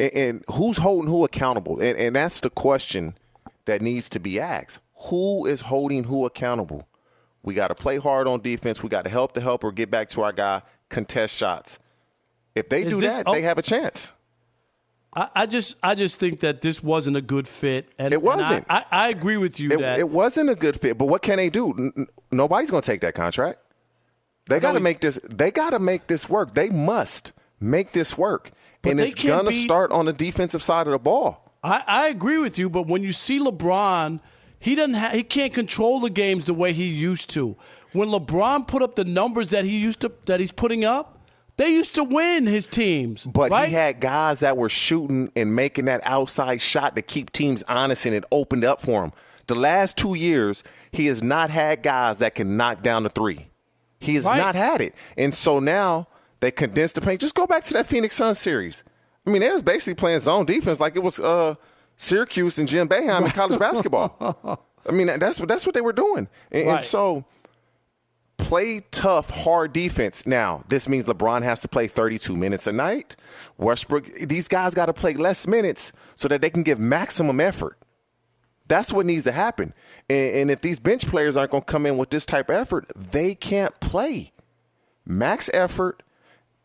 And, 0.00 0.12
and, 0.14 0.44
who's 0.54 0.78
holding 0.78 1.10
who 1.10 1.24
accountable? 1.24 1.80
And, 1.80 1.96
and 1.98 2.16
that's 2.16 2.40
the 2.40 2.50
question 2.50 3.16
that 3.66 3.82
needs 3.82 4.08
to 4.10 4.18
be 4.18 4.40
asked. 4.40 4.80
Who 5.08 5.46
is 5.46 5.60
holding 5.60 6.04
who 6.04 6.24
accountable? 6.24 6.88
We 7.42 7.54
got 7.54 7.68
to 7.68 7.74
play 7.74 7.98
hard 7.98 8.26
on 8.26 8.40
defense. 8.40 8.82
We 8.82 8.88
got 8.88 9.02
to 9.04 9.10
help 9.10 9.34
the 9.34 9.40
helper 9.40 9.72
get 9.72 9.90
back 9.90 10.08
to 10.10 10.22
our 10.22 10.32
guy, 10.32 10.62
contest 10.88 11.34
shots. 11.34 11.78
If 12.54 12.68
they 12.68 12.82
is 12.82 12.90
do 12.90 13.00
this, 13.00 13.18
that, 13.18 13.28
oh, 13.28 13.32
they 13.32 13.42
have 13.42 13.58
a 13.58 13.62
chance. 13.62 14.12
I, 15.14 15.28
I, 15.34 15.46
just, 15.46 15.76
I 15.82 15.94
just 15.94 16.16
think 16.16 16.40
that 16.40 16.62
this 16.62 16.82
wasn't 16.82 17.16
a 17.16 17.22
good 17.22 17.48
fit, 17.48 17.88
and 17.98 18.12
it 18.12 18.22
wasn't. 18.22 18.50
And 18.50 18.66
I, 18.68 18.84
I, 18.90 19.06
I, 19.06 19.08
agree 19.08 19.36
with 19.36 19.58
you 19.58 19.72
it, 19.72 19.80
that 19.80 19.98
it 19.98 20.08
wasn't 20.08 20.50
a 20.50 20.54
good 20.54 20.78
fit. 20.78 20.98
But 20.98 21.06
what 21.06 21.22
can 21.22 21.36
they 21.36 21.50
do? 21.50 21.70
N- 21.70 22.06
nobody's 22.30 22.70
going 22.70 22.82
to 22.82 22.86
take 22.86 23.00
that 23.00 23.14
contract. 23.14 23.58
They 24.48 24.60
got 24.60 24.72
to 24.72 24.80
make 24.80 25.00
this. 25.00 25.18
They 25.28 25.50
got 25.50 25.70
to 25.70 25.78
make 25.78 26.06
this 26.06 26.28
work. 26.28 26.54
They 26.54 26.70
must 26.70 27.32
make 27.60 27.92
this 27.92 28.16
work, 28.16 28.50
and 28.82 29.00
it's 29.00 29.14
going 29.14 29.46
to 29.46 29.52
start 29.52 29.92
on 29.92 30.06
the 30.06 30.12
defensive 30.12 30.62
side 30.62 30.86
of 30.86 30.92
the 30.92 30.98
ball. 30.98 31.54
I, 31.62 31.82
I 31.86 32.08
agree 32.08 32.38
with 32.38 32.58
you, 32.58 32.70
but 32.70 32.86
when 32.86 33.02
you 33.02 33.12
see 33.12 33.38
LeBron, 33.38 34.20
he 34.58 34.74
doesn't 34.74 34.94
ha- 34.94 35.10
he 35.10 35.22
can't 35.22 35.52
control 35.52 36.00
the 36.00 36.10
games 36.10 36.46
the 36.46 36.54
way 36.54 36.72
he 36.72 36.86
used 36.86 37.30
to. 37.30 37.56
When 37.92 38.08
LeBron 38.08 38.66
put 38.66 38.82
up 38.82 38.94
the 38.94 39.04
numbers 39.04 39.50
that 39.50 39.64
he 39.64 39.78
used 39.78 40.00
to 40.00 40.12
that 40.26 40.40
he's 40.40 40.52
putting 40.52 40.84
up, 40.84 41.20
they 41.56 41.68
used 41.68 41.94
to 41.96 42.04
win 42.04 42.46
his 42.46 42.66
teams. 42.66 43.26
But 43.26 43.50
right? 43.50 43.68
he 43.68 43.74
had 43.74 44.00
guys 44.00 44.40
that 44.40 44.56
were 44.56 44.68
shooting 44.68 45.30
and 45.36 45.54
making 45.54 45.86
that 45.86 46.00
outside 46.04 46.62
shot 46.62 46.96
to 46.96 47.02
keep 47.02 47.32
teams 47.32 47.62
honest 47.68 48.06
and 48.06 48.14
it 48.14 48.24
opened 48.32 48.64
up 48.64 48.80
for 48.80 49.04
him. 49.04 49.12
The 49.46 49.54
last 49.56 49.98
two 49.98 50.14
years, 50.14 50.62
he 50.92 51.06
has 51.06 51.22
not 51.22 51.50
had 51.50 51.82
guys 51.82 52.18
that 52.18 52.34
can 52.34 52.56
knock 52.56 52.82
down 52.82 53.02
the 53.02 53.08
three. 53.08 53.48
He 53.98 54.14
has 54.14 54.24
right. 54.24 54.38
not 54.38 54.54
had 54.54 54.80
it. 54.80 54.94
And 55.18 55.34
so 55.34 55.58
now 55.58 56.08
they 56.40 56.50
condensed 56.50 56.96
the 56.96 57.00
paint. 57.00 57.20
Just 57.20 57.34
go 57.34 57.46
back 57.46 57.64
to 57.64 57.72
that 57.74 57.86
Phoenix 57.86 58.16
Suns 58.16 58.38
series. 58.38 58.84
I 59.26 59.30
mean, 59.30 59.42
they 59.42 59.50
was 59.50 59.62
basically 59.62 59.94
playing 59.94 60.20
zone 60.20 60.46
defense 60.46 60.80
like 60.80 60.96
it 60.96 61.02
was 61.02 61.20
uh, 61.20 61.54
Syracuse 61.96 62.58
and 62.58 62.66
Jim 62.66 62.88
Boeheim 62.88 63.24
in 63.24 63.30
college 63.30 63.58
basketball. 63.58 64.66
I 64.88 64.92
mean, 64.92 65.06
that's 65.18 65.38
what 65.38 65.48
that's 65.48 65.66
what 65.66 65.74
they 65.74 65.82
were 65.82 65.92
doing, 65.92 66.26
and, 66.50 66.66
right. 66.66 66.74
and, 66.74 66.82
so 66.82 67.26
play 68.38 68.80
tough, 68.90 69.30
hard 69.30 69.72
defense. 69.72 70.26
Now, 70.26 70.64
this 70.68 70.88
means 70.88 71.04
LeBron 71.04 71.42
has 71.42 71.60
to 71.60 71.68
play 71.68 71.86
32 71.86 72.36
minutes 72.36 72.66
a 72.66 72.72
night. 72.72 73.14
Westbrook, 73.58 74.06
these 74.26 74.48
guys 74.48 74.74
got 74.74 74.86
to 74.86 74.92
play 74.92 75.14
less 75.14 75.46
minutes 75.46 75.92
so 76.14 76.26
that 76.28 76.40
they 76.40 76.50
can 76.50 76.62
give 76.62 76.78
maximum 76.78 77.38
effort. 77.40 77.78
That's 78.66 78.92
what 78.92 79.04
needs 79.04 79.24
to 79.24 79.32
happen. 79.32 79.74
And, 80.08 80.34
and 80.34 80.50
if 80.50 80.62
these 80.62 80.80
bench 80.80 81.06
players 81.06 81.36
aren't 81.36 81.50
going 81.50 81.64
to 81.64 81.70
come 81.70 81.86
in 81.86 81.98
with 81.98 82.10
this 82.10 82.24
type 82.24 82.50
of 82.50 82.56
effort, 82.56 82.90
they 82.96 83.34
can't 83.34 83.78
play. 83.80 84.32
Max 85.04 85.50
effort, 85.52 86.02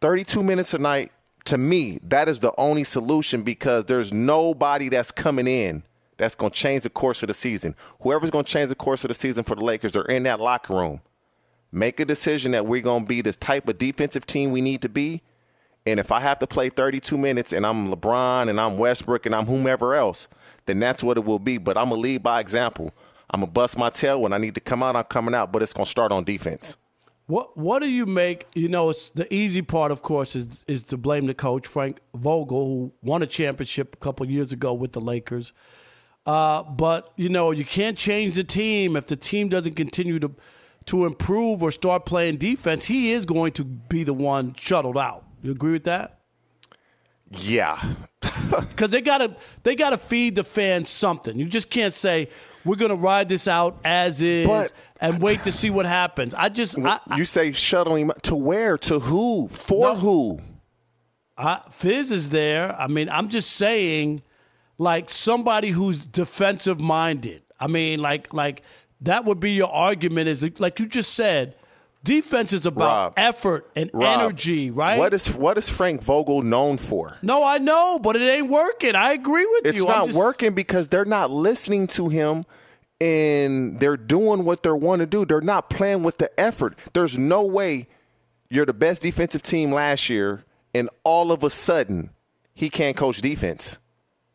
32 0.01 0.43
minutes 0.43 0.73
a 0.73 0.77
night, 0.77 1.11
to 1.45 1.57
me, 1.57 1.99
that 2.03 2.27
is 2.27 2.39
the 2.39 2.53
only 2.57 2.83
solution 2.83 3.43
because 3.43 3.85
there's 3.85 4.11
nobody 4.11 4.89
that's 4.89 5.11
coming 5.11 5.47
in 5.47 5.83
that's 6.17 6.35
going 6.35 6.51
to 6.51 6.57
change 6.57 6.83
the 6.83 6.89
course 6.89 7.21
of 7.23 7.27
the 7.27 7.33
season. 7.33 7.75
Whoever's 8.01 8.29
going 8.29 8.45
to 8.45 8.51
change 8.51 8.69
the 8.69 8.75
course 8.75 9.03
of 9.03 9.09
the 9.09 9.13
season 9.13 9.43
for 9.43 9.55
the 9.55 9.63
Lakers 9.63 9.95
are 9.95 10.05
in 10.05 10.23
that 10.23 10.39
locker 10.39 10.73
room. 10.73 11.01
Make 11.71 11.99
a 11.99 12.05
decision 12.05 12.53
that 12.53 12.65
we're 12.65 12.81
going 12.81 13.03
to 13.03 13.07
be 13.07 13.21
the 13.21 13.33
type 13.33 13.67
of 13.67 13.77
defensive 13.77 14.25
team 14.25 14.51
we 14.51 14.61
need 14.61 14.81
to 14.81 14.89
be. 14.89 15.21
And 15.85 15.99
if 15.99 16.11
I 16.11 16.19
have 16.21 16.39
to 16.39 16.47
play 16.47 16.69
32 16.69 17.17
minutes 17.17 17.53
and 17.53 17.65
I'm 17.65 17.93
LeBron 17.93 18.49
and 18.49 18.59
I'm 18.59 18.77
Westbrook 18.77 19.25
and 19.25 19.35
I'm 19.35 19.45
whomever 19.45 19.93
else, 19.93 20.27
then 20.65 20.79
that's 20.79 21.03
what 21.03 21.17
it 21.17 21.25
will 21.25 21.37
be. 21.37 21.57
But 21.57 21.77
I'm 21.77 21.89
going 21.89 22.01
to 22.01 22.07
lead 22.07 22.23
by 22.23 22.39
example. 22.39 22.91
I'm 23.29 23.41
gonna 23.41 23.51
bust 23.51 23.77
my 23.77 23.89
tail 23.89 24.21
when 24.21 24.33
I 24.33 24.37
need 24.37 24.55
to 24.55 24.61
come 24.61 24.83
out. 24.83 24.95
I'm 24.95 25.03
coming 25.03 25.35
out, 25.35 25.51
but 25.51 25.61
it's 25.61 25.73
gonna 25.73 25.85
start 25.85 26.11
on 26.11 26.23
defense. 26.23 26.77
What 27.27 27.57
What 27.57 27.81
do 27.81 27.89
you 27.89 28.05
make? 28.05 28.45
You 28.53 28.67
know, 28.67 28.89
it's 28.89 29.09
the 29.09 29.31
easy 29.33 29.61
part, 29.61 29.91
of 29.91 30.01
course, 30.01 30.35
is 30.35 30.63
is 30.67 30.83
to 30.83 30.97
blame 30.97 31.25
the 31.25 31.33
coach 31.33 31.65
Frank 31.65 31.99
Vogel, 32.13 32.67
who 32.67 32.93
won 33.01 33.23
a 33.23 33.27
championship 33.27 33.95
a 33.95 33.97
couple 33.97 34.25
years 34.27 34.53
ago 34.53 34.73
with 34.73 34.93
the 34.93 35.01
Lakers. 35.01 35.53
Uh, 36.25 36.63
but 36.63 37.11
you 37.15 37.29
know, 37.29 37.51
you 37.51 37.65
can't 37.65 37.97
change 37.97 38.33
the 38.33 38.43
team 38.43 38.95
if 38.95 39.07
the 39.07 39.15
team 39.15 39.49
doesn't 39.49 39.75
continue 39.75 40.19
to 40.19 40.35
to 40.85 41.05
improve 41.05 41.63
or 41.63 41.71
start 41.71 42.05
playing 42.05 42.37
defense. 42.37 42.85
He 42.85 43.11
is 43.11 43.25
going 43.25 43.53
to 43.53 43.63
be 43.63 44.03
the 44.03 44.13
one 44.13 44.53
shuttled 44.53 44.97
out. 44.97 45.23
You 45.41 45.51
agree 45.51 45.71
with 45.71 45.85
that? 45.85 46.19
Yeah, 47.31 47.81
because 48.21 48.91
they 48.91 49.01
gotta 49.01 49.35
they 49.63 49.75
gotta 49.75 49.97
feed 49.97 50.35
the 50.35 50.43
fans 50.43 50.89
something. 50.91 51.39
You 51.39 51.47
just 51.47 51.71
can't 51.71 51.93
say 51.93 52.29
we're 52.65 52.75
gonna 52.75 52.95
ride 52.95 53.29
this 53.29 53.47
out 53.47 53.77
as 53.85 54.21
is 54.21 54.47
But- 54.47 54.73
and 54.99 55.21
wait 55.21 55.43
to 55.43 55.51
see 55.51 55.69
what 55.69 55.85
happens. 55.85 56.33
I 56.33 56.49
just 56.49 56.77
I, 56.79 56.99
I, 57.07 57.17
you 57.17 57.25
say 57.25 57.51
shuttling 57.51 58.11
to 58.23 58.35
where? 58.35 58.77
To 58.79 58.99
who? 58.99 59.47
For 59.49 59.93
No. 59.93 59.95
who? 59.95 60.39
I, 61.37 61.61
Fizz 61.69 62.11
is 62.11 62.29
there. 62.29 62.73
I 62.79 62.87
mean, 62.87 63.09
I'm 63.09 63.27
just 63.29 63.51
saying, 63.51 64.21
like 64.77 65.09
somebody 65.09 65.69
who's 65.69 66.05
defensive 66.05 66.79
minded. 66.79 67.41
I 67.59 67.67
mean, 67.67 67.99
like 68.01 68.33
like 68.33 68.61
that 69.01 69.25
would 69.25 69.39
be 69.39 69.51
your 69.51 69.69
argument. 69.71 70.29
Is 70.29 70.59
like 70.59 70.79
you 70.79 70.85
just 70.85 71.13
said, 71.13 71.55
defense 72.05 72.53
is 72.53 72.65
about 72.65 72.85
Rob. 72.85 73.13
effort 73.17 73.69
and 73.75 73.89
Rob, 73.93 74.21
energy, 74.21 74.71
right? 74.71 74.97
What 74.97 75.13
is 75.13 75.33
what 75.35 75.57
is 75.57 75.67
Frank 75.67 76.01
Vogel 76.01 76.41
known 76.41 76.77
for? 76.77 77.17
no, 77.21 77.43
I 77.45 77.57
know, 77.57 77.99
but 78.01 78.15
it 78.15 78.21
ain't 78.21 78.49
working. 78.49 78.95
I 78.95 79.11
agree 79.11 79.45
with 79.45 79.65
It's 79.65 79.77
you. 79.79 79.87
I'm 79.87 79.91
not 79.99 80.05
just- 80.07 80.17
working 80.17 80.53
because 80.53 80.87
they're 80.87 81.03
not 81.05 81.31
listening 81.31 81.87
to 81.87 82.07
him 82.09 82.45
and 83.01 83.79
they're 83.79 83.97
doing 83.97 84.45
what 84.45 84.63
they 84.63 84.71
want 84.71 85.01
to 85.01 85.05
do. 85.05 85.25
They're 85.25 85.41
not 85.41 85.69
playing 85.69 86.03
with 86.03 86.17
the 86.17 86.37
effort. 86.39 86.77
There's 86.93 87.17
no 87.17 87.41
way 87.43 87.87
you're 88.49 88.65
the 88.65 88.73
best 88.73 89.01
defensive 89.01 89.43
team 89.43 89.71
last 89.73 90.09
year 90.09 90.45
and 90.73 90.89
all 91.03 91.31
of 91.31 91.43
a 91.43 91.49
sudden 91.49 92.11
he 92.53 92.69
can't 92.69 92.95
coach 92.95 93.21
defense. 93.21 93.79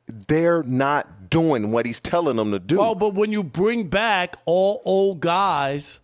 They're 0.06 0.62
not 0.64 1.30
doing 1.30 1.70
what 1.70 1.86
he's 1.86 2.00
telling 2.00 2.36
them 2.36 2.50
to 2.50 2.58
do. 2.58 2.78
Well, 2.78 2.96
but 2.96 3.14
when 3.14 3.30
you 3.30 3.44
bring 3.44 3.88
back 3.88 4.36
all 4.44 4.82
old 4.84 5.20
guys, 5.20 6.00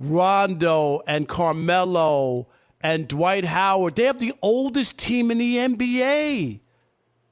Rondo 0.00 1.02
and 1.06 1.28
Carmelo 1.28 2.48
and 2.80 3.06
Dwight 3.06 3.44
Howard, 3.44 3.94
they 3.96 4.04
have 4.04 4.18
the 4.18 4.32
oldest 4.42 4.98
team 4.98 5.30
in 5.30 5.38
the 5.38 5.56
NBA. 5.56 6.60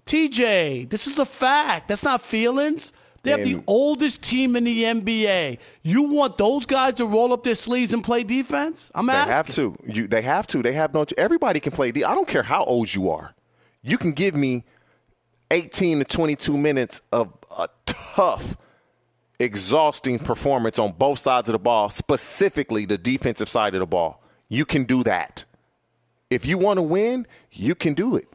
TJ, 0.06 0.88
this 0.88 1.06
is 1.06 1.18
a 1.18 1.24
fact. 1.24 1.88
That's 1.88 2.02
not 2.04 2.20
feelings. 2.22 2.92
They 3.22 3.32
have 3.32 3.44
the 3.44 3.62
oldest 3.66 4.22
team 4.22 4.54
in 4.56 4.64
the 4.64 4.84
NBA. 4.84 5.58
You 5.82 6.04
want 6.04 6.38
those 6.38 6.64
guys 6.66 6.94
to 6.94 7.04
roll 7.04 7.32
up 7.32 7.42
their 7.42 7.56
sleeves 7.56 7.92
and 7.92 8.02
play 8.02 8.22
defense? 8.22 8.90
I'm 8.94 9.06
They 9.06 9.12
asking. 9.12 9.32
have 9.32 9.48
to. 9.48 9.76
You, 9.86 10.06
they 10.06 10.22
have 10.22 10.46
to. 10.48 10.62
They 10.62 10.72
have 10.74 10.94
no. 10.94 11.04
Everybody 11.18 11.60
can 11.60 11.72
play. 11.72 11.88
I 11.88 12.14
don't 12.14 12.28
care 12.28 12.44
how 12.44 12.64
old 12.64 12.94
you 12.94 13.10
are. 13.10 13.34
You 13.82 13.98
can 13.98 14.12
give 14.12 14.34
me 14.34 14.64
18 15.50 15.98
to 15.98 16.04
22 16.04 16.56
minutes 16.56 17.00
of 17.12 17.32
a 17.58 17.68
tough, 17.86 18.56
exhausting 19.38 20.18
performance 20.18 20.78
on 20.78 20.92
both 20.92 21.18
sides 21.18 21.48
of 21.48 21.52
the 21.52 21.58
ball, 21.58 21.90
specifically 21.90 22.84
the 22.84 22.98
defensive 22.98 23.48
side 23.48 23.74
of 23.74 23.80
the 23.80 23.86
ball. 23.86 24.22
You 24.48 24.64
can 24.64 24.84
do 24.84 25.02
that. 25.04 25.44
If 26.30 26.44
you 26.44 26.58
want 26.58 26.78
to 26.78 26.82
win, 26.82 27.26
you 27.52 27.74
can 27.74 27.94
do 27.94 28.16
it. 28.16 28.28